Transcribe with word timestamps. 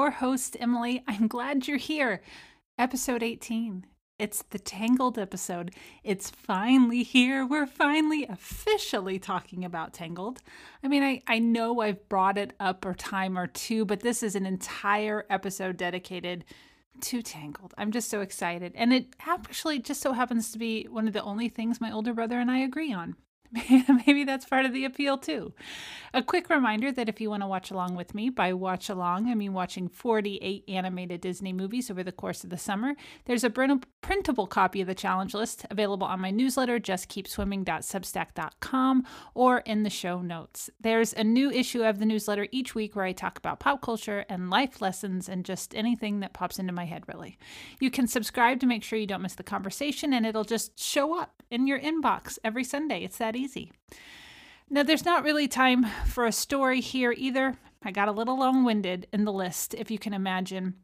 your 0.00 0.10
host, 0.12 0.56
Emily. 0.58 1.04
I'm 1.08 1.28
glad 1.28 1.68
you're 1.68 1.76
here. 1.76 2.22
Episode 2.78 3.22
18. 3.22 3.84
It's 4.18 4.42
the 4.48 4.58
Tangled 4.58 5.18
episode. 5.18 5.74
It's 6.02 6.30
finally 6.30 7.02
here. 7.02 7.46
We're 7.46 7.66
finally 7.66 8.26
officially 8.26 9.18
talking 9.18 9.62
about 9.62 9.92
Tangled. 9.92 10.40
I 10.82 10.88
mean, 10.88 11.02
I, 11.02 11.22
I 11.26 11.38
know 11.38 11.80
I've 11.80 12.08
brought 12.08 12.38
it 12.38 12.54
up 12.60 12.86
a 12.86 12.94
time 12.94 13.36
or 13.36 13.46
two, 13.46 13.84
but 13.84 14.00
this 14.00 14.22
is 14.22 14.34
an 14.34 14.46
entire 14.46 15.26
episode 15.28 15.76
dedicated 15.76 16.46
to 17.02 17.20
Tangled. 17.20 17.74
I'm 17.76 17.92
just 17.92 18.08
so 18.08 18.22
excited. 18.22 18.72
And 18.76 18.94
it 18.94 19.14
actually 19.26 19.80
just 19.80 20.00
so 20.00 20.14
happens 20.14 20.50
to 20.52 20.58
be 20.58 20.84
one 20.84 21.08
of 21.08 21.12
the 21.12 21.22
only 21.22 21.50
things 21.50 21.78
my 21.78 21.92
older 21.92 22.14
brother 22.14 22.40
and 22.40 22.50
I 22.50 22.60
agree 22.60 22.92
on. 22.92 23.16
maybe 24.06 24.22
that's 24.24 24.44
part 24.44 24.64
of 24.64 24.72
the 24.72 24.84
appeal 24.84 25.18
too. 25.18 25.52
A 26.14 26.22
quick 26.22 26.48
reminder 26.50 26.92
that 26.92 27.08
if 27.08 27.20
you 27.20 27.30
want 27.30 27.42
to 27.42 27.48
watch 27.48 27.70
along 27.70 27.94
with 27.96 28.14
me, 28.14 28.30
by 28.30 28.52
watch 28.52 28.88
along, 28.88 29.28
I 29.28 29.34
mean 29.34 29.52
watching 29.52 29.88
48 29.88 30.64
animated 30.68 31.20
Disney 31.20 31.52
movies 31.52 31.90
over 31.90 32.04
the 32.04 32.12
course 32.12 32.44
of 32.44 32.50
the 32.50 32.58
summer, 32.58 32.94
there's 33.24 33.42
a 33.42 33.50
printable 33.50 34.46
copy 34.46 34.80
of 34.80 34.86
the 34.86 34.94
challenge 34.94 35.34
list 35.34 35.66
available 35.70 36.06
on 36.06 36.20
my 36.20 36.30
newsletter, 36.30 36.78
justkeepswimming.substack.com, 36.78 39.04
or 39.34 39.58
in 39.58 39.82
the 39.82 39.90
show 39.90 40.22
notes. 40.22 40.70
There's 40.80 41.12
a 41.12 41.24
new 41.24 41.50
issue 41.50 41.82
of 41.82 41.98
the 41.98 42.06
newsletter 42.06 42.46
each 42.52 42.76
week 42.76 42.94
where 42.94 43.04
I 43.04 43.12
talk 43.12 43.38
about 43.38 43.58
pop 43.58 43.82
culture 43.82 44.24
and 44.28 44.50
life 44.50 44.80
lessons 44.80 45.28
and 45.28 45.44
just 45.44 45.74
anything 45.74 46.20
that 46.20 46.34
pops 46.34 46.60
into 46.60 46.72
my 46.72 46.84
head, 46.84 47.02
really. 47.08 47.36
You 47.80 47.90
can 47.90 48.06
subscribe 48.06 48.60
to 48.60 48.66
make 48.66 48.84
sure 48.84 48.98
you 48.98 49.06
don't 49.06 49.22
miss 49.22 49.34
the 49.34 49.42
conversation, 49.42 50.12
and 50.12 50.24
it'll 50.24 50.44
just 50.44 50.78
show 50.78 51.18
up 51.18 51.42
in 51.50 51.66
your 51.66 51.80
inbox 51.80 52.38
every 52.44 52.62
Sunday. 52.62 53.02
It's 53.02 53.18
that 53.18 53.34
easy. 53.34 53.39
Now, 54.68 54.82
there's 54.82 55.04
not 55.04 55.24
really 55.24 55.48
time 55.48 55.84
for 56.06 56.26
a 56.26 56.32
story 56.32 56.80
here 56.80 57.12
either. 57.12 57.56
I 57.82 57.90
got 57.90 58.08
a 58.08 58.12
little 58.12 58.38
long 58.38 58.64
winded 58.64 59.06
in 59.12 59.24
the 59.24 59.32
list, 59.32 59.74
if 59.74 59.90
you 59.90 59.98
can 59.98 60.14
imagine. 60.14 60.74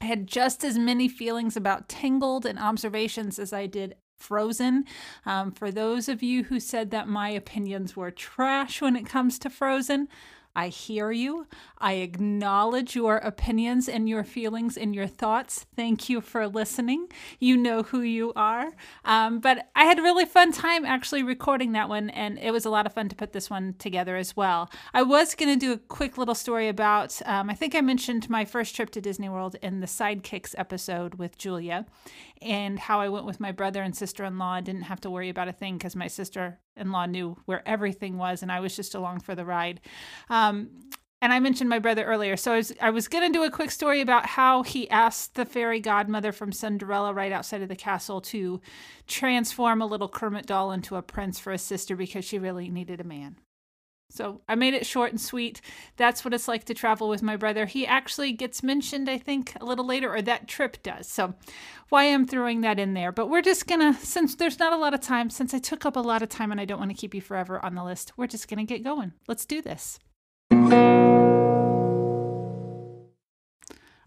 I 0.00 0.06
had 0.06 0.26
just 0.26 0.64
as 0.64 0.78
many 0.78 1.08
feelings 1.08 1.56
about 1.56 1.88
Tangled 1.88 2.46
and 2.46 2.58
observations 2.58 3.38
as 3.38 3.52
I 3.52 3.66
did 3.66 3.96
Frozen. 4.16 4.84
Um, 5.24 5.52
for 5.52 5.70
those 5.70 6.08
of 6.08 6.22
you 6.22 6.44
who 6.44 6.60
said 6.60 6.90
that 6.90 7.08
my 7.08 7.28
opinions 7.28 7.96
were 7.96 8.10
trash 8.10 8.80
when 8.80 8.96
it 8.96 9.06
comes 9.06 9.38
to 9.40 9.50
Frozen, 9.50 10.08
I 10.56 10.68
hear 10.68 11.12
you. 11.12 11.46
I 11.76 11.92
acknowledge 11.94 12.96
your 12.96 13.18
opinions 13.18 13.90
and 13.90 14.08
your 14.08 14.24
feelings 14.24 14.78
and 14.78 14.94
your 14.94 15.06
thoughts. 15.06 15.66
Thank 15.76 16.08
you 16.08 16.22
for 16.22 16.48
listening. 16.48 17.08
You 17.38 17.58
know 17.58 17.82
who 17.82 18.00
you 18.00 18.32
are. 18.34 18.72
Um, 19.04 19.38
but 19.38 19.68
I 19.76 19.84
had 19.84 19.98
a 19.98 20.02
really 20.02 20.24
fun 20.24 20.52
time 20.52 20.86
actually 20.86 21.22
recording 21.22 21.72
that 21.72 21.90
one, 21.90 22.08
and 22.08 22.38
it 22.38 22.52
was 22.52 22.64
a 22.64 22.70
lot 22.70 22.86
of 22.86 22.94
fun 22.94 23.10
to 23.10 23.14
put 23.14 23.34
this 23.34 23.50
one 23.50 23.74
together 23.78 24.16
as 24.16 24.34
well. 24.34 24.70
I 24.94 25.02
was 25.02 25.34
going 25.34 25.52
to 25.52 25.60
do 25.60 25.72
a 25.74 25.78
quick 25.78 26.16
little 26.16 26.34
story 26.34 26.68
about, 26.68 27.20
um, 27.26 27.50
I 27.50 27.54
think 27.54 27.74
I 27.74 27.82
mentioned 27.82 28.30
my 28.30 28.46
first 28.46 28.74
trip 28.74 28.88
to 28.92 29.00
Disney 29.02 29.28
World 29.28 29.56
in 29.60 29.80
the 29.80 29.86
Sidekicks 29.86 30.54
episode 30.56 31.16
with 31.16 31.36
Julia 31.36 31.84
and 32.42 32.78
how 32.78 33.00
I 33.00 33.08
went 33.08 33.26
with 33.26 33.40
my 33.40 33.52
brother 33.52 33.82
and 33.82 33.96
sister 33.96 34.24
in 34.24 34.38
law 34.38 34.54
and 34.54 34.66
didn't 34.66 34.82
have 34.82 35.00
to 35.02 35.10
worry 35.10 35.28
about 35.28 35.48
a 35.48 35.52
thing 35.52 35.78
because 35.78 35.96
my 35.96 36.08
sister 36.08 36.58
in 36.76 36.92
law 36.92 37.06
knew 37.06 37.36
where 37.44 37.66
everything 37.66 38.18
was 38.18 38.42
and 38.42 38.52
I 38.52 38.60
was 38.60 38.76
just 38.76 38.94
along 38.94 39.20
for 39.20 39.34
the 39.34 39.44
ride. 39.44 39.80
Um, 40.28 40.70
and 41.22 41.32
I 41.32 41.40
mentioned 41.40 41.70
my 41.70 41.78
brother 41.78 42.04
earlier. 42.04 42.36
So 42.36 42.52
I 42.52 42.56
was, 42.56 42.72
I 42.80 42.90
was 42.90 43.08
going 43.08 43.26
to 43.26 43.36
do 43.36 43.44
a 43.44 43.50
quick 43.50 43.70
story 43.70 44.00
about 44.00 44.26
how 44.26 44.62
he 44.62 44.88
asked 44.90 45.34
the 45.34 45.46
fairy 45.46 45.80
godmother 45.80 46.30
from 46.30 46.52
Cinderella 46.52 47.14
right 47.14 47.32
outside 47.32 47.62
of 47.62 47.68
the 47.68 47.76
castle 47.76 48.20
to 48.22 48.60
transform 49.06 49.80
a 49.80 49.86
little 49.86 50.08
Kermit 50.08 50.46
doll 50.46 50.72
into 50.72 50.96
a 50.96 51.02
prince 51.02 51.38
for 51.38 51.52
his 51.52 51.62
sister 51.62 51.96
because 51.96 52.24
she 52.24 52.38
really 52.38 52.68
needed 52.68 53.00
a 53.00 53.04
man. 53.04 53.36
So 54.16 54.40
I 54.48 54.54
made 54.54 54.74
it 54.74 54.86
short 54.86 55.10
and 55.10 55.20
sweet. 55.20 55.60
That's 55.96 56.24
what 56.24 56.34
it's 56.34 56.48
like 56.48 56.64
to 56.64 56.74
travel 56.74 57.08
with 57.08 57.22
my 57.22 57.36
brother. 57.36 57.66
He 57.66 57.86
actually 57.86 58.32
gets 58.32 58.62
mentioned, 58.62 59.08
I 59.08 59.18
think, 59.18 59.54
a 59.60 59.64
little 59.64 59.84
later, 59.84 60.12
or 60.12 60.22
that 60.22 60.48
trip 60.48 60.82
does. 60.82 61.06
So 61.06 61.34
why 61.88 62.04
I'm 62.04 62.26
throwing 62.26 62.62
that 62.62 62.78
in 62.78 62.94
there. 62.94 63.12
But 63.12 63.28
we're 63.28 63.42
just 63.42 63.66
gonna, 63.66 63.94
since 63.94 64.34
there's 64.34 64.58
not 64.58 64.72
a 64.72 64.78
lot 64.78 64.94
of 64.94 65.00
time, 65.00 65.30
since 65.30 65.52
I 65.52 65.58
took 65.58 65.84
up 65.84 65.96
a 65.96 66.00
lot 66.00 66.22
of 66.22 66.28
time 66.28 66.50
and 66.50 66.60
I 66.60 66.64
don't 66.64 66.78
want 66.78 66.90
to 66.90 66.96
keep 66.96 67.14
you 67.14 67.20
forever 67.20 67.64
on 67.64 67.74
the 67.74 67.84
list, 67.84 68.12
we're 68.16 68.26
just 68.26 68.48
gonna 68.48 68.64
get 68.64 68.82
going. 68.82 69.12
Let's 69.28 69.46
do 69.46 69.60
this. 69.60 69.98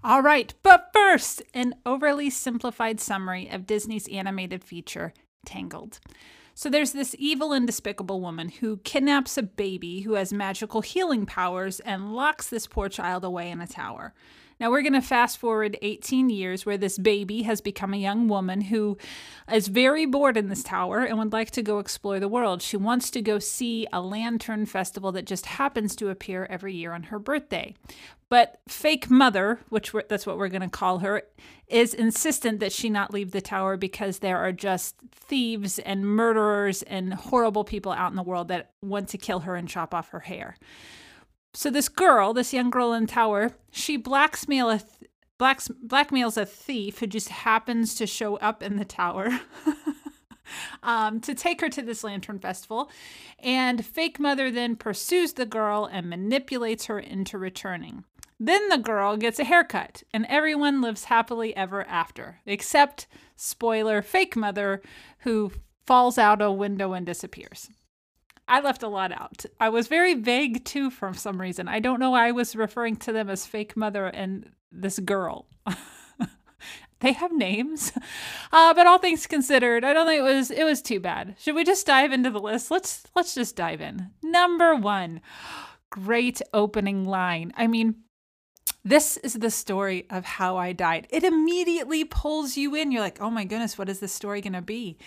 All 0.01 0.21
right, 0.21 0.53
but 0.63 0.89
first, 0.93 1.41
an 1.53 1.75
overly 1.85 2.29
simplified 2.29 2.99
summary 3.01 3.49
of 3.49 3.67
Disney's 3.67 4.07
animated 4.07 4.63
feature, 4.63 5.13
Tangled. 5.45 5.99
So 6.59 6.69
there's 6.69 6.91
this 6.91 7.15
evil 7.17 7.53
and 7.53 7.65
despicable 7.65 8.19
woman 8.19 8.49
who 8.49 8.81
kidnaps 8.83 9.37
a 9.37 9.43
baby 9.43 10.01
who 10.01 10.15
has 10.15 10.33
magical 10.33 10.81
healing 10.81 11.25
powers 11.25 11.79
and 11.79 12.13
locks 12.13 12.49
this 12.49 12.67
poor 12.67 12.89
child 12.89 13.23
away 13.23 13.49
in 13.49 13.61
a 13.61 13.65
tower. 13.65 14.13
Now 14.59 14.69
we're 14.71 14.81
going 14.81 14.91
to 14.91 15.01
fast 15.01 15.37
forward 15.37 15.77
18 15.81 16.29
years 16.29 16.65
where 16.65 16.77
this 16.77 16.97
baby 16.97 17.43
has 17.43 17.61
become 17.61 17.93
a 17.93 17.97
young 17.97 18.27
woman 18.27 18.59
who 18.59 18.97
is 19.49 19.69
very 19.69 20.05
bored 20.05 20.35
in 20.35 20.49
this 20.49 20.63
tower 20.63 20.99
and 20.99 21.17
would 21.17 21.31
like 21.31 21.51
to 21.51 21.61
go 21.61 21.79
explore 21.79 22.19
the 22.19 22.27
world. 22.27 22.61
She 22.61 22.75
wants 22.75 23.09
to 23.11 23.21
go 23.21 23.39
see 23.39 23.87
a 23.93 24.01
lantern 24.01 24.65
festival 24.65 25.13
that 25.13 25.25
just 25.25 25.45
happens 25.45 25.95
to 25.95 26.09
appear 26.09 26.45
every 26.49 26.75
year 26.75 26.91
on 26.91 27.03
her 27.03 27.19
birthday. 27.19 27.73
But 28.27 28.59
fake 28.67 29.09
mother, 29.09 29.61
which 29.69 29.93
that's 30.09 30.27
what 30.27 30.37
we're 30.37 30.49
going 30.49 30.61
to 30.61 30.67
call 30.67 30.99
her, 30.99 31.23
is 31.67 31.93
insistent 31.93 32.59
that 32.59 32.73
she 32.73 32.89
not 32.89 33.13
leave 33.13 33.31
the 33.31 33.39
tower 33.39 33.77
because 33.77 34.19
there 34.19 34.39
are 34.39 34.51
just 34.51 34.97
thieves 35.15 35.79
and 35.79 36.05
murderers 36.05 36.83
and 36.83 37.13
horrible 37.13 37.63
people 37.63 37.93
out 37.93 38.11
in 38.11 38.17
the 38.17 38.23
world 38.23 38.49
that 38.49 38.71
want 38.81 39.07
to 39.09 39.17
kill 39.17 39.39
her 39.39 39.55
and 39.55 39.69
chop 39.69 39.93
off 39.93 40.09
her 40.09 40.19
hair. 40.19 40.57
So 41.53 41.69
this 41.69 41.89
girl, 41.89 42.33
this 42.33 42.53
young 42.53 42.69
girl 42.69 42.93
in 42.93 43.07
tower, 43.07 43.55
she 43.71 43.97
blackmail 43.97 44.69
a 44.69 44.79
th- 44.79 45.11
blacks, 45.37 45.67
blackmails 45.85 46.37
a 46.37 46.45
thief 46.45 46.99
who 46.99 47.07
just 47.07 47.29
happens 47.29 47.95
to 47.95 48.05
show 48.05 48.37
up 48.37 48.61
in 48.61 48.77
the 48.77 48.85
tower. 48.85 49.39
um, 50.83 51.19
to 51.21 51.33
take 51.33 51.61
her 51.61 51.69
to 51.69 51.81
this 51.81 52.03
lantern 52.03 52.39
festival. 52.39 52.89
And 53.39 53.85
fake 53.85 54.19
mother 54.19 54.51
then 54.51 54.75
pursues 54.75 55.33
the 55.33 55.45
girl 55.45 55.89
and 55.91 56.09
manipulates 56.09 56.85
her 56.85 56.99
into 56.99 57.37
returning. 57.37 58.03
Then 58.39 58.69
the 58.69 58.77
girl 58.77 59.17
gets 59.17 59.39
a 59.39 59.43
haircut, 59.43 60.03
and 60.13 60.25
everyone 60.27 60.79
lives 60.79 61.05
happily 61.05 61.53
ever 61.57 61.83
after, 61.83 62.39
except, 62.45 63.05
spoiler, 63.35 64.01
fake 64.01 64.37
mother, 64.37 64.81
who 65.19 65.51
falls 65.85 66.17
out 66.17 66.41
a 66.41 66.49
window 66.49 66.93
and 66.93 67.05
disappears. 67.05 67.69
I 68.49 68.61
left 68.61 68.81
a 68.81 68.87
lot 68.87 69.11
out. 69.11 69.45
I 69.59 69.69
was 69.69 69.87
very 69.87 70.15
vague 70.15 70.65
too 70.65 70.89
for 70.89 71.13
some 71.13 71.39
reason. 71.39 71.67
I 71.67 71.79
don't 71.79 71.99
know 71.99 72.11
why 72.11 72.27
I 72.27 72.31
was 72.31 72.55
referring 72.55 72.95
to 72.97 73.13
them 73.13 73.29
as 73.29 73.45
fake 73.45 73.77
mother 73.77 74.07
and 74.07 74.49
this 74.71 74.97
girl. 74.97 75.45
they 76.99 77.13
have 77.13 77.31
names. 77.31 77.93
Uh, 78.51 78.73
but 78.73 78.87
all 78.87 78.97
things 78.97 79.27
considered, 79.27 79.85
I 79.85 79.93
don't 79.93 80.07
think 80.07 80.19
it 80.19 80.23
was 80.23 80.49
it 80.49 80.63
was 80.63 80.81
too 80.81 80.99
bad. 80.99 81.35
Should 81.37 81.55
we 81.55 81.63
just 81.63 81.85
dive 81.85 82.11
into 82.11 82.31
the 82.31 82.39
list? 82.39 82.71
Let's 82.71 83.03
let's 83.15 83.35
just 83.35 83.55
dive 83.55 83.81
in. 83.81 84.09
Number 84.23 84.75
1. 84.75 85.21
Great 85.91 86.41
opening 86.53 87.05
line. 87.05 87.53
I 87.55 87.67
mean, 87.67 87.95
this 88.83 89.17
is 89.17 89.33
the 89.33 89.51
story 89.51 90.05
of 90.09 90.23
how 90.23 90.57
I 90.57 90.73
died. 90.73 91.07
It 91.09 91.23
immediately 91.23 92.05
pulls 92.05 92.57
you 92.57 92.75
in. 92.75 92.91
You're 92.91 93.01
like, 93.01 93.21
"Oh 93.21 93.29
my 93.29 93.43
goodness, 93.43 93.77
what 93.77 93.89
is 93.89 93.99
this 93.99 94.13
story 94.13 94.41
going 94.41 94.53
to 94.53 94.61
be?" 94.61 94.97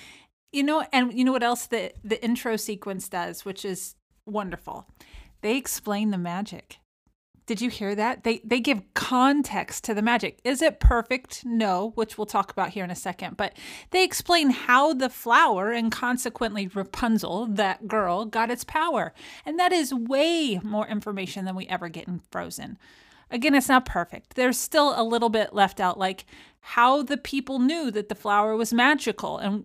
You 0.52 0.62
know, 0.62 0.86
and 0.92 1.12
you 1.12 1.24
know 1.24 1.32
what 1.32 1.42
else 1.42 1.66
the 1.66 1.92
the 2.04 2.22
intro 2.22 2.56
sequence 2.56 3.08
does, 3.08 3.44
which 3.44 3.64
is 3.64 3.94
wonderful. 4.26 4.86
They 5.40 5.56
explain 5.56 6.10
the 6.10 6.18
magic. 6.18 6.78
Did 7.46 7.60
you 7.60 7.70
hear 7.70 7.94
that? 7.94 8.22
They 8.22 8.40
they 8.44 8.60
give 8.60 8.82
context 8.94 9.84
to 9.84 9.94
the 9.94 10.02
magic. 10.02 10.38
Is 10.44 10.62
it 10.62 10.78
perfect? 10.78 11.44
No, 11.44 11.90
which 11.96 12.16
we'll 12.16 12.26
talk 12.26 12.52
about 12.52 12.70
here 12.70 12.84
in 12.84 12.90
a 12.90 12.96
second, 12.96 13.37
but 13.37 13.56
they 13.90 14.04
explain 14.04 14.50
how 14.50 14.94
the 14.94 15.08
flower 15.08 15.72
and 15.72 15.90
consequently 15.90 16.69
Rapunzel, 16.69 17.46
that 17.46 17.88
girl, 17.88 18.26
got 18.26 18.50
its 18.50 18.64
power. 18.64 19.12
And 19.44 19.58
that 19.58 19.72
is 19.72 19.93
way 19.93 20.60
more 20.62 20.87
information 20.87 21.44
than 21.44 21.56
we 21.56 21.66
ever 21.66 21.88
get 21.88 22.06
in 22.06 22.20
Frozen. 22.31 22.78
Again, 23.31 23.55
it's 23.55 23.69
not 23.69 23.87
perfect. 23.87 24.37
There's 24.37 24.58
still 24.58 24.93
a 24.94 25.02
little 25.02 25.31
bit 25.31 25.55
left 25.55 25.81
out 25.81 25.98
like 25.98 26.25
how 26.60 27.02
the 27.02 27.16
people 27.16 27.58
knew 27.58 27.90
that 27.90 28.08
the 28.08 28.14
flower 28.14 28.56
was 28.56 28.72
magical 28.72 29.38
and 29.38 29.64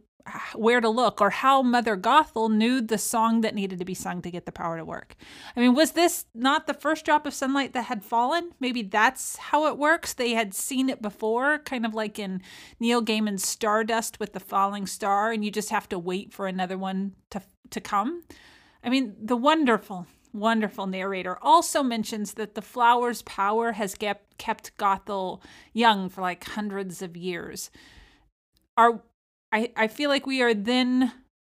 where 0.56 0.82
to 0.82 0.90
look 0.90 1.22
or 1.22 1.30
how 1.30 1.62
Mother 1.62 1.98
Gothel 1.98 2.52
knew 2.52 2.82
the 2.82 2.98
song 2.98 3.42
that 3.42 3.56
needed 3.56 3.80
to 3.80 3.86
be 3.86 3.94
sung 3.94 4.22
to 4.22 4.32
get 4.32 4.46
the 4.46 4.52
power 4.52 4.78
to 4.78 4.86
work. 4.86 5.16
I 5.56 5.60
mean, 5.60 5.76
was 5.76 5.92
this 5.92 6.26
not 6.34 6.68
the 6.68 6.74
first 6.74 7.06
drop 7.06 7.26
of 7.26 7.34
sunlight 7.34 7.74
that 7.74 7.86
had 7.86 8.04
fallen? 8.04 8.52
Maybe 8.60 8.82
that's 8.82 9.38
how 9.38 9.68
it 9.68 9.78
works. 9.78 10.14
They 10.14 10.32
had 10.32 10.54
seen 10.54 10.90
it 10.90 11.02
before, 11.02 11.60
kind 11.60 11.86
of 11.86 11.94
like 11.94 12.20
in 12.20 12.42
Neil 12.80 13.02
Gaiman's 13.02 13.46
Stardust 13.46 14.20
with 14.20 14.34
the 14.34 14.40
falling 14.40 14.88
star, 14.88 15.32
and 15.32 15.44
you 15.44 15.52
just 15.52 15.70
have 15.70 15.90
to 15.90 16.00
wait 16.00 16.34
for 16.34 16.48
another 16.48 16.78
one 16.78 17.14
to 17.32 17.42
to 17.70 17.82
come. 17.82 18.24
I 18.84 18.90
mean, 18.90 19.16
the 19.22 19.36
wonderful, 19.36 20.08
wonderful 20.34 20.88
narrator 20.88 21.38
also 21.42 21.84
mentions 21.84 22.36
that 22.36 22.56
the 22.56 22.62
flower's 22.62 23.22
power 23.24 23.74
has 23.74 23.96
kept 23.96 24.38
kept 24.38 24.78
Gothel 24.78 25.42
young 25.74 26.10
for 26.10 26.22
like 26.22 26.44
hundreds 26.44 27.02
of 27.02 27.18
years. 27.18 27.70
Are 28.76 29.02
I, 29.52 29.72
I 29.76 29.88
feel 29.88 30.10
like 30.10 30.26
we 30.26 30.42
are 30.42 30.54
then 30.54 31.12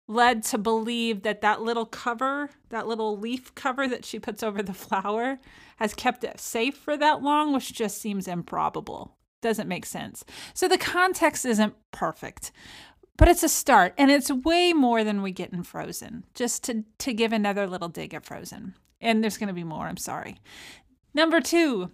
led 0.07 0.43
to 0.43 0.59
believe 0.59 1.23
that 1.23 1.43
that 1.43 1.63
little 1.63 1.85
cover, 1.85 2.51
that 2.71 2.87
little 2.87 3.19
leaf 3.19 3.55
cover 3.55 3.87
that 3.87 4.05
she 4.05 4.19
puts 4.19 4.43
over 4.43 4.63
the 4.63 4.75
flower, 4.75 5.39
has 5.77 5.95
kept 5.95 6.25
it 6.25 6.41
safe 6.41 6.77
for 6.77 6.97
that 6.97 7.23
long, 7.23 7.53
which 7.53 7.73
just 7.73 8.01
seems 8.01 8.27
improbable. 8.27 9.17
Doesn't 9.41 9.69
make 9.69 9.87
sense. 9.87 10.25
So 10.55 10.67
the 10.67 10.79
context 10.79 11.45
isn't 11.45 11.75
perfect, 11.93 12.51
but 13.17 13.29
it's 13.29 13.45
a 13.45 13.49
start, 13.49 13.95
and 13.97 14.11
it's 14.11 14.33
way 14.33 14.73
more 14.73 15.05
than 15.05 15.23
we 15.23 15.31
get 15.31 15.53
in 15.53 15.63
Frozen. 15.63 16.25
Just 16.35 16.65
to 16.65 16.85
to 16.99 17.13
give 17.13 17.33
another 17.33 17.67
little 17.69 17.89
dig 17.89 18.15
at 18.15 18.25
Frozen, 18.25 18.75
and 19.01 19.23
there's 19.23 19.39
going 19.39 19.49
to 19.49 19.55
be 19.55 19.65
more. 19.65 19.87
I'm 19.87 19.97
sorry. 19.97 20.39
Number 21.15 21.41
two, 21.41 21.93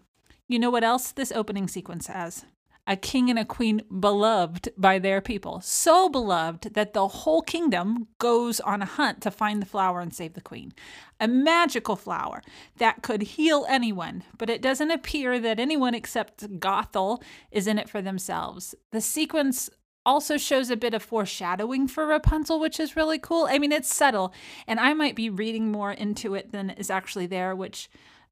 you 0.48 0.58
know 0.58 0.70
what 0.70 0.84
else 0.84 1.12
this 1.12 1.32
opening 1.32 1.68
sequence 1.68 2.06
has? 2.06 2.46
A 2.86 2.96
king 2.96 3.30
and 3.30 3.38
a 3.38 3.44
queen 3.44 3.82
beloved 3.98 4.68
by 4.76 4.98
their 4.98 5.20
people, 5.20 5.60
so 5.62 6.08
beloved 6.08 6.74
that 6.74 6.92
the 6.92 7.08
whole 7.08 7.40
kingdom 7.40 8.08
goes 8.18 8.60
on 8.60 8.82
a 8.82 8.86
hunt 8.86 9.22
to 9.22 9.30
find 9.30 9.62
the 9.62 9.66
flower 9.66 10.00
and 10.00 10.14
save 10.14 10.34
the 10.34 10.40
queen. 10.40 10.72
A 11.18 11.26
magical 11.26 11.96
flower 11.96 12.42
that 12.76 13.02
could 13.02 13.22
heal 13.22 13.64
anyone, 13.68 14.24
but 14.36 14.50
it 14.50 14.60
doesn't 14.60 14.90
appear 14.90 15.38
that 15.40 15.58
anyone 15.58 15.94
except 15.94 16.60
Gothel 16.60 17.22
is 17.50 17.66
in 17.66 17.78
it 17.78 17.88
for 17.88 18.02
themselves. 18.02 18.74
The 18.92 19.00
sequence 19.00 19.70
also 20.06 20.36
shows 20.36 20.68
a 20.68 20.76
bit 20.76 20.92
of 20.92 21.02
foreshadowing 21.02 21.88
for 21.88 22.06
Rapunzel, 22.06 22.60
which 22.60 22.78
is 22.78 22.96
really 22.96 23.18
cool. 23.18 23.46
I 23.48 23.58
mean, 23.58 23.72
it's 23.72 23.94
subtle, 23.94 24.34
and 24.66 24.78
I 24.78 24.92
might 24.92 25.16
be 25.16 25.30
reading 25.30 25.72
more 25.72 25.92
into 25.92 26.34
it 26.34 26.52
than 26.52 26.70
is 26.70 26.90
actually 26.90 27.26
there, 27.26 27.56
which 27.56 27.88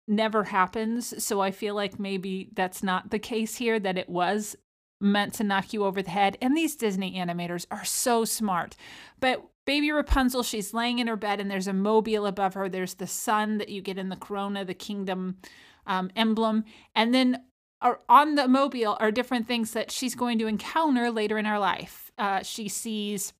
never 0.08 0.44
happens. 0.44 1.22
So 1.22 1.40
I 1.40 1.50
feel 1.50 1.74
like 1.74 1.98
maybe 1.98 2.50
that's 2.52 2.82
not 2.82 3.10
the 3.10 3.18
case 3.18 3.56
here, 3.56 3.78
that 3.80 3.98
it 3.98 4.08
was 4.08 4.56
meant 5.00 5.34
to 5.34 5.44
knock 5.44 5.72
you 5.72 5.84
over 5.84 6.02
the 6.02 6.10
head. 6.10 6.38
And 6.40 6.56
these 6.56 6.76
Disney 6.76 7.14
animators 7.14 7.66
are 7.70 7.84
so 7.84 8.24
smart. 8.24 8.76
But 9.20 9.44
baby 9.66 9.90
Rapunzel, 9.90 10.42
she's 10.42 10.74
laying 10.74 10.98
in 10.98 11.08
her 11.08 11.16
bed 11.16 11.40
and 11.40 11.50
there's 11.50 11.66
a 11.66 11.72
mobile 11.72 12.26
above 12.26 12.54
her. 12.54 12.68
There's 12.68 12.94
the 12.94 13.06
sun 13.06 13.58
that 13.58 13.68
you 13.68 13.82
get 13.82 13.98
in 13.98 14.08
the 14.08 14.16
corona, 14.16 14.64
the 14.64 14.74
kingdom 14.74 15.38
um, 15.86 16.10
emblem. 16.14 16.64
And 16.94 17.12
then 17.12 17.42
are 17.80 18.00
on 18.08 18.36
the 18.36 18.46
mobile 18.46 18.96
are 19.00 19.10
different 19.10 19.48
things 19.48 19.72
that 19.72 19.90
she's 19.90 20.14
going 20.14 20.38
to 20.38 20.46
encounter 20.46 21.10
later 21.10 21.36
in 21.36 21.44
her 21.44 21.58
life. 21.58 22.12
Uh, 22.16 22.42
she 22.42 22.68
sees 22.68 23.32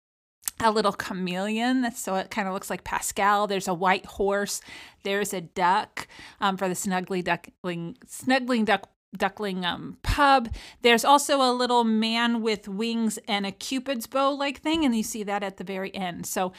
a 0.62 0.70
little 0.70 0.92
chameleon. 0.92 1.90
So 1.92 2.16
it 2.16 2.30
kind 2.30 2.48
of 2.48 2.54
looks 2.54 2.70
like 2.70 2.84
Pascal. 2.84 3.46
There's 3.46 3.68
a 3.68 3.74
white 3.74 4.06
horse. 4.06 4.60
There's 5.02 5.34
a 5.34 5.40
duck 5.40 6.06
um, 6.40 6.56
for 6.56 6.68
the 6.68 6.74
snuggly 6.74 7.22
duckling, 7.22 7.96
snuggling 8.06 8.64
duck 8.64 8.88
duckling 9.16 9.64
um, 9.64 9.98
pub. 10.02 10.48
There's 10.80 11.04
also 11.04 11.42
a 11.42 11.52
little 11.52 11.84
man 11.84 12.42
with 12.42 12.68
wings 12.68 13.18
and 13.28 13.44
a 13.44 13.52
cupid's 13.52 14.06
bow 14.06 14.30
like 14.30 14.60
thing, 14.60 14.84
and 14.84 14.96
you 14.96 15.02
see 15.02 15.22
that 15.24 15.42
at 15.42 15.58
the 15.58 15.64
very 15.64 15.94
end. 15.94 16.26
So 16.26 16.52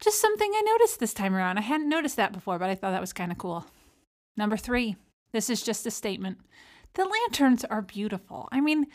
just 0.00 0.20
something 0.20 0.50
I 0.54 0.62
noticed 0.62 1.00
this 1.00 1.14
time 1.14 1.34
around. 1.34 1.58
I 1.58 1.62
hadn't 1.62 1.88
noticed 1.88 2.16
that 2.16 2.32
before, 2.32 2.58
but 2.58 2.70
I 2.70 2.74
thought 2.74 2.92
that 2.92 3.00
was 3.00 3.12
kind 3.12 3.32
of 3.32 3.38
cool. 3.38 3.66
Number 4.36 4.56
three, 4.56 4.96
this 5.32 5.50
is 5.50 5.62
just 5.62 5.86
a 5.86 5.90
statement. 5.90 6.38
The 6.94 7.04
lanterns 7.04 7.64
are 7.64 7.82
beautiful. 7.82 8.48
I 8.52 8.60
mean, 8.60 8.86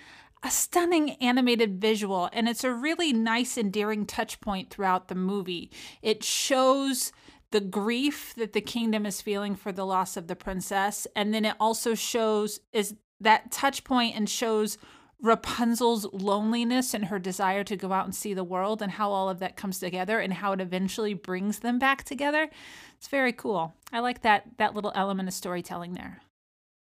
a 0.44 0.52
stunning 0.52 1.12
animated 1.22 1.82
visual, 1.82 2.30
and 2.32 2.48
it's 2.48 2.64
a 2.64 2.74
really 2.74 3.12
nice, 3.14 3.58
endearing 3.58 4.06
touch 4.06 4.40
point 4.40 4.70
throughout 4.70 5.08
the 5.08 5.16
movie. 5.16 5.72
It 6.02 6.24
shows 6.24 7.12
the 7.52 7.62
grief 7.62 8.34
that 8.36 8.54
the 8.54 8.62
kingdom 8.62 9.06
is 9.06 9.22
feeling 9.22 9.56
for 9.56 9.72
the 9.72 9.86
loss 9.86 10.18
of 10.18 10.28
the 10.28 10.36
princess, 10.36 11.08
and 11.16 11.34
then 11.34 11.46
it 11.46 11.56
also 11.60 11.96
shows 11.96 12.60
is 12.72 12.96
that 13.20 13.52
touch 13.52 13.84
point 13.84 14.16
and 14.16 14.30
shows 14.30 14.78
Rapunzel's 15.20 16.06
loneliness 16.14 16.94
and 16.94 17.06
her 17.06 17.18
desire 17.18 17.64
to 17.64 17.76
go 17.76 17.92
out 17.92 18.06
and 18.06 18.14
see 18.14 18.36
the 18.36 18.44
world 18.44 18.84
and 18.84 18.92
how 18.92 19.12
all 19.12 19.30
of 19.30 19.40
that 19.40 19.58
comes 19.58 19.80
together 19.80 20.20
and 20.20 20.32
how 20.32 20.52
it 20.52 20.62
eventually 20.62 21.16
brings 21.16 21.60
them 21.60 21.80
back 21.80 22.04
together. 22.04 22.50
It's 22.98 23.08
very 23.08 23.34
cool. 23.34 23.74
I 23.92 24.00
like 24.00 24.22
that 24.22 24.46
that 24.58 24.76
little 24.76 24.92
element 24.94 25.28
of 25.28 25.34
storytelling 25.34 25.94
there. 25.94 26.22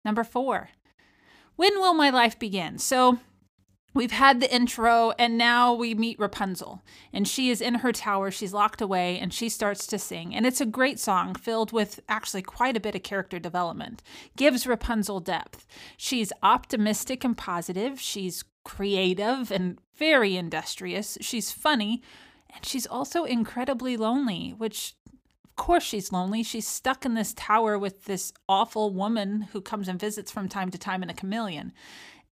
Number 0.05 0.25
4. 0.25 0.71
When 1.55 1.79
will 1.81 1.95
my 1.95 2.11
life 2.11 2.39
begin? 2.39 2.79
So 2.79 3.21
We've 3.97 4.13
had 4.13 4.41
the 4.41 4.55
intro, 4.55 5.15
and 5.19 5.39
now 5.39 5.73
we 5.73 5.95
meet 5.95 6.19
Rapunzel. 6.19 6.83
And 7.15 7.27
she 7.27 7.49
is 7.49 7.63
in 7.63 7.77
her 7.77 7.93
tower, 7.93 8.31
she's 8.31 8.53
locked 8.53 8.83
away, 8.83 9.19
and 9.19 9.33
she 9.33 9.49
starts 9.49 9.87
to 9.87 9.99
sing. 9.99 10.35
And 10.35 10.45
it's 10.45 10.61
a 10.61 10.67
great 10.67 11.01
song 11.01 11.35
filled 11.35 11.73
with 11.73 12.01
actually 12.07 12.43
quite 12.43 12.77
a 12.77 12.81
bit 12.81 12.95
of 12.95 13.03
character 13.03 13.39
development. 13.39 14.03
Gives 14.37 14.67
Rapunzel 14.67 15.21
depth. 15.21 15.67
She's 15.97 16.31
optimistic 16.43 17.25
and 17.25 17.39
positive, 17.39 17.99
she's 17.99 18.45
creative 18.65 19.51
and 19.51 19.79
very 19.97 20.37
industrious, 20.37 21.17
she's 21.23 21.51
funny, 21.51 22.03
and 22.55 22.67
she's 22.67 22.87
also 22.87 23.25
incredibly 23.25 23.97
lonely, 23.97 24.51
which 24.59 24.95
of 25.43 25.57
course 25.57 25.85
she's 25.85 26.13
lonely. 26.13 26.43
She's 26.43 26.69
stuck 26.69 27.07
in 27.07 27.15
this 27.15 27.33
tower 27.33 27.79
with 27.79 28.05
this 28.05 28.35
awful 28.47 28.93
woman 28.93 29.49
who 29.53 29.63
comes 29.63 29.89
and 29.89 29.99
visits 29.99 30.31
from 30.31 30.51
time 30.51 30.71
to 30.71 30.77
time 30.77 31.03
in 31.03 31.09
a 31.09 31.15
chameleon 31.15 31.73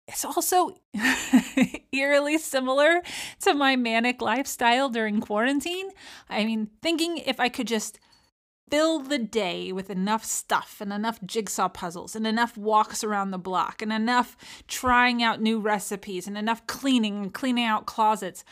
it's 0.09 0.25
also 0.25 0.75
eerily 1.93 2.39
similar 2.39 3.03
to 3.41 3.55
my 3.55 3.77
manic 3.77 4.23
lifestyle 4.23 4.89
during 4.89 5.21
quarantine. 5.21 5.91
I 6.31 6.45
mean, 6.47 6.71
thinking 6.83 7.19
if 7.19 7.39
I 7.39 7.51
could 7.51 7.67
just 7.69 8.01
fill 8.71 9.01
the 9.01 9.19
day 9.19 9.71
with 9.71 9.91
enough 9.91 10.25
stuff 10.25 10.79
and 10.81 10.93
enough 10.93 11.19
jigsaw 11.25 11.69
puzzles 11.69 12.17
and 12.17 12.27
enough 12.27 12.57
walks 12.57 13.05
around 13.05 13.31
the 13.31 13.39
block 13.39 13.81
and 13.83 13.93
enough 13.93 14.37
trying 14.67 15.23
out 15.23 15.41
new 15.41 15.59
recipes 15.61 16.27
and 16.27 16.37
enough 16.37 16.67
cleaning 16.67 17.23
and 17.23 17.35
cleaning 17.35 17.65
out 17.65 17.87
closets, 17.87 18.45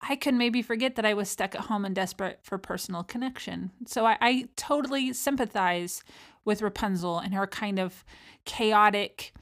I 0.00 0.16
could 0.16 0.34
maybe 0.34 0.62
forget 0.62 0.96
that 0.96 1.06
I 1.06 1.14
was 1.14 1.28
stuck 1.28 1.54
at 1.54 1.62
home 1.62 1.84
and 1.84 1.94
desperate 1.94 2.40
for 2.42 2.58
personal 2.58 3.04
connection. 3.04 3.70
So 3.86 4.06
I, 4.06 4.16
I 4.20 4.48
totally 4.56 5.12
sympathize 5.12 6.02
with 6.44 6.62
Rapunzel 6.62 7.18
and 7.18 7.34
her 7.34 7.46
kind 7.46 7.78
of 7.78 8.04
chaotic 8.44 9.32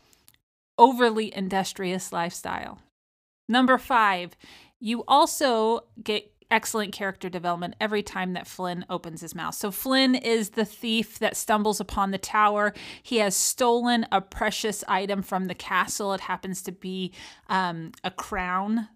overly 0.81 1.33
industrious 1.33 2.13
lifestyle. 2.13 2.81
Number 3.49 3.79
five, 3.79 4.37
you 4.81 5.05
also 5.07 5.83
get 6.03 6.33
excellent 6.51 6.93
character 6.93 7.29
development 7.29 7.77
every 7.81 8.03
time 8.03 8.33
that 8.33 8.47
Flynn 8.47 8.85
opens 8.91 9.21
his 9.21 9.35
mouth. 9.35 9.55
So, 9.55 9.71
Flynn 9.71 10.15
is 10.15 10.51
the 10.51 10.65
thief 10.65 11.19
that 11.21 11.37
stumbles 11.37 11.81
upon 11.81 12.11
the 12.11 12.19
tower. 12.19 12.73
He 13.03 13.19
has 13.19 13.37
stolen 13.37 14.07
a 14.11 14.21
precious 14.21 14.83
item 14.89 15.23
from 15.23 15.45
the 15.45 15.55
castle. 15.55 16.13
It 16.15 16.23
happens 16.23 16.63
to 16.63 16.73
be 16.73 17.13
um, 17.49 17.93
a 18.03 18.11
crown 18.11 18.89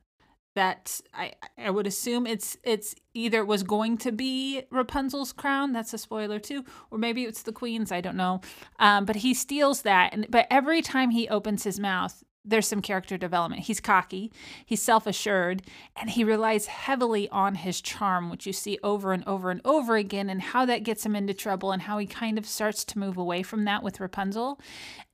that 0.54 1.00
I 1.12 1.32
I 1.58 1.70
would 1.70 1.87
assume 1.87 2.26
it's 2.26 2.56
it's 2.62 2.94
either 3.12 3.44
was 3.44 3.62
going 3.62 3.99
to 3.99 4.12
be 4.12 4.62
Rapunzel's 4.70 5.32
crown. 5.32 5.73
That's 5.73 5.94
a 5.94 5.99
spoiler 5.99 6.38
too, 6.38 6.64
or 6.90 6.99
maybe 6.99 7.25
it's 7.25 7.42
the 7.42 7.52
queen's. 7.52 7.92
I 7.92 8.00
don't 8.00 8.16
know. 8.16 8.40
Um, 8.78 9.04
but 9.04 9.16
he 9.16 9.34
steals 9.34 9.82
that, 9.82 10.12
and 10.12 10.26
but 10.30 10.46
every 10.50 10.82
time 10.82 11.11
he 11.11 11.28
opens 11.28 11.64
his 11.64 11.78
mouth, 11.78 12.23
there's 12.44 12.68
some 12.68 12.82
character 12.82 13.16
development. 13.16 13.62
He's 13.62 13.80
cocky, 13.80 14.30
he's 14.64 14.82
self 14.82 15.06
assured, 15.06 15.62
and 15.96 16.11
he 16.11 16.25
relies 16.25 16.66
heavily 16.66 17.28
on 17.30 17.56
his 17.56 17.80
charm, 17.80 18.30
which 18.30 18.46
you 18.46 18.52
see 18.52 18.78
over 18.82 19.12
and 19.12 19.26
over 19.26 19.50
and 19.50 19.61
over 19.64 19.96
again, 19.96 20.28
and 20.28 20.42
how 20.42 20.66
that 20.66 20.84
gets 20.84 21.04
him 21.04 21.16
into 21.16 21.34
trouble, 21.34 21.73
and 21.73 21.82
how 21.82 21.99
he 21.99 22.06
kind 22.06 22.38
of 22.38 22.46
starts 22.46 22.84
to 22.84 22.99
move 22.99 23.16
away 23.16 23.42
from 23.42 23.64
that 23.64 23.82
with 23.82 24.00
Rapunzel. 24.00 24.61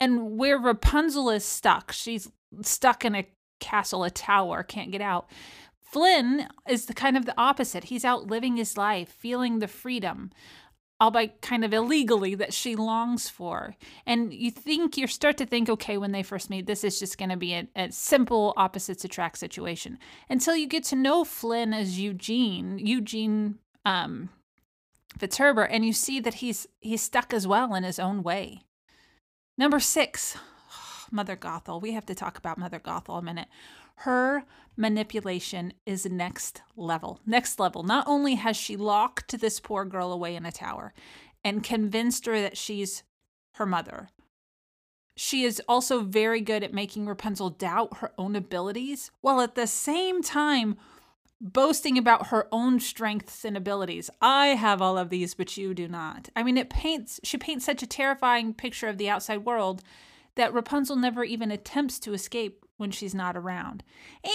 And 0.00 0.36
where 0.36 0.58
Rapunzel 0.58 1.30
is 1.30 1.44
stuck, 1.44 1.92
she's 1.92 2.30
stuck 2.62 3.04
in 3.04 3.14
a 3.14 3.26
castle, 3.60 4.04
a 4.04 4.10
tower, 4.10 4.62
can't 4.62 4.90
get 4.90 5.00
out. 5.00 5.28
Flynn 5.80 6.48
is 6.68 6.86
the 6.86 6.94
kind 6.94 7.16
of 7.16 7.26
the 7.26 7.34
opposite. 7.36 7.84
He's 7.84 8.04
out 8.04 8.28
living 8.28 8.56
his 8.56 8.76
life, 8.76 9.08
feeling 9.08 9.58
the 9.58 9.66
freedom, 9.66 10.30
albeit 11.00 11.40
kind 11.40 11.64
of 11.64 11.72
illegally, 11.72 12.36
that 12.36 12.54
she 12.54 12.76
longs 12.76 13.28
for. 13.28 13.74
And 14.06 14.32
you 14.32 14.52
think, 14.52 14.96
you 14.96 15.08
start 15.08 15.36
to 15.38 15.46
think, 15.46 15.68
okay, 15.68 15.98
when 15.98 16.12
they 16.12 16.22
first 16.22 16.48
meet, 16.48 16.66
this 16.66 16.84
is 16.84 17.00
just 17.00 17.18
going 17.18 17.30
to 17.30 17.36
be 17.36 17.54
a, 17.54 17.68
a, 17.74 17.90
simple 17.90 18.54
opposites 18.56 19.04
attract 19.04 19.38
situation. 19.38 19.98
Until 20.28 20.54
you 20.54 20.68
get 20.68 20.84
to 20.84 20.96
know 20.96 21.24
Flynn 21.24 21.74
as 21.74 21.98
Eugene, 21.98 22.78
Eugene 22.78 23.58
um, 23.84 24.28
Fitzherbert, 25.18 25.68
and 25.70 25.84
you 25.84 25.92
see 25.92 26.20
that 26.20 26.34
he's 26.34 26.66
he's 26.80 27.02
stuck 27.02 27.34
as 27.34 27.46
well 27.46 27.74
in 27.74 27.82
his 27.82 27.98
own 27.98 28.22
way. 28.22 28.62
Number 29.58 29.80
six, 29.80 30.36
Mother 31.10 31.36
Gothel. 31.36 31.80
We 31.80 31.92
have 31.92 32.06
to 32.06 32.14
talk 32.14 32.38
about 32.38 32.58
Mother 32.58 32.80
Gothel 32.80 33.18
a 33.18 33.22
minute. 33.22 33.48
Her 33.96 34.44
manipulation 34.76 35.72
is 35.84 36.06
next 36.06 36.62
level. 36.76 37.20
Next 37.26 37.58
level. 37.60 37.82
Not 37.82 38.06
only 38.06 38.36
has 38.36 38.56
she 38.56 38.76
locked 38.76 39.38
this 39.40 39.60
poor 39.60 39.84
girl 39.84 40.12
away 40.12 40.34
in 40.34 40.46
a 40.46 40.52
tower 40.52 40.94
and 41.44 41.62
convinced 41.62 42.26
her 42.26 42.40
that 42.40 42.56
she's 42.56 43.02
her 43.54 43.66
mother, 43.66 44.08
she 45.16 45.44
is 45.44 45.60
also 45.68 46.00
very 46.00 46.40
good 46.40 46.62
at 46.62 46.72
making 46.72 47.06
Rapunzel 47.06 47.50
doubt 47.50 47.98
her 47.98 48.12
own 48.16 48.34
abilities, 48.34 49.10
while 49.20 49.40
at 49.40 49.54
the 49.54 49.66
same 49.66 50.22
time 50.22 50.76
boasting 51.40 51.96
about 51.96 52.28
her 52.28 52.48
own 52.52 52.80
strengths 52.80 53.44
and 53.44 53.56
abilities. 53.56 54.10
I 54.20 54.48
have 54.48 54.80
all 54.80 54.98
of 54.98 55.10
these, 55.10 55.34
but 55.34 55.56
you 55.56 55.74
do 55.74 55.88
not. 55.88 56.28
I 56.36 56.42
mean, 56.42 56.56
it 56.56 56.70
paints, 56.70 57.20
she 57.22 57.38
paints 57.38 57.64
such 57.64 57.82
a 57.82 57.86
terrifying 57.86 58.54
picture 58.54 58.88
of 58.88 58.98
the 58.98 59.08
outside 59.08 59.44
world 59.44 59.82
that 60.40 60.54
Rapunzel 60.54 60.96
never 60.96 61.22
even 61.22 61.50
attempts 61.50 61.98
to 62.00 62.14
escape 62.14 62.64
when 62.78 62.90
she's 62.90 63.14
not 63.14 63.36
around. 63.36 63.84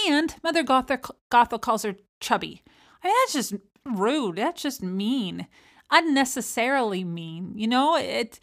And 0.08 0.34
Mother 0.42 0.62
Gothel, 0.62 1.10
Gothel 1.32 1.60
calls 1.60 1.82
her 1.82 1.96
chubby. 2.20 2.62
I 3.02 3.08
mean, 3.08 3.16
that's 3.22 3.32
just 3.32 3.54
rude. 3.84 4.36
That's 4.36 4.62
just 4.62 4.82
mean. 4.82 5.48
Unnecessarily 5.90 7.02
mean. 7.02 7.54
You 7.56 7.66
know, 7.66 7.96
it, 7.96 8.38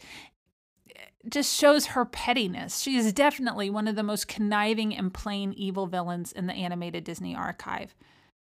it 0.86 1.08
just 1.30 1.58
shows 1.58 1.86
her 1.86 2.04
pettiness. 2.04 2.80
She 2.80 2.96
is 2.96 3.14
definitely 3.14 3.70
one 3.70 3.88
of 3.88 3.96
the 3.96 4.02
most 4.02 4.28
conniving 4.28 4.94
and 4.94 5.12
plain 5.12 5.54
evil 5.54 5.86
villains 5.86 6.32
in 6.32 6.46
the 6.46 6.52
animated 6.52 7.02
Disney 7.04 7.34
archive, 7.34 7.94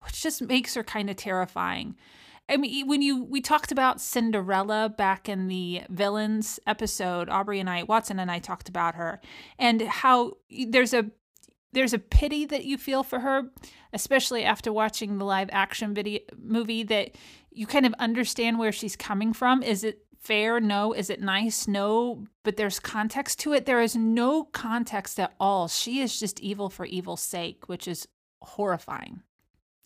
which 0.04 0.22
just 0.22 0.40
makes 0.40 0.74
her 0.74 0.82
kind 0.82 1.10
of 1.10 1.16
terrifying. 1.16 1.96
I 2.48 2.56
mean, 2.56 2.86
when 2.86 3.02
you 3.02 3.24
we 3.24 3.40
talked 3.40 3.72
about 3.72 4.00
Cinderella 4.00 4.88
back 4.88 5.28
in 5.28 5.48
the 5.48 5.82
villains 5.88 6.58
episode, 6.66 7.28
Aubrey 7.28 7.60
and 7.60 7.70
I, 7.70 7.84
Watson 7.84 8.18
and 8.18 8.30
I 8.30 8.40
talked 8.40 8.68
about 8.68 8.94
her, 8.96 9.20
and 9.58 9.82
how 9.82 10.32
there's 10.68 10.92
a 10.92 11.10
there's 11.72 11.94
a 11.94 11.98
pity 11.98 12.44
that 12.46 12.64
you 12.64 12.76
feel 12.76 13.02
for 13.02 13.20
her, 13.20 13.44
especially 13.92 14.44
after 14.44 14.72
watching 14.72 15.18
the 15.18 15.24
live 15.24 15.48
action 15.52 15.94
video 15.94 16.20
movie. 16.38 16.82
That 16.82 17.16
you 17.50 17.66
kind 17.66 17.86
of 17.86 17.94
understand 17.94 18.58
where 18.58 18.72
she's 18.72 18.96
coming 18.96 19.32
from. 19.32 19.62
Is 19.62 19.84
it 19.84 20.04
fair? 20.20 20.60
No. 20.60 20.92
Is 20.92 21.10
it 21.10 21.20
nice? 21.20 21.66
No. 21.66 22.24
But 22.42 22.56
there's 22.56 22.80
context 22.80 23.40
to 23.40 23.52
it. 23.52 23.66
There 23.66 23.80
is 23.80 23.96
no 23.96 24.44
context 24.44 25.18
at 25.18 25.34
all. 25.40 25.68
She 25.68 26.00
is 26.00 26.18
just 26.18 26.40
evil 26.40 26.68
for 26.68 26.84
evil's 26.86 27.22
sake, 27.22 27.68
which 27.68 27.88
is 27.88 28.06
horrifying. 28.42 29.22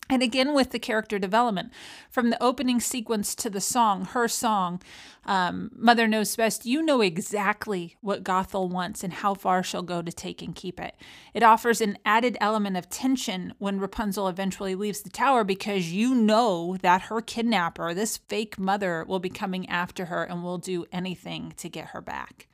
And 0.09 0.23
again, 0.23 0.53
with 0.53 0.71
the 0.71 0.79
character 0.79 1.19
development, 1.19 1.71
from 2.09 2.29
the 2.29 2.41
opening 2.41 2.79
sequence 2.79 3.35
to 3.35 3.49
the 3.49 3.59
song, 3.59 4.05
her 4.05 4.27
song, 4.27 4.81
um, 5.25 5.69
Mother 5.75 6.07
Knows 6.07 6.33
Best, 6.35 6.65
you 6.65 6.81
know 6.81 7.01
exactly 7.01 7.97
what 7.99 8.23
Gothel 8.23 8.69
wants 8.69 9.03
and 9.03 9.11
how 9.11 9.33
far 9.33 9.63
she'll 9.63 9.81
go 9.81 10.01
to 10.01 10.11
take 10.11 10.41
and 10.41 10.55
keep 10.55 10.79
it. 10.79 10.95
It 11.33 11.43
offers 11.43 11.81
an 11.81 11.97
added 12.05 12.37
element 12.39 12.77
of 12.77 12.89
tension 12.89 13.53
when 13.57 13.81
Rapunzel 13.81 14.29
eventually 14.29 14.75
leaves 14.75 15.01
the 15.01 15.09
tower 15.09 15.43
because 15.43 15.91
you 15.91 16.15
know 16.15 16.77
that 16.81 17.03
her 17.03 17.19
kidnapper, 17.19 17.93
this 17.93 18.15
fake 18.15 18.57
mother, 18.57 19.03
will 19.07 19.19
be 19.19 19.29
coming 19.29 19.67
after 19.67 20.05
her 20.05 20.23
and 20.23 20.41
will 20.41 20.57
do 20.57 20.85
anything 20.93 21.53
to 21.57 21.67
get 21.67 21.87
her 21.87 22.01
back. 22.01 22.47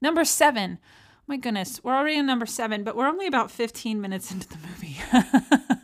Number 0.00 0.24
seven, 0.24 0.78
my 1.26 1.36
goodness, 1.36 1.80
we're 1.84 1.94
already 1.94 2.16
in 2.16 2.26
number 2.26 2.46
seven, 2.46 2.82
but 2.82 2.96
we're 2.96 3.06
only 3.06 3.26
about 3.26 3.50
15 3.50 4.00
minutes 4.00 4.32
into 4.32 4.48
the 4.48 4.58
movie. 4.58 4.96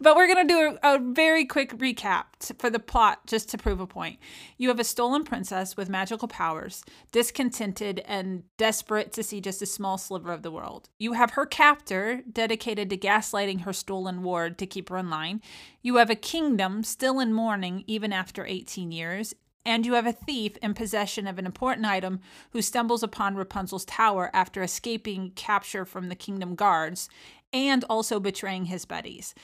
but 0.00 0.16
we're 0.16 0.26
going 0.26 0.46
to 0.46 0.54
do 0.54 0.78
a, 0.82 0.94
a, 0.94 0.98
very 0.98 1.44
quick 1.44 1.76
recap 1.76 2.24
to, 2.40 2.54
for 2.54 2.70
the 2.70 2.78
plot 2.78 3.26
just 3.26 3.48
to 3.50 3.58
prove 3.58 3.80
a 3.80 3.86
point. 3.86 4.18
You 4.56 4.68
have 4.68 4.80
a 4.80 4.84
stolen 4.84 5.24
princess 5.24 5.76
with 5.76 5.88
magical 5.88 6.28
powers, 6.28 6.82
discontented 7.12 8.02
and 8.06 8.44
desperate 8.56 9.12
to 9.12 9.22
see 9.22 9.40
just 9.40 9.60
a 9.60 9.66
small 9.66 9.98
sliver 9.98 10.32
of 10.32 10.42
the 10.42 10.50
world. 10.50 10.88
You 10.98 11.12
have 11.12 11.32
her 11.32 11.44
captor, 11.44 12.22
dedicated 12.30 12.88
to 12.90 12.96
gaslighting 12.96 13.62
her 13.62 13.72
stolen 13.72 14.22
ward 14.22 14.58
to 14.58 14.66
keep 14.66 14.88
her 14.88 14.96
in 14.96 15.10
line. 15.10 15.42
You 15.82 15.96
have 15.96 16.10
a 16.10 16.14
kingdom 16.14 16.82
still 16.82 17.20
in 17.20 17.32
mourning 17.32 17.84
even 17.86 18.12
after 18.12 18.46
18 18.46 18.92
years, 18.92 19.34
and 19.66 19.84
you 19.84 19.92
have 19.92 20.06
a 20.06 20.12
thief 20.12 20.56
in 20.62 20.72
possession 20.72 21.26
of 21.26 21.38
an 21.38 21.44
important 21.44 21.86
item 21.86 22.20
who 22.52 22.62
stumbles 22.62 23.02
upon 23.02 23.36
Rapunzel's 23.36 23.84
tower 23.84 24.30
after 24.32 24.62
escaping 24.62 25.32
capture 25.32 25.84
from 25.84 26.08
the 26.08 26.14
kingdom 26.14 26.54
guards 26.54 27.10
and 27.52 27.84
also 27.90 28.20
betraying 28.20 28.66
his 28.66 28.84
buddies, 28.84 29.34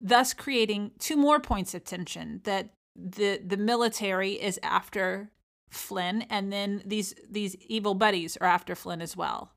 thus 0.00 0.32
creating 0.34 0.92
two 0.98 1.16
more 1.16 1.40
points 1.40 1.74
of 1.74 1.84
tension 1.84 2.40
that 2.44 2.70
the 2.94 3.40
the 3.44 3.56
military 3.56 4.32
is 4.32 4.58
after 4.62 5.30
Flynn 5.70 6.22
and 6.22 6.52
then 6.52 6.82
these 6.84 7.14
these 7.30 7.56
evil 7.56 7.94
buddies 7.94 8.36
are 8.38 8.48
after 8.48 8.74
Flynn 8.74 9.02
as 9.02 9.16
well. 9.16 9.52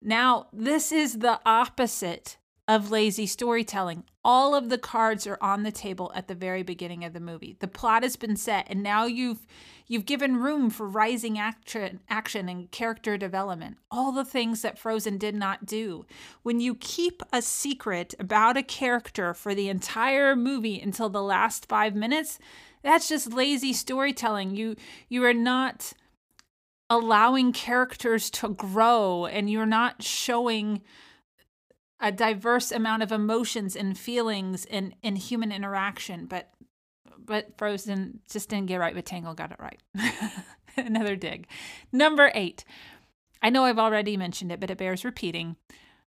Now, 0.00 0.46
this 0.52 0.92
is 0.92 1.18
the 1.18 1.40
opposite 1.44 2.36
of 2.68 2.90
lazy 2.90 3.26
storytelling. 3.26 4.04
All 4.22 4.54
of 4.54 4.68
the 4.68 4.76
cards 4.76 5.26
are 5.26 5.38
on 5.40 5.62
the 5.62 5.72
table 5.72 6.12
at 6.14 6.28
the 6.28 6.34
very 6.34 6.62
beginning 6.62 7.02
of 7.02 7.14
the 7.14 7.20
movie. 7.20 7.56
The 7.58 7.66
plot 7.66 8.02
has 8.02 8.14
been 8.14 8.36
set 8.36 8.66
and 8.68 8.82
now 8.82 9.06
you've 9.06 9.46
you've 9.86 10.04
given 10.04 10.36
room 10.36 10.68
for 10.68 10.86
rising 10.86 11.38
action 11.38 12.00
action 12.10 12.46
and 12.46 12.70
character 12.70 13.16
development. 13.16 13.78
All 13.90 14.12
the 14.12 14.24
things 14.24 14.60
that 14.60 14.78
Frozen 14.78 15.16
did 15.16 15.34
not 15.34 15.64
do. 15.64 16.04
When 16.42 16.60
you 16.60 16.74
keep 16.74 17.22
a 17.32 17.40
secret 17.40 18.14
about 18.20 18.58
a 18.58 18.62
character 18.62 19.32
for 19.32 19.54
the 19.54 19.70
entire 19.70 20.36
movie 20.36 20.78
until 20.78 21.08
the 21.08 21.22
last 21.22 21.66
5 21.66 21.94
minutes, 21.94 22.38
that's 22.82 23.08
just 23.08 23.32
lazy 23.32 23.72
storytelling. 23.72 24.54
You 24.54 24.76
you 25.08 25.24
are 25.24 25.32
not 25.32 25.94
allowing 26.90 27.52
characters 27.52 28.28
to 28.30 28.48
grow 28.48 29.24
and 29.24 29.48
you're 29.50 29.66
not 29.66 30.02
showing 30.02 30.82
a 32.00 32.12
diverse 32.12 32.70
amount 32.70 33.02
of 33.02 33.12
emotions 33.12 33.74
and 33.74 33.98
feelings 33.98 34.64
in, 34.64 34.94
in 35.02 35.16
human 35.16 35.52
interaction, 35.52 36.26
but 36.26 36.50
but 37.24 37.58
Frozen 37.58 38.20
just 38.30 38.48
didn't 38.48 38.66
get 38.66 38.80
right, 38.80 38.94
but 38.94 39.04
Tangled 39.04 39.36
got 39.36 39.52
it 39.52 39.60
right. 39.60 39.80
Another 40.76 41.14
dig. 41.14 41.46
Number 41.92 42.32
eight. 42.34 42.64
I 43.42 43.50
know 43.50 43.64
I've 43.64 43.78
already 43.78 44.16
mentioned 44.16 44.50
it, 44.50 44.60
but 44.60 44.70
it 44.70 44.78
bears 44.78 45.04
repeating. 45.04 45.56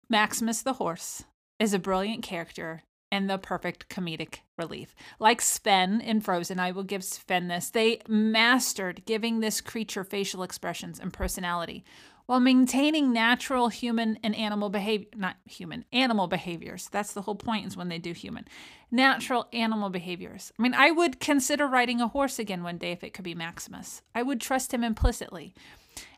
Maximus 0.09 0.61
the 0.61 0.73
horse 0.73 1.23
is 1.59 1.73
a 1.73 1.79
brilliant 1.79 2.23
character 2.23 2.83
and 3.11 3.29
the 3.29 3.37
perfect 3.37 3.89
comedic 3.89 4.39
relief. 4.57 4.95
Like 5.19 5.39
Sven 5.39 6.01
in 6.01 6.19
Frozen, 6.19 6.59
I 6.59 6.71
will 6.71 6.83
give 6.83 7.03
Sven 7.03 7.47
this. 7.47 7.69
They 7.69 8.01
mastered 8.07 9.05
giving 9.05 9.39
this 9.39 9.61
creature 9.61 10.03
facial 10.03 10.41
expressions 10.41 10.99
and 10.99 11.13
personality 11.13 11.83
while 12.25 12.39
maintaining 12.39 13.11
natural 13.11 13.69
human 13.69 14.17
and 14.23 14.35
animal 14.35 14.69
behavior 14.69 15.07
not 15.15 15.35
human 15.45 15.85
animal 15.91 16.27
behaviors 16.27 16.89
that's 16.91 17.13
the 17.13 17.23
whole 17.23 17.35
point 17.35 17.65
is 17.65 17.77
when 17.77 17.89
they 17.89 17.97
do 17.97 18.13
human 18.13 18.45
natural 18.91 19.47
animal 19.53 19.89
behaviors 19.89 20.51
i 20.57 20.61
mean 20.61 20.73
i 20.73 20.91
would 20.91 21.19
consider 21.19 21.67
riding 21.67 22.01
a 22.01 22.07
horse 22.07 22.39
again 22.39 22.63
one 22.63 22.77
day 22.77 22.91
if 22.91 23.03
it 23.03 23.13
could 23.13 23.25
be 23.25 23.35
maximus 23.35 24.01
i 24.13 24.21
would 24.21 24.41
trust 24.41 24.73
him 24.73 24.83
implicitly 24.83 25.53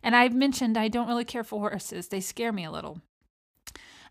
and 0.03 0.15
i've 0.15 0.33
mentioned 0.33 0.77
i 0.77 0.87
don't 0.87 1.07
really 1.07 1.25
care 1.25 1.43
for 1.43 1.59
horses 1.59 2.07
they 2.07 2.21
scare 2.21 2.51
me 2.51 2.65
a 2.65 2.71
little 2.71 3.01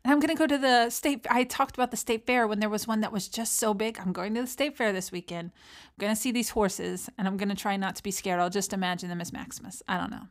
and 0.04 0.12
I'm 0.12 0.20
going 0.20 0.36
to 0.36 0.38
go 0.38 0.46
to 0.46 0.58
the 0.58 0.90
state. 0.90 1.26
I 1.30 1.44
talked 1.44 1.76
about 1.76 1.90
the 1.90 1.96
state 1.96 2.26
fair 2.26 2.46
when 2.46 2.60
there 2.60 2.68
was 2.68 2.86
one 2.86 3.00
that 3.00 3.12
was 3.12 3.26
just 3.26 3.56
so 3.56 3.72
big. 3.72 3.98
I'm 3.98 4.12
going 4.12 4.34
to 4.34 4.42
the 4.42 4.46
state 4.46 4.76
fair 4.76 4.92
this 4.92 5.10
weekend. 5.10 5.50
I'm 5.54 5.92
going 5.98 6.14
to 6.14 6.20
see 6.20 6.30
these 6.30 6.50
horses 6.50 7.08
and 7.16 7.26
I'm 7.26 7.38
going 7.38 7.48
to 7.48 7.54
try 7.54 7.78
not 7.78 7.96
to 7.96 8.02
be 8.02 8.10
scared. 8.10 8.38
I'll 8.38 8.50
just 8.50 8.74
imagine 8.74 9.08
them 9.08 9.22
as 9.22 9.32
Maximus. 9.32 9.82
I 9.88 9.96
don't 9.96 10.10
know. 10.10 10.28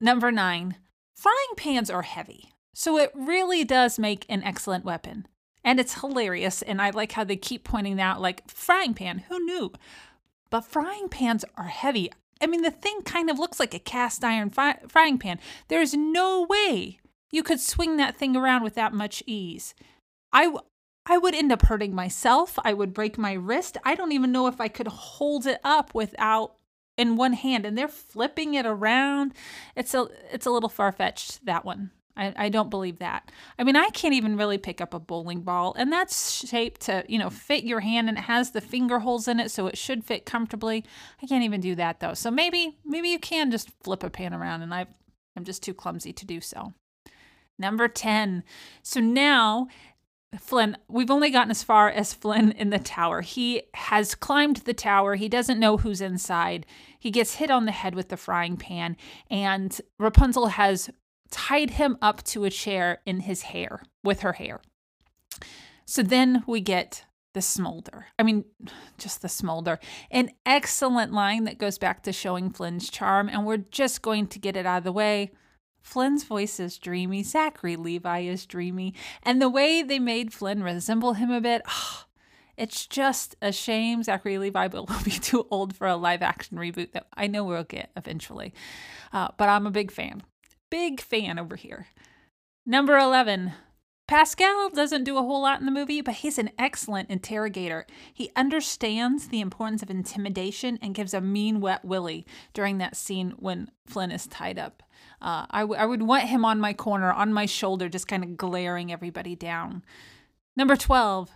Number 0.00 0.30
nine, 0.30 0.76
frying 1.16 1.54
pans 1.56 1.90
are 1.90 2.02
heavy, 2.02 2.52
so 2.74 2.98
it 2.98 3.10
really 3.14 3.64
does 3.64 3.98
make 3.98 4.24
an 4.28 4.42
excellent 4.44 4.84
weapon. 4.84 5.26
And 5.64 5.80
it's 5.80 6.00
hilarious, 6.00 6.62
and 6.62 6.80
I 6.80 6.90
like 6.90 7.12
how 7.12 7.24
they 7.24 7.36
keep 7.36 7.64
pointing 7.64 8.00
out, 8.00 8.20
like, 8.20 8.48
frying 8.48 8.94
pan, 8.94 9.24
who 9.28 9.44
knew? 9.44 9.72
But 10.50 10.64
frying 10.64 11.08
pans 11.08 11.44
are 11.56 11.64
heavy. 11.64 12.10
I 12.40 12.46
mean, 12.46 12.62
the 12.62 12.70
thing 12.70 13.02
kind 13.02 13.28
of 13.28 13.38
looks 13.38 13.58
like 13.58 13.74
a 13.74 13.80
cast 13.80 14.22
iron 14.24 14.50
fi- 14.50 14.78
frying 14.86 15.18
pan. 15.18 15.40
There's 15.66 15.94
no 15.94 16.46
way 16.48 17.00
you 17.32 17.42
could 17.42 17.60
swing 17.60 17.96
that 17.96 18.16
thing 18.16 18.36
around 18.36 18.62
with 18.62 18.74
that 18.74 18.94
much 18.94 19.22
ease. 19.26 19.74
I, 20.32 20.44
w- 20.44 20.64
I 21.04 21.18
would 21.18 21.34
end 21.34 21.50
up 21.50 21.62
hurting 21.62 21.94
myself. 21.94 22.58
I 22.64 22.72
would 22.72 22.94
break 22.94 23.18
my 23.18 23.32
wrist. 23.32 23.76
I 23.84 23.96
don't 23.96 24.12
even 24.12 24.30
know 24.30 24.46
if 24.46 24.60
I 24.60 24.68
could 24.68 24.86
hold 24.86 25.46
it 25.46 25.60
up 25.64 25.94
without 25.94 26.54
in 26.98 27.16
one 27.16 27.32
hand 27.32 27.64
and 27.64 27.78
they're 27.78 27.88
flipping 27.88 28.54
it 28.54 28.66
around. 28.66 29.32
It's 29.74 29.94
a 29.94 30.08
it's 30.30 30.44
a 30.44 30.50
little 30.50 30.68
far 30.68 30.92
fetched 30.92 31.46
that 31.46 31.64
one. 31.64 31.92
I, 32.18 32.34
I 32.36 32.48
don't 32.48 32.68
believe 32.68 32.98
that. 32.98 33.30
I 33.58 33.64
mean, 33.64 33.76
I 33.76 33.90
can't 33.90 34.12
even 34.12 34.36
really 34.36 34.58
pick 34.58 34.80
up 34.80 34.92
a 34.92 34.98
bowling 34.98 35.42
ball, 35.42 35.74
and 35.78 35.92
that's 35.92 36.44
shaped 36.44 36.80
to, 36.82 37.04
you 37.08 37.16
know, 37.16 37.30
fit 37.30 37.62
your 37.62 37.78
hand 37.78 38.08
and 38.08 38.18
it 38.18 38.22
has 38.22 38.50
the 38.50 38.60
finger 38.60 38.98
holes 38.98 39.28
in 39.28 39.38
it, 39.38 39.52
so 39.52 39.68
it 39.68 39.78
should 39.78 40.04
fit 40.04 40.26
comfortably. 40.26 40.84
I 41.22 41.26
can't 41.26 41.44
even 41.44 41.60
do 41.60 41.76
that 41.76 42.00
though. 42.00 42.14
So 42.14 42.30
maybe, 42.30 42.76
maybe 42.84 43.08
you 43.08 43.20
can 43.20 43.52
just 43.52 43.70
flip 43.84 44.02
a 44.02 44.10
pan 44.10 44.34
around, 44.34 44.62
and 44.62 44.74
I, 44.74 44.86
I'm 45.36 45.44
just 45.44 45.62
too 45.62 45.72
clumsy 45.72 46.12
to 46.12 46.26
do 46.26 46.40
so. 46.40 46.74
Number 47.56 47.88
10. 47.88 48.42
So 48.82 49.00
now 49.00 49.68
Flynn, 50.36 50.76
we've 50.88 51.10
only 51.10 51.30
gotten 51.30 51.50
as 51.50 51.62
far 51.62 51.88
as 51.88 52.12
Flynn 52.12 52.52
in 52.52 52.68
the 52.68 52.78
tower. 52.78 53.22
He 53.22 53.62
has 53.74 54.14
climbed 54.14 54.58
the 54.58 54.74
tower. 54.74 55.14
He 55.14 55.28
doesn't 55.28 55.58
know 55.58 55.78
who's 55.78 56.02
inside. 56.02 56.66
He 56.98 57.10
gets 57.10 57.36
hit 57.36 57.50
on 57.50 57.64
the 57.64 57.72
head 57.72 57.94
with 57.94 58.10
the 58.10 58.16
frying 58.16 58.58
pan, 58.58 58.96
and 59.30 59.80
Rapunzel 59.98 60.48
has 60.48 60.90
tied 61.30 61.70
him 61.70 61.96
up 62.02 62.22
to 62.24 62.44
a 62.44 62.50
chair 62.50 63.00
in 63.06 63.20
his 63.20 63.42
hair 63.42 63.82
with 64.04 64.20
her 64.20 64.34
hair. 64.34 64.60
So 65.86 66.02
then 66.02 66.44
we 66.46 66.60
get 66.60 67.04
the 67.32 67.40
smolder. 67.40 68.06
I 68.18 68.22
mean, 68.22 68.44
just 68.98 69.22
the 69.22 69.28
smolder. 69.28 69.78
An 70.10 70.30
excellent 70.44 71.12
line 71.12 71.44
that 71.44 71.58
goes 71.58 71.78
back 71.78 72.02
to 72.02 72.12
showing 72.12 72.50
Flynn's 72.50 72.90
charm, 72.90 73.28
and 73.28 73.46
we're 73.46 73.58
just 73.58 74.02
going 74.02 74.26
to 74.28 74.38
get 74.38 74.56
it 74.56 74.66
out 74.66 74.78
of 74.78 74.84
the 74.84 74.92
way. 74.92 75.32
Flynn's 75.80 76.24
voice 76.24 76.60
is 76.60 76.78
dreamy. 76.78 77.22
Zachary 77.22 77.76
Levi 77.76 78.20
is 78.20 78.46
dreamy. 78.46 78.94
And 79.22 79.40
the 79.40 79.48
way 79.48 79.82
they 79.82 79.98
made 79.98 80.32
Flynn 80.32 80.62
resemble 80.62 81.14
him 81.14 81.30
a 81.30 81.40
bit, 81.40 81.62
oh, 81.66 82.04
it's 82.56 82.86
just 82.86 83.36
a 83.40 83.52
shame 83.52 84.02
Zachary 84.02 84.38
Levi 84.38 84.66
will 84.72 84.88
be 85.04 85.12
too 85.12 85.46
old 85.50 85.74
for 85.74 85.86
a 85.86 85.96
live 85.96 86.22
action 86.22 86.58
reboot 86.58 86.92
that 86.92 87.06
I 87.14 87.26
know 87.26 87.44
we'll 87.44 87.64
get 87.64 87.90
eventually. 87.96 88.52
Uh, 89.12 89.28
but 89.38 89.48
I'm 89.48 89.66
a 89.66 89.70
big 89.70 89.90
fan. 89.90 90.22
Big 90.70 91.00
fan 91.00 91.38
over 91.38 91.56
here. 91.56 91.86
Number 92.66 92.98
11. 92.98 93.52
Pascal 94.08 94.70
doesn't 94.70 95.04
do 95.04 95.18
a 95.18 95.22
whole 95.22 95.42
lot 95.42 95.60
in 95.60 95.66
the 95.66 95.70
movie, 95.72 96.00
but 96.00 96.14
he's 96.14 96.38
an 96.38 96.50
excellent 96.58 97.10
interrogator. 97.10 97.86
He 98.12 98.30
understands 98.34 99.28
the 99.28 99.40
importance 99.42 99.82
of 99.82 99.90
intimidation 99.90 100.78
and 100.80 100.94
gives 100.94 101.12
a 101.12 101.20
mean 101.20 101.60
wet 101.60 101.84
willy 101.84 102.24
during 102.54 102.78
that 102.78 102.96
scene 102.96 103.34
when 103.38 103.70
Flynn 103.86 104.10
is 104.10 104.26
tied 104.26 104.58
up. 104.58 104.82
Uh, 105.20 105.44
I, 105.50 105.60
w- 105.60 105.78
I 105.78 105.84
would 105.84 106.02
want 106.02 106.24
him 106.24 106.42
on 106.46 106.58
my 106.58 106.72
corner, 106.72 107.12
on 107.12 107.34
my 107.34 107.44
shoulder, 107.44 107.90
just 107.90 108.08
kind 108.08 108.24
of 108.24 108.38
glaring 108.38 108.90
everybody 108.90 109.36
down. 109.36 109.84
Number 110.56 110.74
12. 110.74 111.30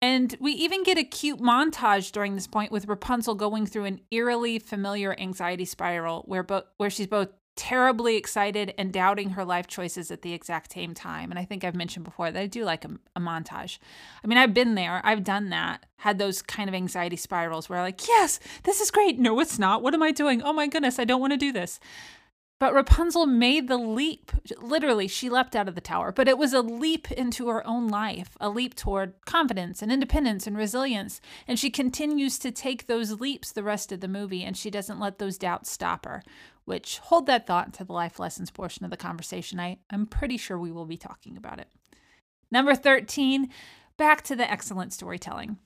And 0.00 0.36
we 0.40 0.50
even 0.50 0.82
get 0.82 0.98
a 0.98 1.04
cute 1.04 1.38
montage 1.38 2.10
during 2.10 2.34
this 2.34 2.48
point 2.48 2.72
with 2.72 2.88
Rapunzel 2.88 3.36
going 3.36 3.64
through 3.64 3.84
an 3.84 4.00
eerily 4.10 4.58
familiar 4.58 5.14
anxiety 5.20 5.64
spiral 5.64 6.22
where, 6.26 6.42
bo- 6.42 6.64
where 6.78 6.90
she's 6.90 7.06
both 7.06 7.28
terribly 7.54 8.16
excited 8.16 8.72
and 8.78 8.92
doubting 8.92 9.30
her 9.30 9.44
life 9.44 9.66
choices 9.66 10.10
at 10.10 10.22
the 10.22 10.32
exact 10.32 10.72
same 10.72 10.94
time. 10.94 11.30
And 11.30 11.38
I 11.38 11.44
think 11.44 11.64
I've 11.64 11.74
mentioned 11.74 12.04
before 12.04 12.30
that 12.30 12.40
I 12.40 12.46
do 12.46 12.64
like 12.64 12.84
a, 12.84 12.90
a, 13.14 13.20
montage. 13.20 13.78
I 14.24 14.26
mean, 14.26 14.38
I've 14.38 14.54
been 14.54 14.74
there, 14.74 15.00
I've 15.04 15.24
done 15.24 15.50
that, 15.50 15.84
had 15.98 16.18
those 16.18 16.40
kind 16.40 16.68
of 16.68 16.74
anxiety 16.74 17.16
spirals 17.16 17.68
where, 17.68 17.82
like, 17.82 18.06
yes, 18.08 18.40
this 18.64 18.80
is 18.80 18.90
great. 18.90 19.18
No, 19.18 19.38
it's 19.40 19.58
not. 19.58 19.82
What 19.82 19.94
am 19.94 20.02
I 20.02 20.12
doing? 20.12 20.42
Oh 20.42 20.52
my 20.52 20.66
goodness, 20.66 20.98
I 20.98 21.04
don't 21.04 21.20
want 21.20 21.32
to 21.32 21.38
do 21.38 21.52
this. 21.52 21.78
But 22.62 22.74
Rapunzel 22.74 23.26
made 23.26 23.66
the 23.66 23.76
leap. 23.76 24.30
Literally, 24.60 25.08
she 25.08 25.28
leapt 25.28 25.56
out 25.56 25.66
of 25.66 25.74
the 25.74 25.80
tower, 25.80 26.12
but 26.12 26.28
it 26.28 26.38
was 26.38 26.52
a 26.52 26.62
leap 26.62 27.10
into 27.10 27.48
her 27.48 27.66
own 27.66 27.88
life, 27.88 28.36
a 28.40 28.48
leap 28.48 28.76
toward 28.76 29.14
confidence 29.24 29.82
and 29.82 29.90
independence 29.90 30.46
and 30.46 30.56
resilience. 30.56 31.20
And 31.48 31.58
she 31.58 31.70
continues 31.70 32.38
to 32.38 32.52
take 32.52 32.86
those 32.86 33.18
leaps 33.20 33.50
the 33.50 33.64
rest 33.64 33.90
of 33.90 33.98
the 33.98 34.06
movie, 34.06 34.44
and 34.44 34.56
she 34.56 34.70
doesn't 34.70 35.00
let 35.00 35.18
those 35.18 35.38
doubts 35.38 35.72
stop 35.72 36.04
her. 36.04 36.22
Which, 36.64 36.98
hold 36.98 37.26
that 37.26 37.48
thought 37.48 37.72
to 37.72 37.84
the 37.84 37.92
life 37.92 38.20
lessons 38.20 38.52
portion 38.52 38.84
of 38.84 38.92
the 38.92 38.96
conversation. 38.96 39.58
I, 39.58 39.78
I'm 39.90 40.06
pretty 40.06 40.36
sure 40.36 40.56
we 40.56 40.70
will 40.70 40.86
be 40.86 40.96
talking 40.96 41.36
about 41.36 41.58
it. 41.58 41.66
Number 42.52 42.76
13, 42.76 43.48
back 43.96 44.22
to 44.22 44.36
the 44.36 44.48
excellent 44.48 44.92
storytelling. 44.92 45.58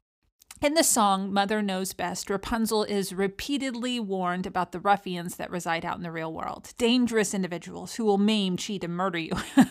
In 0.62 0.72
the 0.72 0.82
song 0.82 1.34
Mother 1.34 1.60
Knows 1.60 1.92
Best, 1.92 2.30
Rapunzel 2.30 2.84
is 2.84 3.12
repeatedly 3.12 4.00
warned 4.00 4.46
about 4.46 4.72
the 4.72 4.80
ruffians 4.80 5.36
that 5.36 5.50
reside 5.50 5.84
out 5.84 5.98
in 5.98 6.02
the 6.02 6.10
real 6.10 6.32
world, 6.32 6.72
dangerous 6.78 7.34
individuals 7.34 7.96
who 7.96 8.06
will 8.06 8.16
maim, 8.16 8.56
cheat, 8.56 8.82
and 8.82 8.96
murder 8.96 9.18
you. 9.18 9.32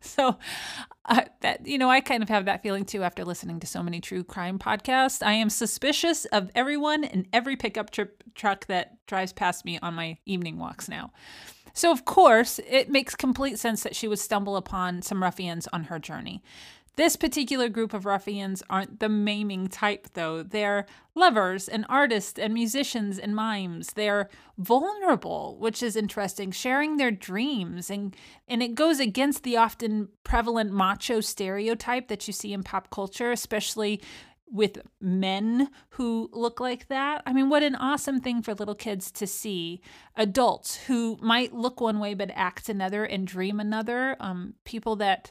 so, 0.00 0.38
uh, 1.06 1.22
that 1.40 1.66
you 1.66 1.76
know, 1.76 1.90
I 1.90 2.00
kind 2.00 2.22
of 2.22 2.28
have 2.28 2.44
that 2.44 2.62
feeling 2.62 2.84
too 2.84 3.02
after 3.02 3.24
listening 3.24 3.58
to 3.60 3.66
so 3.66 3.82
many 3.82 4.00
true 4.00 4.22
crime 4.22 4.60
podcasts. 4.60 5.26
I 5.26 5.32
am 5.32 5.50
suspicious 5.50 6.24
of 6.26 6.52
everyone 6.54 7.02
and 7.02 7.26
every 7.32 7.56
pickup 7.56 7.90
truck 8.36 8.66
that 8.66 9.04
drives 9.06 9.32
past 9.32 9.64
me 9.64 9.80
on 9.82 9.94
my 9.94 10.18
evening 10.24 10.58
walks 10.58 10.88
now. 10.88 11.10
So, 11.78 11.90
of 11.92 12.04
course, 12.04 12.60
it 12.68 12.90
makes 12.90 13.14
complete 13.14 13.58
sense 13.58 13.82
that 13.82 13.94
she 13.94 14.08
would 14.08 14.18
stumble 14.18 14.56
upon 14.56 15.02
some 15.02 15.22
ruffians 15.22 15.68
on 15.72 15.84
her 15.84 15.98
journey. 15.98 16.42
This 16.98 17.14
particular 17.14 17.68
group 17.68 17.94
of 17.94 18.06
ruffians 18.06 18.60
aren't 18.68 18.98
the 18.98 19.08
maiming 19.08 19.68
type, 19.68 20.08
though. 20.14 20.42
They're 20.42 20.84
lovers 21.14 21.68
and 21.68 21.86
artists 21.88 22.40
and 22.40 22.52
musicians 22.52 23.20
and 23.20 23.36
mimes. 23.36 23.92
They're 23.92 24.28
vulnerable, 24.58 25.56
which 25.60 25.80
is 25.80 25.94
interesting, 25.94 26.50
sharing 26.50 26.96
their 26.96 27.12
dreams. 27.12 27.88
And, 27.88 28.16
and 28.48 28.64
it 28.64 28.74
goes 28.74 28.98
against 28.98 29.44
the 29.44 29.56
often 29.56 30.08
prevalent 30.24 30.72
macho 30.72 31.20
stereotype 31.20 32.08
that 32.08 32.26
you 32.26 32.32
see 32.32 32.52
in 32.52 32.64
pop 32.64 32.90
culture, 32.90 33.30
especially 33.30 34.02
with 34.50 34.82
men 35.00 35.70
who 35.90 36.28
look 36.32 36.58
like 36.58 36.88
that. 36.88 37.22
I 37.24 37.32
mean, 37.32 37.48
what 37.48 37.62
an 37.62 37.76
awesome 37.76 38.20
thing 38.20 38.42
for 38.42 38.54
little 38.54 38.74
kids 38.74 39.12
to 39.12 39.26
see. 39.28 39.80
Adults 40.16 40.74
who 40.88 41.16
might 41.22 41.54
look 41.54 41.80
one 41.80 42.00
way 42.00 42.14
but 42.14 42.32
act 42.34 42.68
another 42.68 43.04
and 43.04 43.24
dream 43.24 43.60
another. 43.60 44.16
Um, 44.18 44.54
people 44.64 44.96
that 44.96 45.30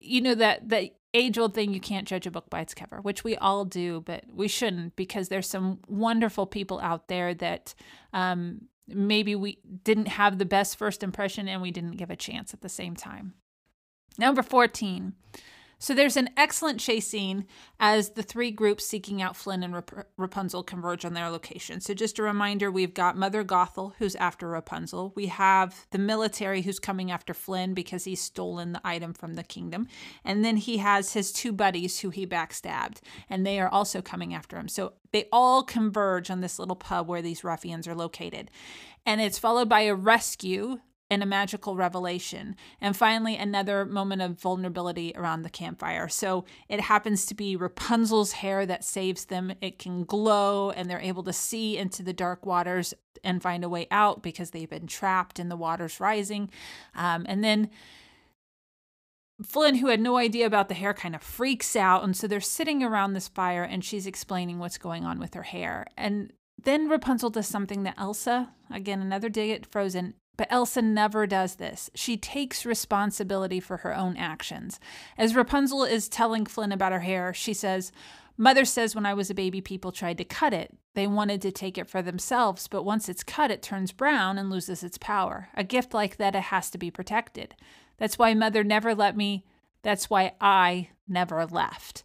you 0.00 0.20
know 0.20 0.34
that 0.34 0.68
that 0.68 0.90
age 1.12 1.38
old 1.38 1.54
thing 1.54 1.74
you 1.74 1.80
can't 1.80 2.06
judge 2.06 2.26
a 2.26 2.30
book 2.30 2.48
by 2.50 2.60
its 2.60 2.74
cover 2.74 3.00
which 3.00 3.24
we 3.24 3.36
all 3.36 3.64
do 3.64 4.00
but 4.06 4.24
we 4.32 4.46
shouldn't 4.46 4.94
because 4.94 5.28
there's 5.28 5.48
some 5.48 5.80
wonderful 5.88 6.46
people 6.46 6.78
out 6.80 7.08
there 7.08 7.34
that 7.34 7.74
um, 8.12 8.60
maybe 8.94 9.34
we 9.34 9.58
didn't 9.84 10.08
have 10.08 10.38
the 10.38 10.44
best 10.44 10.76
first 10.76 11.02
impression 11.02 11.48
and 11.48 11.62
we 11.62 11.70
didn't 11.70 11.96
give 11.96 12.10
a 12.10 12.16
chance 12.16 12.52
at 12.52 12.60
the 12.60 12.68
same 12.68 12.96
time. 12.96 13.34
Number 14.18 14.42
14 14.42 15.14
so 15.80 15.94
there's 15.94 16.18
an 16.18 16.28
excellent 16.36 16.78
chase 16.78 17.08
scene 17.08 17.46
as 17.80 18.10
the 18.10 18.22
three 18.22 18.50
groups 18.50 18.84
seeking 18.84 19.22
out 19.22 19.34
Flynn 19.34 19.62
and 19.62 19.74
Rap- 19.74 20.06
Rapunzel 20.18 20.62
converge 20.62 21.06
on 21.06 21.14
their 21.14 21.30
location. 21.30 21.80
So 21.80 21.94
just 21.94 22.18
a 22.18 22.22
reminder, 22.22 22.70
we've 22.70 22.92
got 22.92 23.16
Mother 23.16 23.42
Gothel 23.42 23.94
who's 23.98 24.14
after 24.16 24.46
Rapunzel. 24.46 25.14
We 25.16 25.26
have 25.26 25.86
the 25.90 25.98
military 25.98 26.60
who's 26.60 26.78
coming 26.78 27.10
after 27.10 27.32
Flynn 27.32 27.72
because 27.72 28.04
he's 28.04 28.20
stolen 28.20 28.72
the 28.72 28.80
item 28.84 29.14
from 29.14 29.34
the 29.34 29.42
kingdom. 29.42 29.88
And 30.22 30.44
then 30.44 30.58
he 30.58 30.76
has 30.76 31.14
his 31.14 31.32
two 31.32 31.50
buddies 31.50 32.00
who 32.00 32.10
he 32.10 32.26
backstabbed 32.26 32.98
and 33.30 33.46
they 33.46 33.58
are 33.58 33.68
also 33.68 34.02
coming 34.02 34.34
after 34.34 34.58
him. 34.58 34.68
So 34.68 34.92
they 35.12 35.28
all 35.32 35.62
converge 35.62 36.30
on 36.30 36.42
this 36.42 36.58
little 36.58 36.76
pub 36.76 37.08
where 37.08 37.22
these 37.22 37.42
ruffians 37.42 37.88
are 37.88 37.94
located. 37.94 38.50
And 39.06 39.22
it's 39.22 39.38
followed 39.38 39.70
by 39.70 39.82
a 39.82 39.94
rescue 39.94 40.80
and 41.10 41.22
a 41.22 41.26
magical 41.26 41.76
revelation. 41.76 42.54
And 42.80 42.96
finally, 42.96 43.36
another 43.36 43.84
moment 43.84 44.22
of 44.22 44.40
vulnerability 44.40 45.12
around 45.16 45.42
the 45.42 45.50
campfire. 45.50 46.08
So 46.08 46.44
it 46.68 46.80
happens 46.80 47.26
to 47.26 47.34
be 47.34 47.56
Rapunzel's 47.56 48.32
hair 48.32 48.64
that 48.66 48.84
saves 48.84 49.24
them. 49.26 49.52
It 49.60 49.78
can 49.78 50.04
glow, 50.04 50.70
and 50.70 50.88
they're 50.88 51.00
able 51.00 51.24
to 51.24 51.32
see 51.32 51.76
into 51.76 52.02
the 52.02 52.12
dark 52.12 52.46
waters 52.46 52.94
and 53.24 53.42
find 53.42 53.64
a 53.64 53.68
way 53.68 53.86
out 53.90 54.22
because 54.22 54.50
they've 54.50 54.70
been 54.70 54.86
trapped 54.86 55.38
in 55.38 55.48
the 55.48 55.56
waters 55.56 56.00
rising. 56.00 56.50
Um, 56.94 57.26
and 57.28 57.42
then 57.42 57.70
Flynn, 59.42 59.76
who 59.76 59.88
had 59.88 60.00
no 60.00 60.16
idea 60.16 60.46
about 60.46 60.68
the 60.68 60.74
hair, 60.74 60.94
kind 60.94 61.14
of 61.14 61.22
freaks 61.22 61.74
out. 61.74 62.04
And 62.04 62.16
so 62.16 62.26
they're 62.26 62.40
sitting 62.40 62.82
around 62.82 63.14
this 63.14 63.28
fire, 63.28 63.64
and 63.64 63.84
she's 63.84 64.06
explaining 64.06 64.58
what's 64.58 64.78
going 64.78 65.04
on 65.04 65.18
with 65.18 65.34
her 65.34 65.42
hair. 65.42 65.86
And 65.96 66.32
then 66.62 66.88
Rapunzel 66.88 67.30
does 67.30 67.46
something 67.46 67.82
that 67.84 67.94
Elsa, 67.98 68.50
again, 68.70 69.00
another 69.00 69.28
dig 69.28 69.50
at 69.50 69.66
Frozen, 69.66 70.14
but 70.40 70.48
Elsa 70.50 70.80
never 70.80 71.26
does 71.26 71.56
this. 71.56 71.90
She 71.94 72.16
takes 72.16 72.64
responsibility 72.64 73.60
for 73.60 73.76
her 73.76 73.94
own 73.94 74.16
actions. 74.16 74.80
As 75.18 75.36
Rapunzel 75.36 75.84
is 75.84 76.08
telling 76.08 76.46
Flynn 76.46 76.72
about 76.72 76.92
her 76.92 77.00
hair, 77.00 77.34
she 77.34 77.52
says, 77.52 77.92
Mother 78.38 78.64
says 78.64 78.94
when 78.94 79.04
I 79.04 79.12
was 79.12 79.28
a 79.28 79.34
baby, 79.34 79.60
people 79.60 79.92
tried 79.92 80.16
to 80.16 80.24
cut 80.24 80.54
it. 80.54 80.74
They 80.94 81.06
wanted 81.06 81.42
to 81.42 81.52
take 81.52 81.76
it 81.76 81.90
for 81.90 82.00
themselves, 82.00 82.68
but 82.68 82.84
once 82.86 83.06
it's 83.06 83.22
cut, 83.22 83.50
it 83.50 83.60
turns 83.60 83.92
brown 83.92 84.38
and 84.38 84.48
loses 84.48 84.82
its 84.82 84.96
power. 84.96 85.50
A 85.52 85.62
gift 85.62 85.92
like 85.92 86.16
that, 86.16 86.34
it 86.34 86.44
has 86.44 86.70
to 86.70 86.78
be 86.78 86.90
protected. 86.90 87.54
That's 87.98 88.18
why 88.18 88.32
Mother 88.32 88.64
never 88.64 88.94
let 88.94 89.18
me, 89.18 89.44
that's 89.82 90.08
why 90.08 90.32
I 90.40 90.88
never 91.06 91.44
left. 91.44 92.04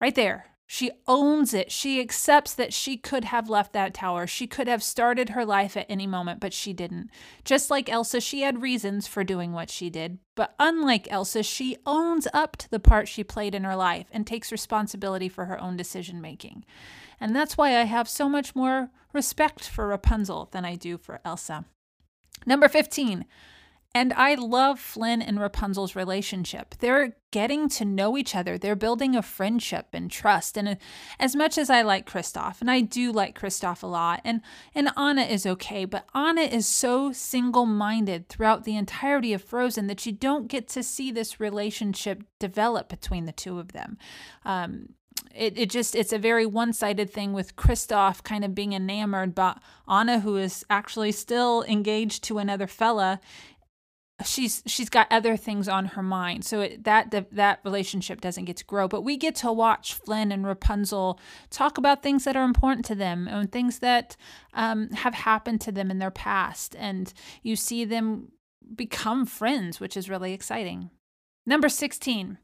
Right 0.00 0.14
there. 0.14 0.46
She 0.66 0.90
owns 1.06 1.52
it. 1.52 1.70
She 1.70 2.00
accepts 2.00 2.54
that 2.54 2.72
she 2.72 2.96
could 2.96 3.26
have 3.26 3.50
left 3.50 3.74
that 3.74 3.92
tower. 3.92 4.26
She 4.26 4.46
could 4.46 4.66
have 4.66 4.82
started 4.82 5.30
her 5.30 5.44
life 5.44 5.76
at 5.76 5.86
any 5.90 6.06
moment, 6.06 6.40
but 6.40 6.54
she 6.54 6.72
didn't. 6.72 7.10
Just 7.44 7.70
like 7.70 7.90
Elsa, 7.90 8.20
she 8.20 8.40
had 8.42 8.62
reasons 8.62 9.06
for 9.06 9.24
doing 9.24 9.52
what 9.52 9.68
she 9.68 9.90
did. 9.90 10.18
But 10.34 10.54
unlike 10.58 11.06
Elsa, 11.10 11.42
she 11.42 11.76
owns 11.84 12.26
up 12.32 12.56
to 12.56 12.70
the 12.70 12.80
part 12.80 13.08
she 13.08 13.22
played 13.22 13.54
in 13.54 13.64
her 13.64 13.76
life 13.76 14.06
and 14.10 14.26
takes 14.26 14.50
responsibility 14.50 15.28
for 15.28 15.44
her 15.44 15.60
own 15.60 15.76
decision 15.76 16.20
making. 16.20 16.64
And 17.20 17.36
that's 17.36 17.58
why 17.58 17.78
I 17.78 17.84
have 17.84 18.08
so 18.08 18.28
much 18.28 18.56
more 18.56 18.90
respect 19.12 19.68
for 19.68 19.86
Rapunzel 19.86 20.48
than 20.50 20.64
I 20.64 20.76
do 20.76 20.96
for 20.96 21.20
Elsa. 21.24 21.66
Number 22.46 22.68
15. 22.68 23.26
And 23.94 24.12
I 24.14 24.34
love 24.34 24.80
Flynn 24.80 25.22
and 25.22 25.38
Rapunzel's 25.38 25.94
relationship. 25.94 26.74
They're 26.80 27.16
getting 27.30 27.68
to 27.68 27.84
know 27.84 28.18
each 28.18 28.34
other. 28.34 28.58
They're 28.58 28.74
building 28.74 29.14
a 29.14 29.22
friendship 29.22 29.86
and 29.92 30.10
trust. 30.10 30.58
And 30.58 30.78
as 31.20 31.36
much 31.36 31.56
as 31.56 31.70
I 31.70 31.82
like 31.82 32.10
Kristoff, 32.10 32.60
and 32.60 32.68
I 32.68 32.80
do 32.80 33.12
like 33.12 33.38
Kristoff 33.38 33.84
a 33.84 33.86
lot, 33.86 34.20
and, 34.24 34.40
and 34.74 34.90
Anna 34.96 35.22
is 35.22 35.46
okay, 35.46 35.84
but 35.84 36.06
Anna 36.12 36.42
is 36.42 36.66
so 36.66 37.12
single 37.12 37.66
minded 37.66 38.28
throughout 38.28 38.64
the 38.64 38.76
entirety 38.76 39.32
of 39.32 39.44
Frozen 39.44 39.86
that 39.86 40.04
you 40.04 40.12
don't 40.12 40.48
get 40.48 40.66
to 40.70 40.82
see 40.82 41.12
this 41.12 41.38
relationship 41.38 42.24
develop 42.40 42.88
between 42.88 43.26
the 43.26 43.32
two 43.32 43.60
of 43.60 43.72
them. 43.72 43.96
Um, 44.44 44.88
it, 45.34 45.58
it 45.58 45.70
just 45.70 45.94
it's 45.94 46.12
a 46.12 46.18
very 46.18 46.46
one-sided 46.46 47.10
thing 47.10 47.32
with 47.32 47.56
Kristoff 47.56 48.22
kind 48.22 48.44
of 48.44 48.54
being 48.54 48.72
enamored 48.72 49.34
but 49.34 49.60
Anna 49.88 50.20
who 50.20 50.36
is 50.36 50.64
actually 50.70 51.12
still 51.12 51.62
engaged 51.64 52.22
to 52.24 52.38
another 52.38 52.66
fella 52.66 53.20
she's 54.22 54.62
she's 54.66 54.88
got 54.88 55.08
other 55.10 55.36
things 55.36 55.68
on 55.68 55.86
her 55.86 56.02
mind 56.02 56.44
so 56.44 56.60
it, 56.60 56.84
that 56.84 57.10
that 57.32 57.60
relationship 57.64 58.20
doesn't 58.20 58.44
get 58.44 58.56
to 58.56 58.64
grow 58.64 58.86
but 58.86 59.02
we 59.02 59.16
get 59.16 59.34
to 59.34 59.52
watch 59.52 59.94
flynn 59.94 60.30
and 60.30 60.46
rapunzel 60.46 61.18
talk 61.50 61.78
about 61.78 62.02
things 62.02 62.24
that 62.24 62.36
are 62.36 62.44
important 62.44 62.84
to 62.84 62.94
them 62.94 63.26
and 63.26 63.50
things 63.50 63.80
that 63.80 64.16
um, 64.52 64.88
have 64.90 65.14
happened 65.14 65.60
to 65.60 65.72
them 65.72 65.90
in 65.90 65.98
their 65.98 66.12
past 66.12 66.76
and 66.78 67.12
you 67.42 67.56
see 67.56 67.84
them 67.84 68.28
become 68.74 69.26
friends 69.26 69.80
which 69.80 69.96
is 69.96 70.08
really 70.08 70.32
exciting 70.32 70.90
number 71.44 71.68
16 71.68 72.38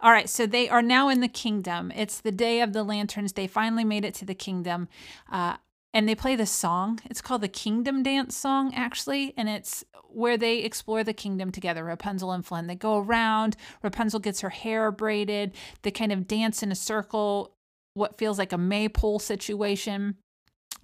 all 0.00 0.12
right, 0.12 0.28
so 0.28 0.46
they 0.46 0.68
are 0.68 0.80
now 0.80 1.08
in 1.08 1.20
the 1.20 1.26
kingdom. 1.26 1.90
It's 1.92 2.20
the 2.20 2.30
day 2.30 2.60
of 2.60 2.72
the 2.72 2.84
lanterns. 2.84 3.32
They 3.32 3.48
finally 3.48 3.82
made 3.82 4.04
it 4.04 4.14
to 4.14 4.24
the 4.24 4.34
kingdom. 4.34 4.86
Uh, 5.28 5.56
and 5.94 6.08
they 6.08 6.14
play 6.14 6.36
this 6.36 6.50
song. 6.50 7.00
It's 7.06 7.20
called 7.20 7.40
the 7.40 7.48
Kingdom 7.48 8.02
Dance 8.02 8.36
song, 8.36 8.72
actually, 8.74 9.34
and 9.36 9.48
it's 9.48 9.84
where 10.10 10.36
they 10.36 10.58
explore 10.58 11.02
the 11.02 11.12
kingdom 11.12 11.50
together, 11.50 11.84
Rapunzel 11.84 12.32
and 12.32 12.44
Flynn. 12.44 12.66
They 12.66 12.74
go 12.74 12.98
around, 12.98 13.56
Rapunzel 13.82 14.20
gets 14.20 14.40
her 14.40 14.50
hair 14.50 14.90
braided, 14.90 15.54
they 15.82 15.90
kind 15.90 16.12
of 16.12 16.26
dance 16.26 16.62
in 16.62 16.72
a 16.72 16.76
circle, 16.76 17.54
what 17.94 18.18
feels 18.18 18.38
like 18.38 18.52
a 18.52 18.58
maypole 18.58 19.18
situation. 19.18 20.16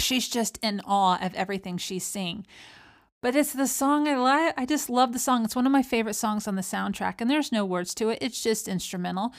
She's 0.00 0.28
just 0.28 0.58
in 0.62 0.80
awe 0.84 1.18
of 1.24 1.34
everything 1.34 1.78
she's 1.78 2.04
seeing. 2.04 2.46
But 3.22 3.36
it's 3.36 3.52
the 3.52 3.66
song 3.66 4.06
I 4.06 4.16
love. 4.16 4.52
I 4.58 4.66
just 4.66 4.90
love 4.90 5.14
the 5.14 5.18
song. 5.18 5.44
It's 5.44 5.56
one 5.56 5.64
of 5.64 5.72
my 5.72 5.82
favorite 5.82 6.14
songs 6.14 6.46
on 6.46 6.56
the 6.56 6.62
soundtrack, 6.62 7.20
and 7.20 7.30
there's 7.30 7.52
no 7.52 7.64
words 7.64 7.94
to 7.94 8.10
it. 8.10 8.18
It's 8.20 8.42
just 8.42 8.68
instrumental 8.68 9.32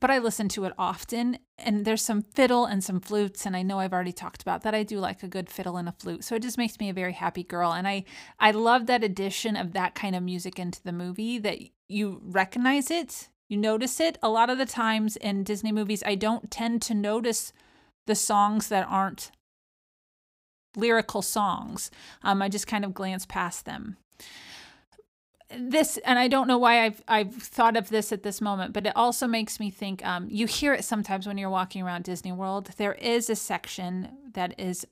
but 0.00 0.10
I 0.10 0.18
listen 0.18 0.48
to 0.50 0.64
it 0.64 0.72
often. 0.78 1.38
And 1.58 1.84
there's 1.84 2.02
some 2.02 2.22
fiddle 2.22 2.64
and 2.66 2.82
some 2.82 3.00
flutes, 3.00 3.44
and 3.44 3.56
I 3.56 3.62
know 3.62 3.78
I've 3.78 3.92
already 3.92 4.12
talked 4.12 4.42
about 4.42 4.62
that. 4.62 4.74
I 4.74 4.82
do 4.82 4.98
like 4.98 5.22
a 5.22 5.28
good 5.28 5.50
fiddle 5.50 5.76
and 5.76 5.88
a 5.88 5.94
flute, 5.98 6.24
so 6.24 6.34
it 6.34 6.42
just 6.42 6.58
makes 6.58 6.78
me 6.78 6.88
a 6.88 6.94
very 6.94 7.12
happy 7.12 7.42
girl. 7.42 7.72
And 7.72 7.86
I 7.88 8.04
I 8.38 8.50
love 8.52 8.86
that 8.86 9.04
addition 9.04 9.56
of 9.56 9.72
that 9.72 9.94
kind 9.94 10.14
of 10.14 10.22
music 10.22 10.58
into 10.58 10.82
the 10.82 10.92
movie 10.92 11.38
that 11.38 11.58
you 11.88 12.20
recognize 12.22 12.90
it, 12.90 13.28
you 13.48 13.56
notice 13.56 13.98
it. 14.00 14.18
A 14.22 14.28
lot 14.28 14.50
of 14.50 14.58
the 14.58 14.66
times 14.66 15.16
in 15.16 15.42
Disney 15.42 15.72
movies, 15.72 16.02
I 16.06 16.14
don't 16.14 16.50
tend 16.50 16.82
to 16.82 16.94
notice 16.94 17.52
the 18.06 18.14
songs 18.14 18.68
that 18.68 18.86
aren't 18.88 19.30
lyrical 20.76 21.22
songs. 21.22 21.90
Um, 22.22 22.40
I 22.42 22.48
just 22.48 22.66
kind 22.66 22.84
of 22.84 22.94
glance 22.94 23.26
past 23.26 23.64
them 23.64 23.96
this 25.56 25.96
and 26.04 26.18
i 26.18 26.28
don't 26.28 26.46
know 26.46 26.58
why 26.58 26.84
i've 26.84 27.02
i've 27.08 27.34
thought 27.34 27.76
of 27.76 27.88
this 27.88 28.12
at 28.12 28.22
this 28.22 28.40
moment 28.40 28.72
but 28.72 28.86
it 28.86 28.92
also 28.94 29.26
makes 29.26 29.58
me 29.58 29.70
think 29.70 30.04
um, 30.04 30.26
you 30.30 30.46
hear 30.46 30.74
it 30.74 30.84
sometimes 30.84 31.26
when 31.26 31.38
you're 31.38 31.50
walking 31.50 31.82
around 31.82 32.04
disney 32.04 32.32
world. 32.32 32.70
There 32.76 32.94
is 32.94 33.30
a 33.30 33.36
section 33.36 34.08
that 34.34 34.58
is 34.58 34.86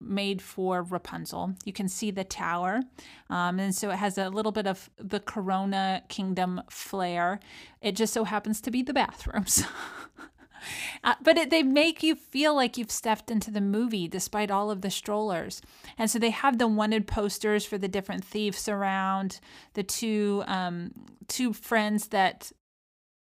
made 0.00 0.42
for 0.42 0.82
rapunzel. 0.82 1.54
You 1.64 1.72
can 1.72 1.88
see 1.88 2.10
the 2.10 2.24
tower 2.24 2.80
um, 3.30 3.58
and 3.58 3.74
so 3.74 3.90
it 3.90 3.96
has 3.96 4.18
a 4.18 4.28
little 4.28 4.52
bit 4.52 4.66
of 4.66 4.90
the 4.98 5.20
corona 5.20 6.02
kingdom 6.08 6.60
flair. 6.68 7.40
It 7.80 7.96
just 7.96 8.12
so 8.12 8.24
happens 8.24 8.60
to 8.62 8.70
be 8.70 8.82
the 8.82 8.92
bathrooms 8.92 9.64
Uh, 11.02 11.14
but 11.22 11.36
it, 11.36 11.50
they 11.50 11.62
make 11.62 12.02
you 12.02 12.14
feel 12.14 12.54
like 12.54 12.76
you've 12.76 12.90
stepped 12.90 13.30
into 13.30 13.50
the 13.50 13.60
movie 13.60 14.08
despite 14.08 14.50
all 14.50 14.70
of 14.70 14.80
the 14.80 14.90
strollers. 14.90 15.60
And 15.98 16.10
so 16.10 16.18
they 16.18 16.30
have 16.30 16.58
the 16.58 16.68
wanted 16.68 17.06
posters 17.06 17.64
for 17.64 17.78
the 17.78 17.88
different 17.88 18.24
thieves 18.24 18.68
around, 18.68 19.40
the 19.74 19.82
two 19.82 20.42
um, 20.46 20.92
two 21.28 21.52
friends 21.52 22.08
that 22.08 22.52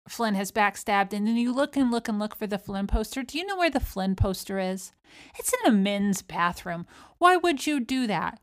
Flynn 0.07 0.35
has 0.35 0.51
backstabbed, 0.51 1.13
and 1.13 1.25
then 1.25 1.37
you 1.37 1.53
look 1.53 1.77
and 1.77 1.89
look 1.89 2.07
and 2.09 2.19
look 2.19 2.35
for 2.35 2.47
the 2.47 2.57
Flynn 2.57 2.87
poster. 2.87 3.23
Do 3.23 3.37
you 3.37 3.45
know 3.45 3.57
where 3.57 3.69
the 3.69 3.79
Flynn 3.79 4.15
poster 4.15 4.59
is? 4.59 4.91
It's 5.39 5.53
in 5.53 5.71
a 5.71 5.75
men's 5.75 6.21
bathroom. 6.21 6.85
Why 7.19 7.37
would 7.37 7.65
you 7.65 7.79
do 7.79 8.05
that? 8.07 8.39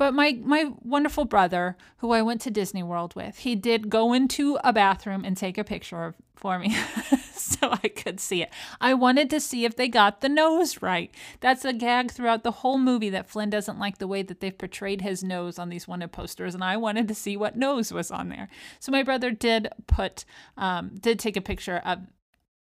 But 0.00 0.14
my 0.14 0.38
my 0.42 0.72
wonderful 0.80 1.26
brother, 1.26 1.76
who 1.98 2.12
I 2.12 2.22
went 2.22 2.40
to 2.40 2.50
Disney 2.50 2.82
World 2.82 3.14
with, 3.14 3.36
he 3.36 3.54
did 3.54 3.90
go 3.90 4.14
into 4.14 4.58
a 4.64 4.72
bathroom 4.72 5.26
and 5.26 5.36
take 5.36 5.58
a 5.58 5.62
picture 5.62 6.04
of, 6.04 6.14
for 6.34 6.58
me 6.58 6.74
so 7.34 7.68
I 7.70 7.88
could 7.88 8.18
see 8.18 8.40
it. 8.40 8.50
I 8.80 8.94
wanted 8.94 9.28
to 9.28 9.40
see 9.40 9.66
if 9.66 9.76
they 9.76 9.88
got 9.88 10.22
the 10.22 10.30
nose 10.30 10.80
right. 10.80 11.14
That's 11.40 11.66
a 11.66 11.74
gag 11.74 12.12
throughout 12.12 12.44
the 12.44 12.50
whole 12.50 12.78
movie 12.78 13.10
that 13.10 13.28
Flynn 13.28 13.50
doesn't 13.50 13.78
like 13.78 13.98
the 13.98 14.06
way 14.06 14.22
that 14.22 14.40
they've 14.40 14.56
portrayed 14.56 15.02
his 15.02 15.22
nose 15.22 15.58
on 15.58 15.68
these 15.68 15.86
wanted 15.86 16.12
posters, 16.12 16.54
and 16.54 16.64
I 16.64 16.78
wanted 16.78 17.06
to 17.08 17.14
see 17.14 17.36
what 17.36 17.58
nose 17.58 17.92
was 17.92 18.10
on 18.10 18.30
there. 18.30 18.48
So 18.78 18.90
my 18.90 19.02
brother 19.02 19.30
did 19.30 19.68
put 19.86 20.24
um, 20.56 20.92
did 20.98 21.18
take 21.18 21.36
a 21.36 21.42
picture 21.42 21.82
of 21.84 21.98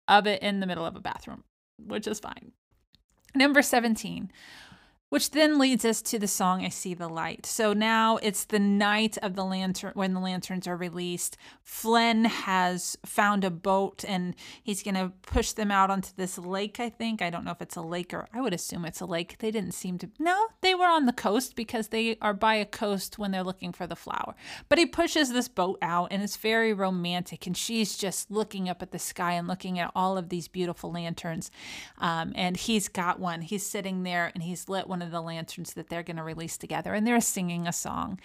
of 0.09 0.27
it 0.27 0.41
in 0.41 0.59
the 0.59 0.67
middle 0.67 0.85
of 0.85 0.97
a 0.97 0.99
bathroom, 0.99 1.45
which 1.77 2.05
is 2.05 2.19
fine. 2.19 2.51
Number 3.33 3.61
17 3.61 4.29
which 5.09 5.31
then 5.31 5.57
leads 5.57 5.83
us 5.83 6.01
to 6.03 6.19
the 6.19 6.27
song 6.27 6.63
I 6.63 6.69
See 6.69 6.93
the 6.93 7.07
Light. 7.07 7.45
So 7.45 7.73
now 7.73 8.17
it's 8.17 8.45
the 8.45 8.59
night 8.59 9.17
of 9.21 9.35
the 9.35 9.43
lantern 9.43 9.91
when 9.95 10.13
the 10.13 10.19
lanterns 10.19 10.67
are 10.67 10.77
released. 10.77 11.35
Flynn 11.63 12.25
has 12.25 12.97
found 13.05 13.43
a 13.43 13.49
boat 13.49 14.05
and 14.07 14.35
he's 14.63 14.83
going 14.83 14.95
to 14.95 15.11
push 15.23 15.51
them 15.51 15.71
out 15.71 15.89
onto 15.89 16.11
this 16.15 16.37
lake, 16.37 16.79
I 16.79 16.89
think. 16.89 17.21
I 17.21 17.29
don't 17.29 17.43
know 17.43 17.51
if 17.51 17.61
it's 17.61 17.75
a 17.75 17.81
lake 17.81 18.13
or 18.13 18.27
I 18.33 18.41
would 18.41 18.53
assume 18.53 18.85
it's 18.85 19.01
a 19.01 19.05
lake. 19.05 19.37
They 19.39 19.51
didn't 19.51 19.73
seem 19.73 19.97
to 19.99 20.09
No, 20.19 20.47
they 20.61 20.75
were 20.75 20.85
on 20.85 21.05
the 21.07 21.13
coast 21.13 21.55
because 21.55 21.87
they 21.87 22.17
are 22.21 22.33
by 22.33 22.55
a 22.55 22.65
coast 22.65 23.17
when 23.17 23.31
they're 23.31 23.43
looking 23.43 23.73
for 23.73 23.87
the 23.87 23.95
flower. 23.95 24.35
But 24.67 24.77
he 24.77 24.85
pushes 24.85 25.31
this 25.31 25.47
boat 25.47 25.79
out 25.81 26.09
and 26.11 26.21
it's 26.21 26.37
very 26.37 26.71
romantic 26.73 27.47
and 27.47 27.57
she's 27.57 27.97
just 27.97 28.29
looking 28.29 28.69
up 28.69 28.83
at 28.83 28.91
the 28.91 28.99
sky 28.99 29.33
and 29.33 29.47
looking 29.47 29.79
at 29.79 29.91
all 29.95 30.17
of 30.17 30.29
these 30.29 30.47
beautiful 30.47 30.91
lanterns. 30.91 31.49
Um, 31.97 32.31
and 32.35 32.55
he's 32.55 32.87
got 32.87 33.19
one. 33.19 33.41
He's 33.41 33.65
sitting 33.65 34.03
there 34.03 34.31
and 34.33 34.43
he's 34.43 34.69
lit 34.69 34.87
one 34.87 34.98
one 34.99 35.05
of 35.05 35.11
the 35.11 35.21
lanterns 35.21 35.73
that 35.75 35.87
they're 35.87 36.03
going 36.03 36.17
to 36.17 36.23
release 36.23 36.57
together, 36.57 36.93
and 36.93 37.07
they're 37.07 37.21
singing 37.21 37.65
a 37.65 37.71
song. 37.71 38.19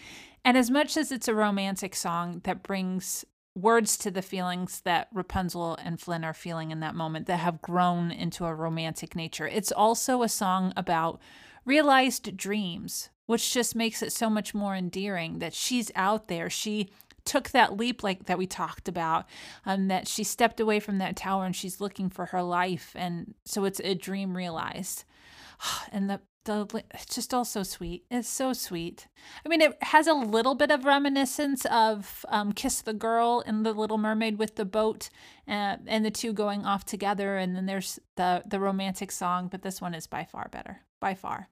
And 0.44 0.58
as 0.58 0.72
much 0.72 0.96
as 0.96 1.12
it's 1.12 1.28
a 1.28 1.34
romantic 1.34 1.94
song 1.94 2.40
that 2.42 2.64
brings 2.64 3.24
words 3.54 3.96
to 3.98 4.10
the 4.10 4.22
feelings 4.22 4.80
that 4.80 5.06
Rapunzel 5.12 5.76
and 5.76 6.00
Flynn 6.00 6.24
are 6.24 6.34
feeling 6.34 6.72
in 6.72 6.80
that 6.80 6.96
moment 6.96 7.26
that 7.26 7.36
have 7.36 7.62
grown 7.62 8.10
into 8.10 8.44
a 8.44 8.54
romantic 8.54 9.14
nature, 9.14 9.46
it's 9.46 9.70
also 9.70 10.22
a 10.22 10.28
song 10.28 10.72
about 10.76 11.20
realized 11.64 12.36
dreams, 12.36 13.08
which 13.26 13.52
just 13.52 13.76
makes 13.76 14.02
it 14.02 14.12
so 14.12 14.28
much 14.28 14.52
more 14.52 14.74
endearing 14.74 15.38
that 15.38 15.54
she's 15.54 15.92
out 15.94 16.26
there. 16.26 16.50
She 16.50 16.90
took 17.24 17.50
that 17.50 17.76
leap 17.76 18.02
like 18.02 18.26
that 18.26 18.36
we 18.36 18.48
talked 18.48 18.88
about 18.88 19.26
um, 19.64 19.86
that 19.86 20.08
she 20.08 20.24
stepped 20.24 20.58
away 20.58 20.80
from 20.80 20.98
that 20.98 21.14
tower 21.14 21.46
and 21.46 21.54
she's 21.54 21.80
looking 21.80 22.10
for 22.10 22.26
her 22.26 22.42
life 22.42 22.92
and 22.94 23.32
so 23.46 23.64
it's 23.64 23.80
a 23.82 23.94
dream 23.94 24.36
realized 24.36 25.04
and 25.92 26.10
the 26.10 26.20
it's 26.48 27.14
just 27.14 27.32
all 27.32 27.44
so 27.44 27.62
sweet. 27.62 28.04
It's 28.10 28.28
so 28.28 28.52
sweet. 28.52 29.08
I 29.44 29.48
mean, 29.48 29.60
it 29.60 29.76
has 29.82 30.06
a 30.06 30.14
little 30.14 30.54
bit 30.54 30.70
of 30.70 30.84
reminiscence 30.84 31.64
of 31.66 32.24
um, 32.28 32.52
"Kiss 32.52 32.82
the 32.82 32.92
Girl" 32.92 33.42
in 33.46 33.62
the 33.62 33.72
Little 33.72 33.98
Mermaid 33.98 34.38
with 34.38 34.56
the 34.56 34.64
boat, 34.64 35.10
uh, 35.48 35.76
and 35.86 36.04
the 36.04 36.10
two 36.10 36.32
going 36.32 36.64
off 36.64 36.84
together. 36.84 37.36
And 37.36 37.56
then 37.56 37.66
there's 37.66 37.98
the 38.16 38.42
the 38.46 38.60
romantic 38.60 39.12
song, 39.12 39.48
but 39.48 39.62
this 39.62 39.80
one 39.80 39.94
is 39.94 40.06
by 40.06 40.24
far 40.24 40.48
better, 40.50 40.82
by 41.00 41.14
far. 41.14 41.48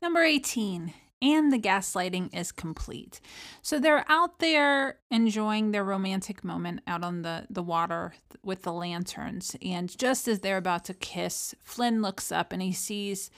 Number 0.00 0.22
eighteen. 0.22 0.94
And 1.24 1.52
the 1.52 1.58
gaslighting 1.60 2.34
is 2.36 2.50
complete. 2.50 3.20
So 3.62 3.78
they're 3.78 4.04
out 4.08 4.40
there 4.40 4.98
enjoying 5.08 5.70
their 5.70 5.84
romantic 5.84 6.42
moment 6.42 6.80
out 6.88 7.04
on 7.04 7.22
the, 7.22 7.46
the 7.48 7.62
water 7.62 8.14
with 8.42 8.62
the 8.62 8.72
lanterns. 8.72 9.54
And 9.62 9.96
just 9.96 10.26
as 10.26 10.40
they're 10.40 10.56
about 10.56 10.84
to 10.86 10.94
kiss, 10.94 11.54
Flynn 11.62 12.02
looks 12.02 12.32
up 12.32 12.52
and 12.52 12.60
he 12.60 12.72
sees 12.72 13.30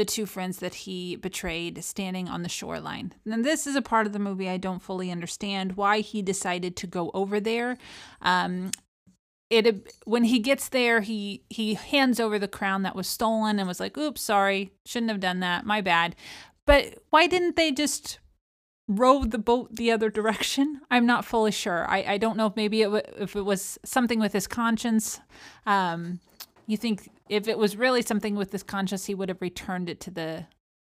the 0.00 0.04
two 0.06 0.24
friends 0.24 0.60
that 0.60 0.74
he 0.74 1.14
betrayed 1.14 1.84
standing 1.84 2.26
on 2.26 2.42
the 2.42 2.48
shoreline. 2.48 3.12
And 3.30 3.44
this 3.44 3.66
is 3.66 3.76
a 3.76 3.82
part 3.82 4.06
of 4.06 4.14
the 4.14 4.18
movie 4.18 4.48
I 4.48 4.56
don't 4.56 4.80
fully 4.80 5.10
understand 5.10 5.76
why 5.76 6.00
he 6.00 6.22
decided 6.22 6.74
to 6.76 6.86
go 6.86 7.10
over 7.12 7.38
there. 7.38 7.76
Um, 8.22 8.70
it 9.50 9.92
when 10.06 10.24
he 10.24 10.38
gets 10.38 10.70
there, 10.70 11.02
he 11.02 11.42
he 11.50 11.74
hands 11.74 12.18
over 12.18 12.38
the 12.38 12.48
crown 12.48 12.82
that 12.84 12.96
was 12.96 13.08
stolen 13.08 13.58
and 13.58 13.68
was 13.68 13.78
like, 13.78 13.98
"Oops, 13.98 14.22
sorry, 14.22 14.72
shouldn't 14.86 15.10
have 15.10 15.20
done 15.20 15.40
that. 15.40 15.66
My 15.66 15.82
bad." 15.82 16.16
But 16.64 16.94
why 17.10 17.26
didn't 17.26 17.56
they 17.56 17.70
just 17.70 18.20
row 18.88 19.24
the 19.24 19.36
boat 19.36 19.76
the 19.76 19.92
other 19.92 20.08
direction? 20.18 20.80
I'm 20.90 21.04
not 21.04 21.26
fully 21.26 21.52
sure. 21.52 21.84
I, 21.90 22.14
I 22.14 22.16
don't 22.16 22.38
know 22.38 22.46
if 22.46 22.56
maybe 22.56 22.80
it 22.80 22.86
w- 22.86 23.02
if 23.18 23.36
it 23.36 23.42
was 23.44 23.78
something 23.84 24.18
with 24.18 24.32
his 24.32 24.46
conscience. 24.46 25.20
Um, 25.66 26.20
you 26.66 26.78
think 26.78 27.10
if 27.30 27.48
it 27.48 27.56
was 27.56 27.76
really 27.76 28.02
something 28.02 28.34
with 28.34 28.50
this 28.50 28.62
conscience, 28.62 29.06
he 29.06 29.14
would 29.14 29.28
have 29.28 29.40
returned 29.40 29.88
it 29.88 30.00
to 30.00 30.10
the 30.10 30.46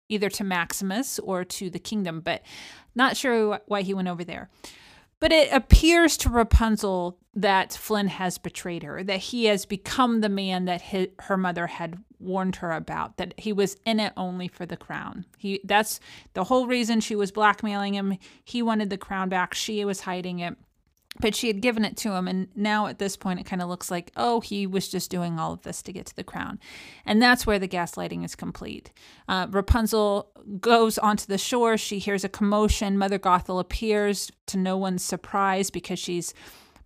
either 0.08 0.30
to 0.30 0.44
Maximus 0.44 1.18
or 1.18 1.44
to 1.44 1.68
the 1.68 1.80
kingdom, 1.80 2.20
but 2.20 2.42
not 2.94 3.16
sure 3.16 3.60
why 3.66 3.82
he 3.82 3.94
went 3.94 4.06
over 4.06 4.22
there. 4.22 4.48
But 5.18 5.32
it 5.32 5.50
appears 5.50 6.16
to 6.18 6.28
Rapunzel 6.28 7.18
that 7.34 7.72
Flynn 7.72 8.08
has 8.08 8.36
betrayed 8.36 8.82
her, 8.82 9.02
that 9.02 9.18
he 9.18 9.46
has 9.46 9.64
become 9.64 10.20
the 10.20 10.28
man 10.28 10.66
that 10.66 10.82
his, 10.82 11.08
her 11.20 11.38
mother 11.38 11.66
had 11.66 11.98
warned 12.18 12.56
her 12.56 12.70
about, 12.70 13.16
that 13.16 13.34
he 13.38 13.52
was 13.52 13.76
in 13.86 13.98
it 13.98 14.12
only 14.16 14.46
for 14.46 14.66
the 14.66 14.76
crown. 14.76 15.24
He 15.38 15.60
that's 15.64 16.00
the 16.34 16.44
whole 16.44 16.66
reason 16.66 17.00
she 17.00 17.16
was 17.16 17.32
blackmailing 17.32 17.94
him. 17.94 18.18
He 18.44 18.62
wanted 18.62 18.90
the 18.90 18.98
crown 18.98 19.30
back, 19.30 19.54
she 19.54 19.84
was 19.84 20.02
hiding 20.02 20.40
it 20.40 20.56
but 21.20 21.34
she 21.34 21.46
had 21.46 21.60
given 21.60 21.84
it 21.84 21.96
to 21.96 22.12
him 22.12 22.28
and 22.28 22.48
now 22.54 22.86
at 22.86 22.98
this 22.98 23.16
point 23.16 23.40
it 23.40 23.46
kind 23.46 23.62
of 23.62 23.68
looks 23.68 23.90
like 23.90 24.12
oh 24.16 24.40
he 24.40 24.66
was 24.66 24.88
just 24.88 25.10
doing 25.10 25.38
all 25.38 25.52
of 25.52 25.62
this 25.62 25.82
to 25.82 25.92
get 25.92 26.06
to 26.06 26.16
the 26.16 26.24
crown. 26.24 26.58
And 27.04 27.20
that's 27.20 27.46
where 27.46 27.58
the 27.58 27.68
gaslighting 27.68 28.24
is 28.24 28.34
complete. 28.34 28.92
Uh, 29.28 29.46
rapunzel 29.50 30.30
goes 30.60 30.98
onto 30.98 31.26
the 31.26 31.38
shore. 31.38 31.76
She 31.76 31.98
hears 31.98 32.24
a 32.24 32.28
commotion. 32.28 32.98
Mother 32.98 33.18
gothel 33.18 33.60
appears 33.60 34.30
to 34.46 34.56
no 34.56 34.76
one's 34.76 35.02
surprise 35.02 35.70
because 35.70 35.98
she's 35.98 36.34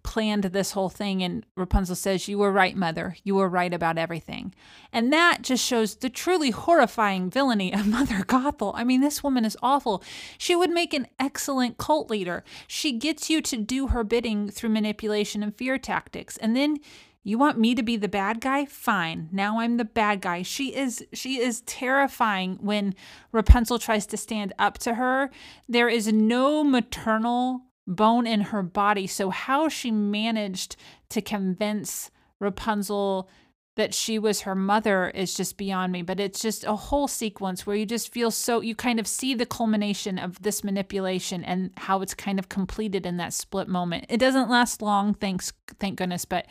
planned 0.03 0.45
this 0.45 0.73
whole 0.73 0.89
thing. 0.89 1.23
And 1.23 1.45
Rapunzel 1.57 1.97
says, 1.97 2.29
You 2.29 2.39
were 2.39 2.53
right, 2.53 2.77
mother. 2.77 3.17
You 3.25 3.35
were 3.35 3.49
right 3.49 3.73
about 3.73 3.99
everything. 3.99 4.55
And 4.93 5.13
that 5.13 5.43
just 5.43 5.65
shows 5.65 5.97
the 5.97 6.11
truly 6.11 6.51
horrifying 6.51 7.31
villainy 7.31 7.73
of 7.73 7.87
Mother 7.89 8.25
Gothel. 8.25 8.73
I 8.75 8.85
mean, 8.85 9.01
this 9.01 9.23
woman 9.23 9.45
is 9.45 9.57
awful. 9.63 10.03
She 10.39 10.57
would 10.57 10.71
make 10.71 10.95
an 10.95 11.07
excellent 11.19 11.79
cult 11.79 12.11
leader. 12.11 12.45
She 12.67 12.93
gets 12.93 13.31
you 13.31 13.41
to 13.43 13.57
do 13.57 13.89
her 13.89 14.05
bidding 14.05 14.51
through 14.51 14.71
manipulation 14.71 15.43
and 15.43 15.57
fear 15.57 15.79
tactics. 15.79 16.37
And 16.37 16.57
then 16.57 16.79
you 17.23 17.37
want 17.37 17.59
me 17.59 17.75
to 17.75 17.83
be 17.83 17.97
the 17.97 18.09
bad 18.09 18.41
guy? 18.41 18.65
Fine. 18.65 19.29
Now 19.31 19.61
I'm 19.61 19.77
the 19.77 19.85
bad 19.85 20.23
guy. 20.23 20.43
She 20.43 20.75
is 20.75 21.05
she 21.13 21.39
is 21.39 21.61
terrifying 21.63 22.59
when 22.61 22.95
Rapunzel 23.31 23.79
tries 23.79 24.07
to 24.07 24.17
stand 24.17 24.55
up 24.59 24.79
to 24.79 24.95
her. 24.95 25.31
There 25.69 25.89
is 25.89 26.11
no 26.11 26.65
maternal 26.65 27.63
bone 27.87 28.27
in 28.27 28.41
her 28.43 28.63
body. 28.63 29.07
So 29.07 29.31
how 29.31 29.69
she 29.69 29.91
managed 29.91 30.77
to 31.11 31.21
convince 31.21 32.11
Rapunzel 32.39 33.29
that 33.77 33.95
she 33.95 34.19
was 34.19 34.43
her 34.43 34.55
mother 34.55 35.09
is 35.11 35.35
just 35.35 35.57
beyond 35.57 35.93
me. 35.93 36.03
But 36.03 36.21
it's 36.21 36.41
just 36.41 36.65
a 36.65 36.77
whole 36.77 37.09
sequence 37.09 37.67
where 37.67 37.77
you 37.77 37.87
just 37.87 38.13
feel 38.13 38.31
so, 38.31 38.61
you 38.61 38.75
kind 38.75 39.01
of 39.01 39.07
see 39.07 39.35
the 39.35 39.47
culmination 39.47 40.19
of 40.19 40.43
this 40.43 40.63
manipulation 40.63 41.45
and 41.45 41.71
how 41.77 42.03
it's 42.03 42.15
kind 42.15 42.39
of 42.39 42.49
completed 42.49 43.07
in 43.07 43.17
that 43.17 43.33
split 43.33 43.69
moment. 43.69 44.07
It 44.09 44.19
doesn't 44.19 44.51
last 44.51 44.83
long, 44.83 45.15
thanks, 45.15 45.53
thank 45.79 45.97
goodness, 45.97 46.25
but 46.25 46.47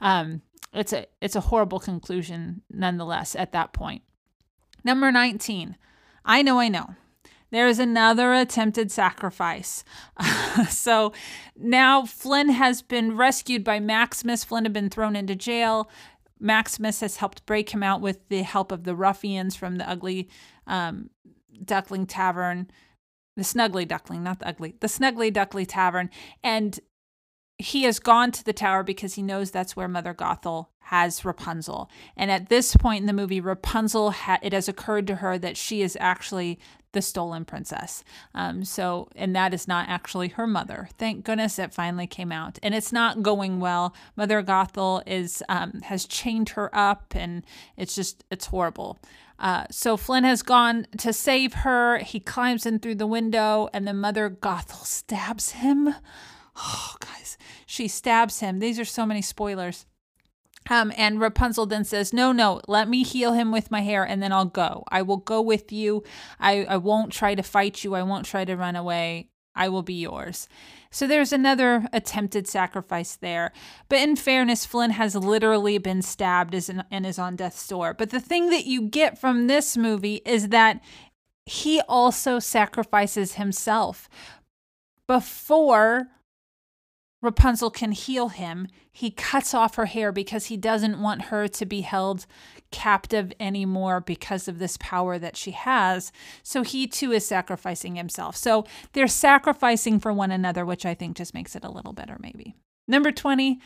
um, 0.00 0.42
it's 0.72 0.92
a 0.92 1.06
it's 1.20 1.36
a 1.36 1.40
horrible 1.40 1.80
conclusion 1.80 2.62
nonetheless 2.70 3.34
at 3.34 3.52
that 3.52 3.72
point. 3.72 4.02
Number 4.84 5.10
19. 5.12 5.76
I 6.24 6.42
know, 6.42 6.60
I 6.60 6.68
know. 6.68 6.94
There 7.50 7.66
is 7.66 7.78
another 7.78 8.32
attempted 8.32 8.90
sacrifice. 8.92 9.84
so 10.68 11.12
now 11.56 12.04
Flynn 12.04 12.50
has 12.50 12.82
been 12.82 13.16
rescued 13.16 13.64
by 13.64 13.80
Maximus. 13.80 14.44
Flynn 14.44 14.64
had 14.64 14.72
been 14.72 14.90
thrown 14.90 15.16
into 15.16 15.34
jail. 15.34 15.90
Maximus 16.38 17.00
has 17.00 17.16
helped 17.16 17.44
break 17.46 17.70
him 17.70 17.82
out 17.82 18.00
with 18.00 18.28
the 18.28 18.42
help 18.42 18.72
of 18.72 18.84
the 18.84 18.94
ruffians 18.94 19.56
from 19.56 19.76
the 19.76 19.88
ugly 19.88 20.28
um, 20.66 21.10
duckling 21.64 22.06
tavern, 22.06 22.70
the 23.36 23.42
snuggly 23.42 23.86
duckling, 23.86 24.22
not 24.22 24.38
the 24.38 24.48
ugly, 24.48 24.74
the 24.80 24.86
snuggly 24.86 25.32
duckly 25.32 25.66
tavern. 25.66 26.08
And 26.42 26.78
he 27.60 27.82
has 27.84 27.98
gone 27.98 28.32
to 28.32 28.44
the 28.44 28.52
tower 28.52 28.82
because 28.82 29.14
he 29.14 29.22
knows 29.22 29.50
that's 29.50 29.76
where 29.76 29.88
Mother 29.88 30.14
Gothel 30.14 30.66
has 30.80 31.24
Rapunzel. 31.24 31.88
And 32.16 32.30
at 32.30 32.48
this 32.48 32.74
point 32.74 33.02
in 33.02 33.06
the 33.06 33.12
movie, 33.12 33.40
Rapunzel, 33.40 34.10
ha- 34.10 34.40
it 34.42 34.52
has 34.52 34.68
occurred 34.68 35.06
to 35.06 35.16
her 35.16 35.38
that 35.38 35.56
she 35.56 35.82
is 35.82 35.96
actually 36.00 36.58
the 36.92 37.02
stolen 37.02 37.44
princess. 37.44 38.02
Um, 38.34 38.64
so, 38.64 39.08
and 39.14 39.36
that 39.36 39.54
is 39.54 39.68
not 39.68 39.88
actually 39.88 40.28
her 40.28 40.46
mother. 40.46 40.88
Thank 40.98 41.24
goodness 41.24 41.58
it 41.58 41.72
finally 41.72 42.08
came 42.08 42.32
out, 42.32 42.58
and 42.62 42.74
it's 42.74 42.92
not 42.92 43.22
going 43.22 43.60
well. 43.60 43.94
Mother 44.16 44.42
Gothel 44.42 45.02
is 45.06 45.42
um, 45.48 45.80
has 45.84 46.06
chained 46.06 46.50
her 46.50 46.74
up, 46.76 47.14
and 47.14 47.44
it's 47.76 47.94
just 47.94 48.24
it's 48.30 48.46
horrible. 48.46 48.98
Uh, 49.38 49.66
so 49.70 49.96
Flynn 49.96 50.24
has 50.24 50.42
gone 50.42 50.86
to 50.98 51.12
save 51.12 51.54
her. 51.54 51.98
He 51.98 52.18
climbs 52.18 52.66
in 52.66 52.80
through 52.80 52.96
the 52.96 53.06
window, 53.06 53.68
and 53.72 53.86
then 53.86 53.98
Mother 53.98 54.28
Gothel 54.28 54.84
stabs 54.84 55.52
him. 55.52 55.94
Oh, 56.60 56.94
guys, 57.00 57.38
she 57.66 57.88
stabs 57.88 58.40
him. 58.40 58.58
These 58.58 58.78
are 58.78 58.84
so 58.84 59.06
many 59.06 59.22
spoilers. 59.22 59.86
Um, 60.68 60.92
and 60.96 61.20
Rapunzel 61.20 61.66
then 61.66 61.84
says, 61.84 62.12
No, 62.12 62.32
no, 62.32 62.60
let 62.68 62.88
me 62.88 63.02
heal 63.02 63.32
him 63.32 63.50
with 63.50 63.70
my 63.70 63.80
hair 63.80 64.04
and 64.04 64.22
then 64.22 64.32
I'll 64.32 64.44
go. 64.44 64.84
I 64.88 65.02
will 65.02 65.16
go 65.16 65.40
with 65.40 65.72
you. 65.72 66.04
I, 66.38 66.64
I 66.64 66.76
won't 66.76 67.12
try 67.12 67.34
to 67.34 67.42
fight 67.42 67.82
you. 67.82 67.94
I 67.94 68.02
won't 68.02 68.26
try 68.26 68.44
to 68.44 68.56
run 68.56 68.76
away. 68.76 69.30
I 69.54 69.68
will 69.68 69.82
be 69.82 69.94
yours. 69.94 70.48
So 70.92 71.06
there's 71.06 71.32
another 71.32 71.86
attempted 71.92 72.46
sacrifice 72.46 73.16
there. 73.16 73.52
But 73.88 74.00
in 74.00 74.16
fairness, 74.16 74.64
Flynn 74.64 74.92
has 74.92 75.14
literally 75.14 75.78
been 75.78 76.02
stabbed 76.02 76.54
as 76.54 76.68
and 76.68 77.06
is 77.06 77.18
on 77.18 77.36
death's 77.36 77.66
door. 77.66 77.94
But 77.94 78.10
the 78.10 78.20
thing 78.20 78.50
that 78.50 78.66
you 78.66 78.82
get 78.82 79.18
from 79.18 79.46
this 79.46 79.76
movie 79.76 80.22
is 80.24 80.48
that 80.48 80.80
he 81.46 81.80
also 81.88 82.38
sacrifices 82.38 83.34
himself 83.34 84.08
before 85.08 86.08
Rapunzel 87.22 87.70
can 87.70 87.92
heal 87.92 88.28
him, 88.28 88.66
he 88.92 89.10
cuts 89.10 89.52
off 89.52 89.74
her 89.74 89.86
hair 89.86 90.10
because 90.10 90.46
he 90.46 90.56
doesn't 90.56 91.00
want 91.00 91.22
her 91.22 91.48
to 91.48 91.66
be 91.66 91.82
held 91.82 92.26
captive 92.70 93.32
anymore 93.38 94.00
because 94.00 94.48
of 94.48 94.58
this 94.58 94.76
power 94.78 95.18
that 95.18 95.36
she 95.36 95.50
has. 95.50 96.12
So 96.42 96.62
he 96.62 96.86
too 96.86 97.12
is 97.12 97.26
sacrificing 97.26 97.96
himself. 97.96 98.36
So 98.36 98.64
they're 98.92 99.08
sacrificing 99.08 100.00
for 100.00 100.12
one 100.12 100.30
another, 100.30 100.64
which 100.64 100.86
I 100.86 100.94
think 100.94 101.16
just 101.16 101.34
makes 101.34 101.54
it 101.54 101.64
a 101.64 101.70
little 101.70 101.92
better, 101.92 102.16
maybe. 102.20 102.54
Number 102.88 103.12
20. 103.12 103.60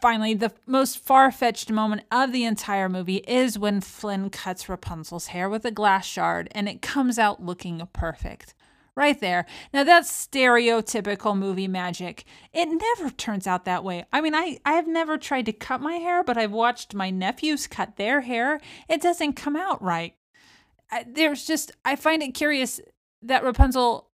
Finally, 0.00 0.32
the 0.32 0.52
most 0.66 0.98
far 0.98 1.30
fetched 1.30 1.70
moment 1.70 2.02
of 2.10 2.32
the 2.32 2.44
entire 2.44 2.88
movie 2.88 3.22
is 3.28 3.58
when 3.58 3.82
Flynn 3.82 4.30
cuts 4.30 4.66
Rapunzel's 4.66 5.26
hair 5.28 5.50
with 5.50 5.66
a 5.66 5.70
glass 5.70 6.06
shard 6.06 6.48
and 6.52 6.70
it 6.70 6.80
comes 6.80 7.18
out 7.18 7.42
looking 7.42 7.86
perfect 7.92 8.54
right 8.96 9.20
there. 9.20 9.46
Now 9.72 9.84
that's 9.84 10.10
stereotypical 10.10 11.36
movie 11.36 11.68
magic. 11.68 12.24
It 12.52 12.66
never 12.66 13.10
turns 13.10 13.46
out 13.46 13.64
that 13.64 13.84
way. 13.84 14.04
I 14.12 14.20
mean, 14.20 14.34
I 14.34 14.58
I 14.64 14.72
have 14.72 14.86
never 14.86 15.18
tried 15.18 15.46
to 15.46 15.52
cut 15.52 15.80
my 15.80 15.94
hair, 15.94 16.22
but 16.22 16.36
I've 16.36 16.52
watched 16.52 16.94
my 16.94 17.10
nephews 17.10 17.66
cut 17.66 17.96
their 17.96 18.22
hair. 18.22 18.60
It 18.88 19.00
doesn't 19.02 19.34
come 19.34 19.56
out 19.56 19.82
right. 19.82 20.14
There's 21.06 21.46
just 21.46 21.72
I 21.84 21.96
find 21.96 22.22
it 22.22 22.34
curious 22.34 22.80
that 23.22 23.44
Rapunzel 23.44 24.10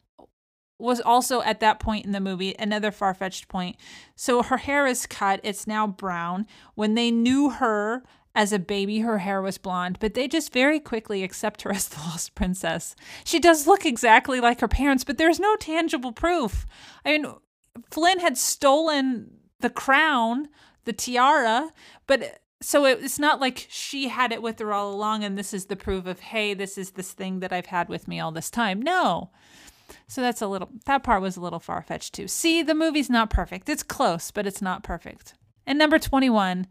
was 0.80 1.02
also 1.02 1.42
at 1.42 1.60
that 1.60 1.80
point 1.80 2.06
in 2.06 2.12
the 2.12 2.20
movie 2.20 2.56
another 2.60 2.92
far-fetched 2.92 3.48
point. 3.48 3.78
So 4.16 4.44
her 4.44 4.58
hair 4.58 4.86
is 4.86 5.08
cut, 5.08 5.40
it's 5.44 5.66
now 5.66 5.88
brown. 5.88 6.46
When 6.76 6.94
they 6.94 7.10
knew 7.10 7.50
her 7.50 8.04
as 8.38 8.54
a 8.54 8.60
baby, 8.60 9.00
her 9.00 9.18
hair 9.18 9.42
was 9.42 9.58
blonde, 9.58 9.98
but 10.00 10.14
they 10.14 10.28
just 10.28 10.54
very 10.54 10.80
quickly 10.80 11.24
accept 11.24 11.64
her 11.64 11.72
as 11.74 11.90
the 11.90 12.00
lost 12.02 12.36
princess. 12.36 12.96
She 13.26 13.40
does 13.40 13.66
look 13.66 13.84
exactly 13.84 14.40
like 14.40 14.62
her 14.62 14.68
parents, 14.68 15.04
but 15.04 15.18
there's 15.18 15.40
no 15.40 15.56
tangible 15.56 16.12
proof. 16.12 16.68
I 17.04 17.18
mean, 17.18 17.34
Flynn 17.90 18.20
had 18.20 18.38
stolen 18.38 19.32
the 19.60 19.72
crown, 19.72 20.50
the 20.86 20.94
tiara, 20.94 21.72
but 22.06 22.40
so 22.62 22.86
it's 22.86 23.18
not 23.18 23.42
like 23.42 23.66
she 23.70 24.08
had 24.08 24.32
it 24.32 24.44
with 24.44 24.60
her 24.60 24.72
all 24.72 24.94
along 24.94 25.24
and 25.24 25.36
this 25.36 25.52
is 25.52 25.66
the 25.66 25.76
proof 25.76 26.06
of, 26.06 26.20
hey, 26.20 26.54
this 26.54 26.78
is 26.78 26.92
this 26.92 27.14
thing 27.14 27.40
that 27.40 27.52
I've 27.52 27.68
had 27.68 27.90
with 27.90 28.08
me 28.08 28.20
all 28.20 28.32
this 28.32 28.52
time. 28.52 28.82
No. 28.84 29.32
So 30.08 30.22
that's 30.22 30.44
a 30.44 30.48
little, 30.48 30.70
that 30.86 31.04
part 31.04 31.24
was 31.24 31.38
a 31.38 31.42
little 31.42 31.60
far 31.60 31.82
fetched 31.82 32.14
too. 32.14 32.28
See, 32.28 32.62
the 32.62 32.76
movie's 32.76 33.10
not 33.10 33.32
perfect. 33.32 33.68
It's 33.68 33.84
close, 33.84 34.30
but 34.30 34.46
it's 34.46 34.62
not 34.62 34.84
perfect. 34.84 35.34
And 35.66 35.80
number 35.80 35.98
21, 35.98 36.68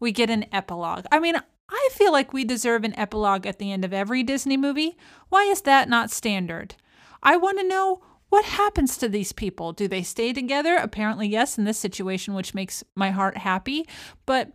we 0.00 0.12
get 0.12 0.30
an 0.30 0.46
epilogue. 0.52 1.04
I 1.10 1.18
mean, 1.18 1.36
I 1.68 1.88
feel 1.92 2.12
like 2.12 2.32
we 2.32 2.44
deserve 2.44 2.84
an 2.84 2.98
epilogue 2.98 3.46
at 3.46 3.58
the 3.58 3.72
end 3.72 3.84
of 3.84 3.92
every 3.92 4.22
Disney 4.22 4.56
movie. 4.56 4.96
Why 5.28 5.44
is 5.44 5.62
that 5.62 5.88
not 5.88 6.10
standard? 6.10 6.76
I 7.22 7.36
want 7.36 7.58
to 7.58 7.66
know 7.66 8.02
what 8.28 8.44
happens 8.44 8.96
to 8.98 9.08
these 9.08 9.32
people. 9.32 9.72
Do 9.72 9.88
they 9.88 10.02
stay 10.02 10.32
together? 10.32 10.76
Apparently, 10.76 11.28
yes, 11.28 11.58
in 11.58 11.64
this 11.64 11.78
situation, 11.78 12.34
which 12.34 12.54
makes 12.54 12.84
my 12.94 13.10
heart 13.10 13.38
happy. 13.38 13.86
But 14.26 14.52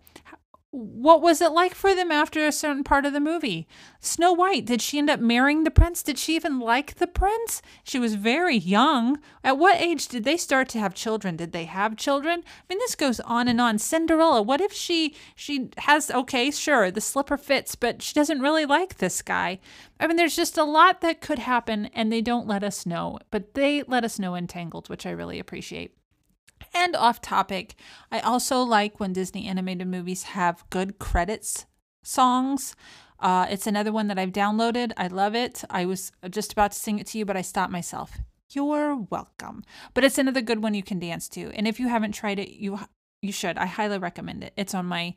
what 0.72 1.22
was 1.22 1.42
it 1.42 1.52
like 1.52 1.76
for 1.76 1.94
them 1.94 2.12
after 2.12 2.48
a 2.48 2.52
certain 2.52 2.86
part 2.86 3.06
of 3.06 3.12
the 3.12 3.20
movie? 3.20 3.68
Snow 4.00 4.32
White, 4.32 4.66
did 4.66 4.82
she 4.82 4.98
end 4.98 5.10
up 5.10 5.20
marrying 5.20 5.66
the 5.66 5.72
prince? 5.72 6.02
Did 6.02 6.18
she 6.18 6.34
even 6.38 6.60
like 6.62 6.96
the 6.96 7.08
prince? 7.08 7.62
She 7.84 8.00
was 8.00 8.16
very 8.16 8.56
young. 8.56 9.20
At 9.44 9.58
what 9.58 9.82
age 9.82 10.08
did 10.08 10.24
they 10.24 10.38
start 10.38 10.70
to 10.70 10.80
have 10.80 10.94
children? 10.94 11.36
Did 11.36 11.52
they 11.52 11.66
have 11.66 11.98
children? 11.98 12.44
I 12.46 12.64
mean, 12.70 12.80
this 12.80 12.96
goes 12.96 13.20
on 13.22 13.50
and 13.50 13.60
on. 13.60 13.80
Cinderella, 13.80 14.42
what 14.42 14.62
if 14.62 14.72
she 14.72 15.14
she 15.36 15.70
has 15.80 16.10
okay, 16.10 16.50
sure, 16.52 16.90
the 16.90 17.02
slipper 17.02 17.38
fits, 17.38 17.76
but 17.76 18.02
she 18.02 18.14
doesn't 18.14 18.40
really 18.42 18.66
like 18.66 18.98
this 18.98 19.22
guy. 19.22 19.60
I 20.00 20.08
mean, 20.08 20.16
there's 20.16 20.38
just 20.38 20.58
a 20.58 20.64
lot 20.64 21.02
that 21.02 21.20
could 21.20 21.40
happen 21.40 21.88
and 21.94 22.12
they 22.12 22.22
don't 22.22 22.48
let 22.48 22.64
us 22.64 22.86
know, 22.86 23.20
but 23.30 23.56
they 23.56 23.84
let 23.84 24.06
us 24.06 24.20
know 24.20 24.36
in 24.36 24.48
Tangled, 24.48 24.88
which 24.88 25.06
I 25.06 25.12
really 25.12 25.38
appreciate. 25.38 25.96
And 26.74 26.96
off 26.96 27.22
topic, 27.22 27.76
I 28.12 28.20
also 28.20 28.62
like 28.62 29.00
when 29.00 29.14
Disney 29.14 29.48
animated 29.48 29.88
movies 29.88 30.24
have 30.24 30.70
good 30.70 31.00
credits 31.00 31.66
songs. 32.04 32.76
Uh, 33.20 33.46
it's 33.50 33.68
another 33.68 33.92
one 33.92 34.08
that 34.08 34.18
I've 34.18 34.32
downloaded. 34.32 34.94
I 34.98 35.08
love 35.08 35.36
it. 35.36 35.64
I 35.70 35.86
was 35.86 36.12
just 36.30 36.52
about 36.52 36.72
to 36.72 36.80
sing 36.80 36.98
it 37.00 37.08
to 37.08 37.18
you, 37.18 37.26
but 37.26 37.38
I 37.38 37.42
stopped 37.42 37.72
myself. 37.72 38.18
You're 38.52 38.96
welcome. 38.96 39.64
But 39.94 40.04
it's 40.04 40.18
another 40.18 40.42
good 40.42 40.64
one 40.64 40.74
you 40.74 40.84
can 40.84 41.00
dance 41.00 41.30
to. 41.30 41.52
And 41.52 41.68
if 41.68 41.80
you 41.80 41.88
haven't 41.88 42.14
tried 42.14 42.40
it, 42.40 42.50
you 42.50 42.80
you 43.22 43.32
should. 43.32 43.58
I 43.58 43.68
highly 43.68 44.00
recommend 44.00 44.44
it. 44.44 44.54
It's 44.58 44.74
on 44.74 44.88
my 44.88 45.16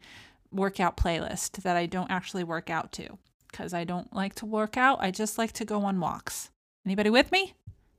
workout 0.52 0.96
playlist 0.96 1.62
that 1.62 1.76
I 1.76 1.86
don't 1.86 2.10
actually 2.10 2.44
work 2.44 2.68
out 2.68 2.92
to 2.92 3.18
because 3.50 3.72
I 3.72 3.84
don't 3.84 4.12
like 4.12 4.34
to 4.36 4.46
work 4.46 4.76
out. 4.76 4.98
I 5.00 5.10
just 5.10 5.38
like 5.38 5.52
to 5.52 5.64
go 5.64 5.84
on 5.84 6.00
walks. 6.00 6.50
Anybody 6.84 7.08
with 7.08 7.32
me? 7.32 7.54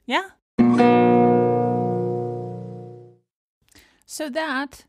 Yeah? 0.05 0.29
So, 4.05 4.29
that, 4.29 4.85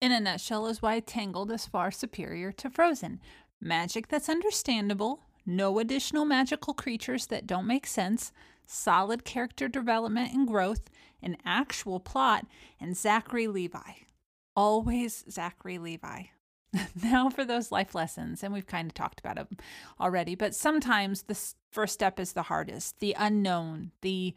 in 0.00 0.12
a 0.12 0.20
nutshell, 0.20 0.66
is 0.66 0.82
why 0.82 1.00
Tangled 1.00 1.50
is 1.50 1.66
far 1.66 1.90
superior 1.90 2.52
to 2.52 2.70
Frozen. 2.70 3.20
Magic 3.60 4.08
that's 4.08 4.28
understandable, 4.28 5.20
no 5.46 5.78
additional 5.78 6.24
magical 6.24 6.74
creatures 6.74 7.26
that 7.26 7.46
don't 7.46 7.66
make 7.66 7.86
sense, 7.86 8.32
solid 8.66 9.24
character 9.24 9.68
development 9.68 10.32
and 10.32 10.46
growth, 10.46 10.90
an 11.22 11.36
actual 11.44 12.00
plot, 12.00 12.46
and 12.80 12.96
Zachary 12.96 13.46
Levi. 13.46 13.92
Always 14.54 15.24
Zachary 15.30 15.78
Levi. 15.78 16.24
now 17.02 17.28
for 17.28 17.44
those 17.44 17.72
life 17.72 17.94
lessons, 17.94 18.42
and 18.42 18.52
we've 18.52 18.66
kind 18.66 18.88
of 18.88 18.94
talked 18.94 19.20
about 19.20 19.36
them 19.36 19.48
already, 19.98 20.34
but 20.34 20.54
sometimes 20.54 21.22
the 21.22 21.38
first 21.72 21.94
step 21.94 22.20
is 22.20 22.32
the 22.32 22.42
hardest 22.42 23.00
the 23.00 23.14
unknown, 23.18 23.90
the 24.02 24.34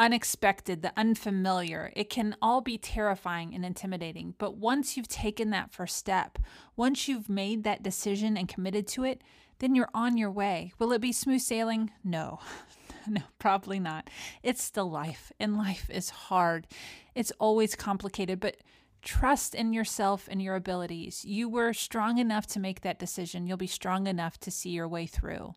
unexpected, 0.00 0.80
the 0.80 0.92
unfamiliar. 0.96 1.92
It 1.94 2.08
can 2.08 2.34
all 2.40 2.62
be 2.62 2.78
terrifying 2.78 3.54
and 3.54 3.64
intimidating. 3.64 4.34
But 4.38 4.56
once 4.56 4.96
you've 4.96 5.06
taken 5.06 5.50
that 5.50 5.70
first 5.70 5.96
step, 5.96 6.38
once 6.74 7.06
you've 7.06 7.28
made 7.28 7.62
that 7.64 7.82
decision 7.82 8.36
and 8.36 8.48
committed 8.48 8.86
to 8.88 9.04
it, 9.04 9.22
then 9.58 9.74
you're 9.74 9.90
on 9.92 10.16
your 10.16 10.30
way. 10.30 10.72
Will 10.78 10.92
it 10.92 11.02
be 11.02 11.12
smooth 11.12 11.42
sailing? 11.42 11.90
No. 12.02 12.40
no, 13.06 13.20
probably 13.38 13.78
not. 13.78 14.08
It's 14.42 14.64
still 14.64 14.90
life, 14.90 15.30
and 15.38 15.58
life 15.58 15.90
is 15.92 16.08
hard. 16.08 16.66
It's 17.14 17.32
always 17.38 17.74
complicated, 17.74 18.40
but 18.40 18.56
trust 19.02 19.54
in 19.54 19.74
yourself 19.74 20.28
and 20.30 20.40
your 20.40 20.56
abilities. 20.56 21.26
You 21.26 21.46
were 21.50 21.74
strong 21.74 22.16
enough 22.16 22.46
to 22.48 22.60
make 22.60 22.80
that 22.80 22.98
decision. 22.98 23.46
You'll 23.46 23.58
be 23.58 23.66
strong 23.66 24.06
enough 24.06 24.40
to 24.40 24.50
see 24.50 24.70
your 24.70 24.88
way 24.88 25.04
through. 25.04 25.54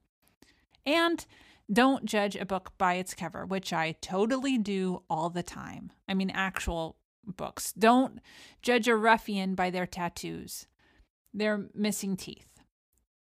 And 0.85 1.25
don't 1.71 2.05
judge 2.05 2.35
a 2.35 2.45
book 2.45 2.71
by 2.77 2.95
its 2.95 3.13
cover, 3.13 3.45
which 3.45 3.71
I 3.71 3.95
totally 4.01 4.57
do 4.57 5.03
all 5.09 5.29
the 5.29 5.43
time. 5.43 5.91
I 6.07 6.13
mean, 6.13 6.29
actual 6.29 6.97
books. 7.25 7.73
Don't 7.73 8.19
judge 8.61 8.87
a 8.87 8.95
ruffian 8.95 9.55
by 9.55 9.69
their 9.69 9.85
tattoos, 9.85 10.67
their 11.33 11.65
missing 11.73 12.17
teeth, 12.17 12.59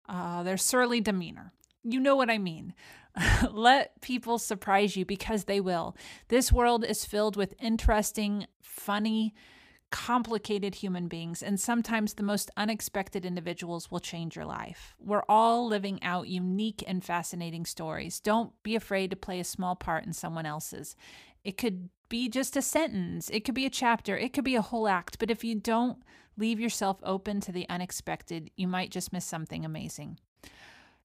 uh, 0.09 0.43
their 0.43 0.57
surly 0.57 1.01
demeanor. 1.01 1.53
You 1.83 2.01
know 2.01 2.17
what 2.17 2.31
I 2.31 2.39
mean. 2.39 2.75
Let 3.51 4.01
people 4.01 4.39
surprise 4.39 4.97
you 4.97 5.05
because 5.05 5.45
they 5.45 5.61
will. 5.61 5.97
This 6.29 6.53
world 6.53 6.85
is 6.85 7.05
filled 7.05 7.37
with 7.37 7.55
interesting, 7.61 8.47
funny, 8.63 9.35
complicated 9.91 10.77
human 10.77 11.09
beings, 11.09 11.43
and 11.43 11.59
sometimes 11.59 12.15
the 12.15 12.23
most 12.23 12.51
unexpected 12.57 13.25
individuals 13.25 13.91
will 13.91 14.01
change 14.01 14.37
your 14.37 14.45
life. 14.45 14.95
We're 14.99 15.25
all 15.29 15.67
living 15.67 16.03
out 16.03 16.29
unique 16.29 16.83
and 16.87 17.05
fascinating 17.05 17.67
stories. 17.67 18.21
Don't 18.21 18.53
be 18.63 18.75
afraid 18.77 19.11
to 19.11 19.17
play 19.17 19.41
a 19.41 19.45
small 19.45 19.77
part 19.77 20.05
in 20.07 20.13
someone 20.13 20.47
else's. 20.47 20.97
It 21.45 21.57
could 21.57 21.89
be 22.09 22.29
just 22.29 22.57
a 22.57 22.63
sentence, 22.63 23.31
it 23.31 23.45
could 23.45 23.55
be 23.55 23.67
a 23.67 23.71
chapter, 23.71 24.17
it 24.17 24.33
could 24.33 24.45
be 24.45 24.57
a 24.57 24.63
whole 24.63 24.89
act, 24.89 25.19
but 25.19 25.31
if 25.31 25.45
you 25.45 25.55
don't 25.55 25.99
leave 26.37 26.61
yourself 26.61 26.99
open 27.03 27.41
to 27.41 27.53
the 27.53 27.69
unexpected, 27.69 28.51
you 28.57 28.67
might 28.67 28.91
just 28.91 29.13
miss 29.13 29.25
something 29.25 29.65
amazing. 29.65 30.19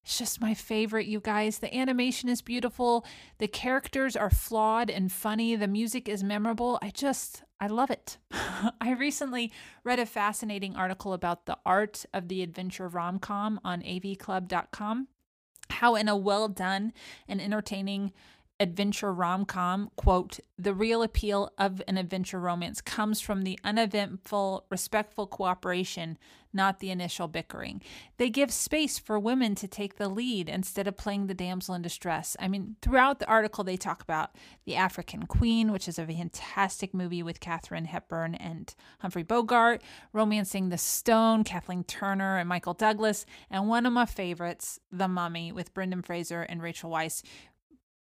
It's 0.06 0.20
just 0.20 0.40
my 0.40 0.54
favorite, 0.54 1.08
you 1.08 1.20
guys. 1.20 1.58
The 1.58 1.76
animation 1.76 2.30
is 2.30 2.44
beautiful. 2.44 3.04
The 3.40 3.48
characters 3.48 4.16
are 4.16 4.30
flawed 4.30 4.92
and 4.92 5.12
funny. 5.12 5.56
The 5.56 5.68
music 5.68 6.08
is 6.08 6.24
memorable. 6.24 6.78
I 6.80 6.92
just, 6.92 7.42
I 7.60 7.66
love 7.66 7.90
it. 7.90 8.20
I 8.32 8.94
recently 8.94 9.52
read 9.84 9.98
a 9.98 10.06
fascinating 10.06 10.76
article 10.76 11.14
about 11.14 11.48
the 11.48 11.58
art 11.66 12.06
of 12.14 12.28
the 12.28 12.44
adventure 12.44 12.88
rom 12.88 13.18
com 13.18 13.60
on 13.64 13.82
avclub.com. 13.82 15.08
How, 15.72 15.96
in 15.96 16.08
a 16.08 16.16
well 16.16 16.50
done 16.50 16.94
and 17.28 17.42
entertaining 17.42 18.14
adventure 18.60 19.14
rom 19.14 19.46
com, 19.46 19.90
quote, 19.96 20.40
the 20.58 20.74
real 20.74 21.04
appeal 21.04 21.52
of 21.58 21.82
an 21.88 21.98
adventure 21.98 22.40
romance 22.40 22.80
comes 22.80 23.20
from 23.20 23.42
the 23.42 23.60
uneventful, 23.64 24.66
respectful 24.70 25.28
cooperation, 25.28 26.18
not 26.54 26.80
the 26.80 26.90
initial 26.90 27.28
bickering. 27.28 27.82
They 28.16 28.30
give 28.30 28.50
space 28.50 28.98
for 28.98 29.20
women 29.20 29.56
to 29.56 29.68
take 29.68 29.98
the 29.98 30.08
lead 30.08 30.48
instead 30.48 30.88
of 30.88 30.96
playing 30.96 31.28
the 31.28 31.34
damsel 31.34 31.76
in 31.76 31.82
distress. 31.82 32.38
I 32.40 32.48
mean, 32.48 32.78
throughout 32.82 33.20
the 33.20 33.28
article, 33.28 33.66
they 33.66 33.76
talk 33.76 34.02
about 34.02 34.38
The 34.64 34.78
African 34.78 35.26
Queen, 35.26 35.74
which 35.74 35.90
is 35.90 36.00
a 36.00 36.06
fantastic 36.06 36.94
movie 36.94 37.22
with 37.22 37.42
Katharine 37.42 37.86
Hepburn 37.86 38.36
and 38.36 38.74
Humphrey 39.00 39.24
Bogart, 39.24 39.82
Romancing 40.14 40.70
the 40.70 40.78
Stone, 40.78 41.44
Kathleen 41.44 41.84
Turner 41.84 42.38
and 42.38 42.48
Michael 42.48 42.74
Douglas, 42.74 43.26
and 43.52 43.68
one 43.68 43.86
of 43.86 43.92
my 43.92 44.06
favorites, 44.06 44.80
The 44.90 45.10
Mummy, 45.10 45.52
with 45.52 45.74
Brendan 45.74 46.04
Fraser 46.04 46.44
and 46.44 46.64
Rachel 46.64 46.90
Weisz, 46.90 47.22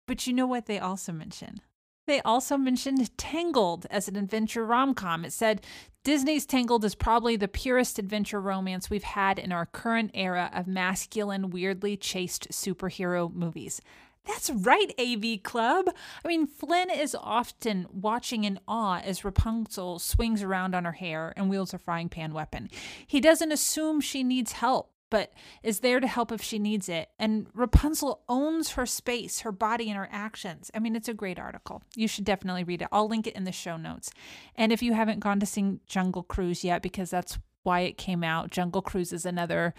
but 0.08 0.28
you 0.28 0.34
know 0.34 0.48
what 0.48 0.66
they 0.66 0.80
also 0.80 1.12
mention? 1.12 1.62
They 2.06 2.22
also 2.22 2.58
mentioned 2.58 3.18
Tangled 3.18 3.86
as 3.90 4.08
an 4.08 4.16
adventure 4.16 4.66
rom 4.66 4.94
com. 4.94 5.24
It 5.24 5.32
said 5.32 5.62
Disney's 6.04 6.46
Tangled 6.46 6.84
is 6.84 6.96
probably 6.96 7.38
the 7.38 7.48
purest 7.48 7.98
adventure 7.98 8.42
romance 8.42 8.90
we've 8.90 9.04
had 9.04 9.40
in 9.40 9.54
our 9.54 9.66
current 9.66 10.12
era 10.14 10.52
of 10.54 10.68
masculine, 10.68 11.50
weirdly 11.50 11.96
chaste 11.96 12.50
superhero 12.52 13.34
movies. 13.34 13.80
That's 14.26 14.50
right, 14.50 14.94
AV 15.00 15.44
Club. 15.44 15.90
I 16.24 16.28
mean, 16.28 16.48
Flynn 16.48 16.90
is 16.90 17.16
often 17.20 17.88
watching 17.92 18.46
in 18.46 18.60
awe 18.68 19.00
as 19.00 19.26
Rapunzel 19.26 20.00
swings 20.00 20.42
around 20.42 20.76
on 20.76 20.86
her 20.86 20.94
hair 20.94 21.34
and 21.36 21.50
wields 21.50 21.74
a 21.74 21.78
frying 21.78 22.08
pan 22.08 22.34
weapon. 22.34 22.70
He 23.06 23.20
doesn't 23.20 23.52
assume 23.52 24.00
she 24.00 24.24
needs 24.24 24.54
help 24.54 24.93
but 25.14 25.32
is 25.62 25.82
there 25.82 26.00
to 26.00 26.08
help 26.08 26.32
if 26.32 26.42
she 26.42 26.58
needs 26.58 26.90
it. 26.90 27.08
And 27.20 27.46
Rapunzel 27.54 28.24
owns 28.28 28.72
her 28.72 28.88
space, 28.88 29.42
her 29.42 29.52
body, 29.52 29.88
and 29.88 29.96
her 29.96 30.10
actions. 30.12 30.72
I 30.74 30.80
mean, 30.80 30.96
it's 30.96 31.08
a 31.08 31.14
great 31.14 31.38
article. 31.38 31.84
You 31.96 32.08
should 32.08 32.26
definitely 32.26 32.64
read 32.64 32.82
it. 32.82 32.88
I'll 32.92 33.08
link 33.08 33.28
it 33.28 33.36
in 33.36 33.44
the 33.44 33.52
show 33.52 33.78
notes. 33.78 34.10
And 34.56 34.72
if 34.72 34.82
you 34.82 34.94
haven't 34.94 35.20
gone 35.20 35.40
to 35.40 35.46
sing 35.46 35.82
Jungle 35.86 36.24
Cruise 36.24 36.64
yet, 36.64 36.82
because 36.82 37.12
that's 37.12 37.38
why 37.62 37.82
it 37.82 37.96
came 37.96 38.24
out, 38.24 38.50
Jungle 38.50 38.82
Cruise 38.82 39.14
is 39.14 39.24
another 39.24 39.76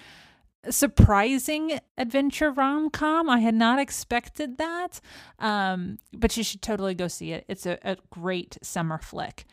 surprising 0.70 1.80
adventure 1.98 2.52
rom 2.52 2.88
com. 2.88 3.28
I 3.28 3.40
had 3.40 3.56
not 3.56 3.80
expected 3.80 4.56
that, 4.58 5.00
um, 5.40 5.98
but 6.12 6.36
you 6.36 6.44
should 6.44 6.62
totally 6.62 6.94
go 6.94 7.08
see 7.08 7.32
it. 7.32 7.44
It's 7.48 7.66
a, 7.66 7.76
a 7.82 7.96
great 8.08 8.56
summer 8.62 8.98
flick. 8.98 9.46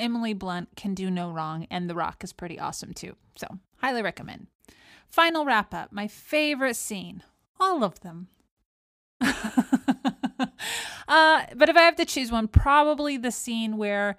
Emily 0.00 0.34
Blunt 0.34 0.70
can 0.74 0.94
do 0.94 1.12
no 1.12 1.30
wrong, 1.30 1.68
and 1.70 1.88
The 1.88 1.94
Rock 1.94 2.24
is 2.24 2.32
pretty 2.32 2.58
awesome 2.58 2.92
too. 2.92 3.14
So, 3.36 3.46
highly 3.76 4.02
recommend. 4.02 4.48
Final 5.08 5.44
wrap 5.44 5.72
up 5.74 5.92
my 5.92 6.06
favorite 6.06 6.76
scene, 6.76 7.22
all 7.58 7.82
of 7.82 8.00
them. 8.00 8.28
uh, 9.20 9.32
but 11.56 11.68
if 11.68 11.76
I 11.76 11.82
have 11.82 11.96
to 11.96 12.04
choose 12.04 12.30
one, 12.30 12.48
probably 12.48 13.16
the 13.16 13.32
scene 13.32 13.76
where 13.76 14.16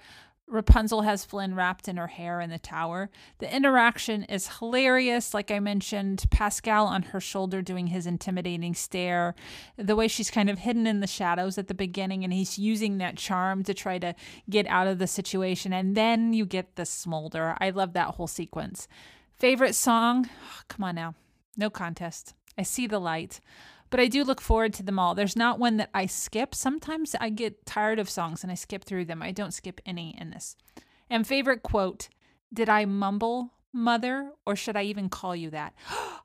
Rapunzel 0.50 1.04
has 1.04 1.24
Flynn 1.24 1.54
wrapped 1.54 1.88
in 1.88 1.98
her 1.98 2.08
hair 2.08 2.42
in 2.42 2.50
the 2.50 2.58
tower. 2.58 3.10
The 3.38 3.56
interaction 3.56 4.24
is 4.24 4.58
hilarious. 4.58 5.34
Like 5.34 5.52
I 5.52 5.60
mentioned, 5.60 6.26
Pascal 6.32 6.88
on 6.88 7.04
her 7.04 7.20
shoulder 7.20 7.62
doing 7.62 7.88
his 7.88 8.08
intimidating 8.08 8.74
stare, 8.74 9.36
the 9.78 9.96
way 9.96 10.08
she's 10.08 10.32
kind 10.32 10.50
of 10.50 10.60
hidden 10.60 10.88
in 10.88 11.02
the 11.02 11.08
shadows 11.08 11.58
at 11.58 11.68
the 11.68 11.74
beginning, 11.74 12.24
and 12.24 12.34
he's 12.34 12.58
using 12.58 12.98
that 12.98 13.16
charm 13.16 13.64
to 13.64 13.74
try 13.74 14.00
to 14.00 14.16
get 14.50 14.66
out 14.68 14.88
of 14.88 14.98
the 14.98 15.08
situation. 15.08 15.72
And 15.72 15.96
then 15.96 16.34
you 16.34 16.46
get 16.46 16.76
the 16.76 16.86
smolder. 16.86 17.56
I 17.60 17.70
love 17.70 17.94
that 17.94 18.16
whole 18.16 18.28
sequence. 18.28 18.88
Favorite 19.40 19.74
song? 19.74 20.30
Oh, 20.30 20.62
come 20.68 20.84
on 20.84 20.96
now. 20.96 21.16
No 21.56 21.70
contest. 21.70 22.34
I 22.58 22.64
see 22.64 22.88
the 22.88 23.00
light. 23.00 23.40
But 23.90 24.02
I 24.02 24.08
do 24.08 24.24
look 24.24 24.42
forward 24.42 24.74
to 24.74 24.84
them 24.84 25.00
all. 25.00 25.16
There's 25.16 25.36
not 25.36 25.60
one 25.60 25.78
that 25.78 25.90
I 25.94 26.06
skip. 26.06 26.54
Sometimes 26.54 27.16
I 27.20 27.30
get 27.30 27.66
tired 27.66 28.00
of 28.00 28.10
songs 28.10 28.44
and 28.44 28.52
I 28.52 28.56
skip 28.56 28.84
through 28.84 29.06
them. 29.06 29.24
I 29.24 29.32
don't 29.32 29.54
skip 29.54 29.80
any 29.86 30.16
in 30.20 30.30
this. 30.30 30.58
And 31.10 31.26
favorite 31.26 31.64
quote 31.64 32.10
Did 32.54 32.68
I 32.68 32.84
mumble, 32.84 33.54
mother, 33.72 34.32
or 34.46 34.58
should 34.58 34.76
I 34.76 34.84
even 34.84 35.08
call 35.08 35.36
you 35.36 35.50
that? 35.52 35.74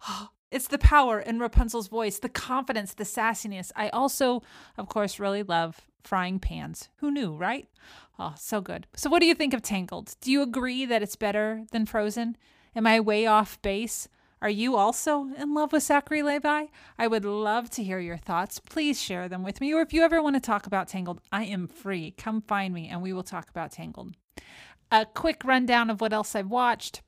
it's 0.51 0.67
the 0.67 0.79
power 0.79 1.21
in 1.21 1.39
Rapunzel's 1.39 1.89
voice, 1.89 2.19
the 2.19 2.29
confidence, 2.29 2.95
the 2.95 3.05
sassiness. 3.05 3.71
I 3.77 3.91
also, 3.91 4.43
of 4.77 4.89
course, 4.89 5.21
really 5.21 5.45
love 5.45 5.81
frying 6.03 6.41
pans. 6.41 6.89
Who 6.97 7.13
knew, 7.13 7.35
right? 7.35 7.69
Oh, 8.19 8.35
so 8.37 8.61
good. 8.61 8.89
So, 8.95 9.09
what 9.09 9.21
do 9.21 9.27
you 9.27 9.35
think 9.35 9.55
of 9.55 9.63
Tangled? 9.63 10.17
Do 10.21 10.33
you 10.33 10.43
agree 10.43 10.85
that 10.85 11.03
it's 11.03 11.17
better 11.17 11.65
than 11.71 11.87
Frozen? 11.87 12.37
Am 12.77 12.87
I 12.87 13.01
way 13.01 13.27
off 13.27 13.61
base? 13.63 14.09
Are 14.43 14.51
you 14.51 14.77
also 14.77 15.29
in 15.39 15.55
love 15.55 15.73
with 15.73 15.85
Zachary 15.85 16.23
Levi? 16.23 16.67
I 16.99 17.07
would 17.07 17.25
love 17.25 17.71
to 17.71 17.85
hear 17.85 17.99
your 17.99 18.19
thoughts. 18.19 18.59
Please 18.59 19.01
share 19.01 19.29
them 19.29 19.43
with 19.43 19.61
me. 19.61 19.73
Or 19.73 19.81
if 19.81 19.93
you 19.93 20.03
ever 20.03 20.21
want 20.23 20.37
to 20.37 20.41
talk 20.41 20.67
about 20.67 20.89
Tangled, 20.89 21.21
I 21.33 21.45
am 21.45 21.67
free. 21.67 22.11
Come 22.11 22.43
find 22.43 22.75
me 22.75 22.89
and 22.89 23.01
we 23.01 23.13
will 23.13 23.23
talk 23.23 23.49
about 23.49 23.73
Tangled. 23.73 24.15
A 24.91 25.07
quick 25.07 25.43
rundown 25.45 25.89
of 25.89 26.01
what 26.01 26.13
else 26.13 26.35
I've 26.35 26.51
watched 26.51 27.01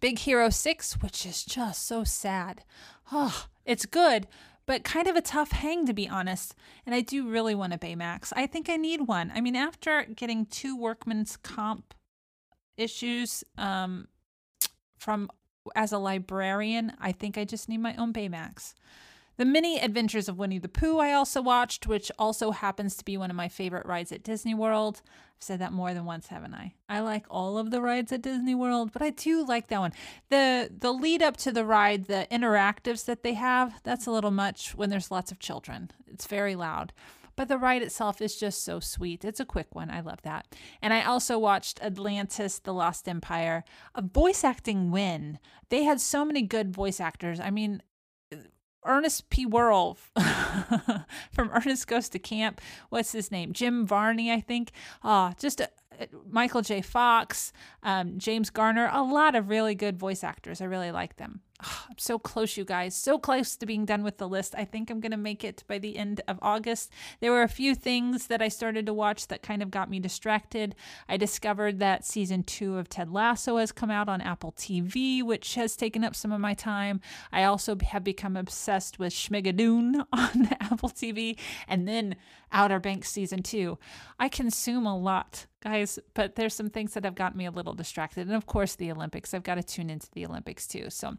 Big 0.00 0.20
Hero 0.20 0.48
6, 0.48 1.02
which 1.02 1.26
is 1.26 1.44
just 1.44 1.86
so 1.86 2.02
sad. 2.04 2.64
Oh, 3.12 3.46
it's 3.66 3.84
good, 3.84 4.26
but 4.64 4.84
kind 4.84 5.06
of 5.06 5.16
a 5.16 5.20
tough 5.20 5.52
hang 5.52 5.84
to 5.86 5.92
be 5.92 6.08
honest. 6.08 6.54
And 6.86 6.94
I 6.94 7.00
do 7.00 7.28
really 7.28 7.54
want 7.54 7.74
a 7.74 7.78
Baymax. 7.78 8.32
I 8.36 8.46
think 8.46 8.70
I 8.70 8.76
need 8.76 9.02
one. 9.02 9.32
I 9.34 9.40
mean, 9.40 9.56
after 9.56 10.04
getting 10.04 10.46
two 10.46 10.78
workman's 10.78 11.36
comp 11.36 11.94
issues, 12.76 13.44
um, 13.58 14.08
from 15.04 15.30
as 15.76 15.92
a 15.92 15.98
librarian, 15.98 16.92
I 16.98 17.12
think 17.12 17.38
I 17.38 17.44
just 17.44 17.68
need 17.68 17.78
my 17.78 17.94
own 17.96 18.12
Baymax. 18.12 18.74
The 19.36 19.44
Many 19.44 19.80
Adventures 19.80 20.28
of 20.28 20.38
Winnie 20.38 20.58
the 20.58 20.68
Pooh 20.68 20.98
I 20.98 21.12
also 21.12 21.42
watched, 21.42 21.86
which 21.86 22.10
also 22.18 22.52
happens 22.52 22.96
to 22.96 23.04
be 23.04 23.16
one 23.16 23.30
of 23.30 23.36
my 23.36 23.48
favorite 23.48 23.84
rides 23.84 24.12
at 24.12 24.22
Disney 24.22 24.54
World. 24.54 25.02
I've 25.04 25.42
said 25.42 25.58
that 25.58 25.72
more 25.72 25.92
than 25.92 26.04
once, 26.04 26.28
haven't 26.28 26.54
I? 26.54 26.74
I 26.88 27.00
like 27.00 27.26
all 27.28 27.58
of 27.58 27.70
the 27.70 27.80
rides 27.80 28.12
at 28.12 28.22
Disney 28.22 28.54
World, 28.54 28.92
but 28.92 29.02
I 29.02 29.10
do 29.10 29.44
like 29.44 29.68
that 29.68 29.80
one. 29.80 29.92
The 30.30 30.70
the 30.76 30.92
lead 30.92 31.22
up 31.22 31.36
to 31.38 31.52
the 31.52 31.64
ride, 31.64 32.04
the 32.04 32.28
interactives 32.30 33.04
that 33.06 33.24
they 33.24 33.34
have, 33.34 33.80
that's 33.82 34.06
a 34.06 34.12
little 34.12 34.30
much 34.30 34.74
when 34.74 34.90
there's 34.90 35.10
lots 35.10 35.32
of 35.32 35.40
children. 35.40 35.90
It's 36.06 36.26
very 36.26 36.54
loud. 36.54 36.92
But 37.36 37.48
the 37.48 37.58
ride 37.58 37.82
itself 37.82 38.20
is 38.20 38.36
just 38.36 38.64
so 38.64 38.80
sweet. 38.80 39.24
It's 39.24 39.40
a 39.40 39.44
quick 39.44 39.74
one. 39.74 39.90
I 39.90 40.00
love 40.00 40.22
that. 40.22 40.54
And 40.80 40.92
I 40.92 41.02
also 41.02 41.38
watched 41.38 41.82
Atlantis 41.82 42.58
The 42.58 42.72
Lost 42.72 43.08
Empire. 43.08 43.64
A 43.94 44.02
voice 44.02 44.44
acting 44.44 44.90
win. 44.90 45.38
They 45.68 45.84
had 45.84 46.00
so 46.00 46.24
many 46.24 46.42
good 46.42 46.74
voice 46.74 47.00
actors. 47.00 47.40
I 47.40 47.50
mean, 47.50 47.82
Ernest 48.84 49.30
P. 49.30 49.46
Worrell 49.46 49.94
from 51.32 51.50
Ernest 51.50 51.86
Goes 51.86 52.08
to 52.10 52.18
Camp. 52.18 52.60
What's 52.90 53.12
his 53.12 53.30
name? 53.30 53.52
Jim 53.52 53.86
Varney, 53.86 54.30
I 54.30 54.40
think. 54.40 54.72
Ah, 55.02 55.30
oh, 55.30 55.34
just 55.38 55.60
a, 55.60 55.70
Michael 56.28 56.62
J. 56.62 56.82
Fox, 56.82 57.52
um, 57.82 58.18
James 58.18 58.50
Garner, 58.50 58.90
a 58.92 59.02
lot 59.02 59.34
of 59.34 59.48
really 59.48 59.74
good 59.74 59.98
voice 59.98 60.24
actors. 60.24 60.60
I 60.60 60.64
really 60.64 60.90
like 60.90 61.16
them. 61.16 61.40
I'm 61.88 61.98
so 61.98 62.18
close, 62.18 62.56
you 62.56 62.64
guys. 62.64 62.94
So 62.94 63.18
close 63.18 63.56
to 63.56 63.66
being 63.66 63.84
done 63.84 64.02
with 64.02 64.18
the 64.18 64.28
list. 64.28 64.54
I 64.56 64.64
think 64.64 64.90
I'm 64.90 65.00
going 65.00 65.12
to 65.12 65.16
make 65.16 65.44
it 65.44 65.64
by 65.66 65.78
the 65.78 65.96
end 65.96 66.20
of 66.28 66.38
August. 66.42 66.90
There 67.20 67.30
were 67.30 67.42
a 67.42 67.48
few 67.48 67.74
things 67.74 68.26
that 68.26 68.42
I 68.42 68.48
started 68.48 68.86
to 68.86 68.92
watch 68.92 69.28
that 69.28 69.42
kind 69.42 69.62
of 69.62 69.70
got 69.70 69.90
me 69.90 70.00
distracted. 70.00 70.74
I 71.08 71.16
discovered 71.16 71.78
that 71.78 72.04
season 72.04 72.42
two 72.42 72.78
of 72.78 72.88
Ted 72.88 73.10
Lasso 73.10 73.56
has 73.56 73.72
come 73.72 73.90
out 73.90 74.08
on 74.08 74.20
Apple 74.20 74.52
TV, 74.52 75.22
which 75.22 75.54
has 75.54 75.76
taken 75.76 76.04
up 76.04 76.14
some 76.14 76.32
of 76.32 76.40
my 76.40 76.54
time. 76.54 77.00
I 77.32 77.44
also 77.44 77.76
have 77.82 78.04
become 78.04 78.36
obsessed 78.36 78.98
with 78.98 79.12
Schmigadoon 79.12 80.06
on 80.12 80.48
Apple 80.60 80.90
TV 80.90 81.38
and 81.68 81.88
then 81.88 82.16
Outer 82.52 82.80
Banks 82.80 83.10
season 83.10 83.42
two. 83.42 83.78
I 84.18 84.28
consume 84.28 84.86
a 84.86 84.96
lot 84.96 85.46
guys, 85.64 85.98
but 86.14 86.36
there's 86.36 86.54
some 86.54 86.70
things 86.70 86.94
that 86.94 87.04
have 87.04 87.14
gotten 87.14 87.38
me 87.38 87.46
a 87.46 87.50
little 87.50 87.74
distracted. 87.74 88.26
And 88.26 88.36
of 88.36 88.46
course, 88.46 88.76
the 88.76 88.92
Olympics. 88.92 89.34
I've 89.34 89.42
got 89.42 89.56
to 89.56 89.62
tune 89.62 89.90
into 89.90 90.08
the 90.12 90.26
Olympics 90.26 90.66
too. 90.66 90.90
So 90.90 91.14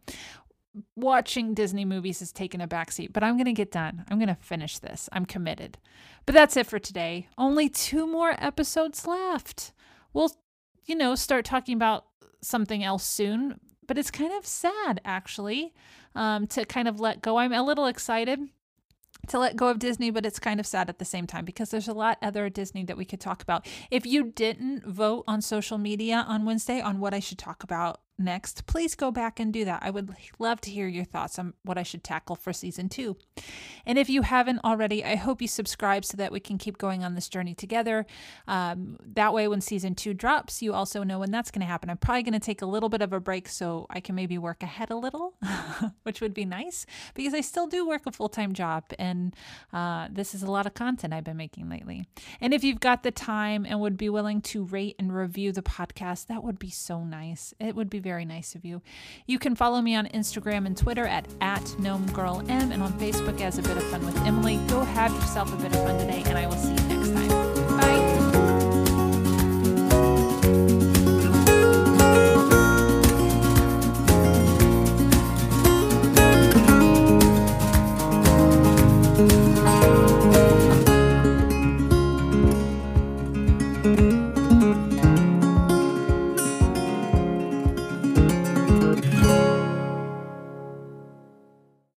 watching 0.95 1.53
Disney 1.53 1.85
movies 1.85 2.19
has 2.19 2.31
taken 2.31 2.61
a 2.61 2.67
backseat, 2.67 3.11
but 3.11 3.23
I'm 3.23 3.35
going 3.35 3.45
to 3.45 3.53
get 3.53 3.71
done. 3.71 4.05
I'm 4.09 4.19
going 4.19 4.29
to 4.29 4.35
finish 4.35 4.79
this. 4.79 5.09
I'm 5.11 5.25
committed. 5.25 5.77
But 6.25 6.35
that's 6.35 6.57
it 6.57 6.67
for 6.67 6.79
today. 6.79 7.27
Only 7.37 7.69
two 7.69 8.07
more 8.07 8.35
episodes 8.37 9.07
left. 9.07 9.73
We'll, 10.13 10.31
you 10.85 10.95
know, 10.95 11.15
start 11.15 11.45
talking 11.45 11.75
about 11.75 12.05
something 12.41 12.83
else 12.83 13.03
soon, 13.03 13.59
but 13.87 13.97
it's 13.97 14.11
kind 14.11 14.33
of 14.33 14.45
sad 14.45 15.01
actually 15.03 15.73
um, 16.13 16.47
to 16.47 16.65
kind 16.65 16.87
of 16.87 16.99
let 16.99 17.21
go. 17.21 17.37
I'm 17.37 17.53
a 17.53 17.63
little 17.63 17.87
excited 17.87 18.39
to 19.27 19.39
let 19.39 19.55
go 19.55 19.67
of 19.69 19.79
Disney, 19.79 20.09
but 20.09 20.25
it's 20.25 20.39
kind 20.39 20.59
of 20.59 20.65
sad 20.65 20.89
at 20.89 20.99
the 20.99 21.05
same 21.05 21.27
time 21.27 21.45
because 21.45 21.69
there's 21.69 21.87
a 21.87 21.93
lot 21.93 22.17
other 22.21 22.49
Disney 22.49 22.83
that 22.85 22.97
we 22.97 23.05
could 23.05 23.19
talk 23.19 23.41
about. 23.41 23.65
If 23.91 24.05
you 24.05 24.31
didn't 24.31 24.85
vote 24.85 25.23
on 25.27 25.41
social 25.41 25.77
media 25.77 26.25
on 26.27 26.45
Wednesday 26.45 26.81
on 26.81 26.99
what 26.99 27.13
I 27.13 27.19
should 27.19 27.39
talk 27.39 27.63
about 27.63 27.99
next, 28.17 28.65
please 28.65 28.95
go 28.95 29.11
back 29.11 29.39
and 29.39 29.51
do 29.51 29.65
that. 29.65 29.83
I 29.83 29.89
would 29.89 30.15
love 30.39 30.61
to 30.61 30.71
hear 30.71 30.87
your 30.87 31.03
thoughts 31.03 31.37
on 31.37 31.53
what 31.63 31.77
I 31.77 31.83
should 31.83 32.03
tackle 32.03 32.35
for 32.35 32.53
season 32.53 32.89
two. 32.89 33.17
And 33.85 33.97
if 33.97 34.09
you 34.09 34.21
haven't 34.21 34.59
already, 34.63 35.03
I 35.03 35.15
hope 35.15 35.41
you 35.41 35.47
subscribe 35.47 36.05
so 36.05 36.17
that 36.17 36.31
we 36.31 36.39
can 36.39 36.57
keep 36.57 36.77
going 36.77 37.03
on 37.03 37.15
this 37.15 37.27
journey 37.27 37.53
together. 37.53 38.05
Um, 38.47 38.97
that 39.05 39.33
way, 39.33 39.47
when 39.47 39.61
season 39.61 39.95
two 39.95 40.13
drops, 40.13 40.61
you 40.61 40.73
also 40.73 41.03
know 41.03 41.19
when 41.19 41.31
that's 41.31 41.51
going 41.51 41.61
to 41.61 41.67
happen. 41.67 41.89
I'm 41.89 41.97
probably 41.97 42.23
going 42.23 42.33
to 42.33 42.39
take 42.39 42.61
a 42.61 42.65
little 42.65 42.89
bit 42.89 43.01
of 43.01 43.13
a 43.13 43.19
break 43.19 43.47
so 43.49 43.85
I 43.89 43.99
can 43.99 44.15
maybe 44.15 44.37
work 44.37 44.63
ahead 44.63 44.89
a 44.89 44.95
little, 44.95 45.35
which 46.03 46.21
would 46.21 46.33
be 46.33 46.45
nice 46.45 46.85
because 47.13 47.33
I 47.33 47.41
still 47.41 47.67
do 47.67 47.87
work 47.87 48.05
a 48.05 48.11
full 48.11 48.29
time 48.29 48.53
job. 48.53 48.85
And 48.97 49.35
uh, 49.73 50.07
this 50.11 50.33
is 50.33 50.43
a 50.43 50.51
lot 50.51 50.65
of 50.65 50.73
content 50.73 51.13
I've 51.13 51.23
been 51.23 51.37
making 51.37 51.69
lately. 51.69 52.05
And 52.39 52.53
if 52.53 52.63
you've 52.63 52.79
got 52.79 53.03
the 53.03 53.11
time 53.11 53.65
and 53.65 53.79
would 53.79 53.97
be 53.97 54.09
willing 54.09 54.41
to 54.41 54.63
rate 54.63 54.95
and 54.99 55.13
review 55.13 55.51
the 55.51 55.61
podcast, 55.61 56.27
that 56.27 56.43
would 56.43 56.59
be 56.59 56.69
so 56.69 57.03
nice. 57.03 57.53
It 57.59 57.75
would 57.75 57.89
be 57.89 57.99
very 58.05 58.23
nice 58.23 58.53
of 58.53 58.63
you. 58.63 58.83
You 59.25 59.39
can 59.39 59.55
follow 59.55 59.81
me 59.81 59.95
on 59.95 60.05
Instagram 60.09 60.67
and 60.67 60.77
Twitter 60.77 61.07
at, 61.07 61.27
at 61.41 61.63
GnomeGirlM 61.79 62.71
and 62.71 62.83
on 62.83 62.93
Facebook 62.99 63.41
as 63.41 63.57
A 63.57 63.63
Bit 63.63 63.77
of 63.77 63.83
Fun 63.85 64.05
with 64.05 64.15
Emily. 64.27 64.57
Go 64.67 64.83
have 64.83 65.11
yourself 65.11 65.51
a 65.51 65.55
bit 65.55 65.75
of 65.75 65.83
fun 65.83 65.97
today, 65.97 66.21
and 66.27 66.37
I 66.37 66.45
will 66.45 66.53
see 66.53 66.69
you 66.69 66.87
next 66.87 67.11
time. 67.13 67.54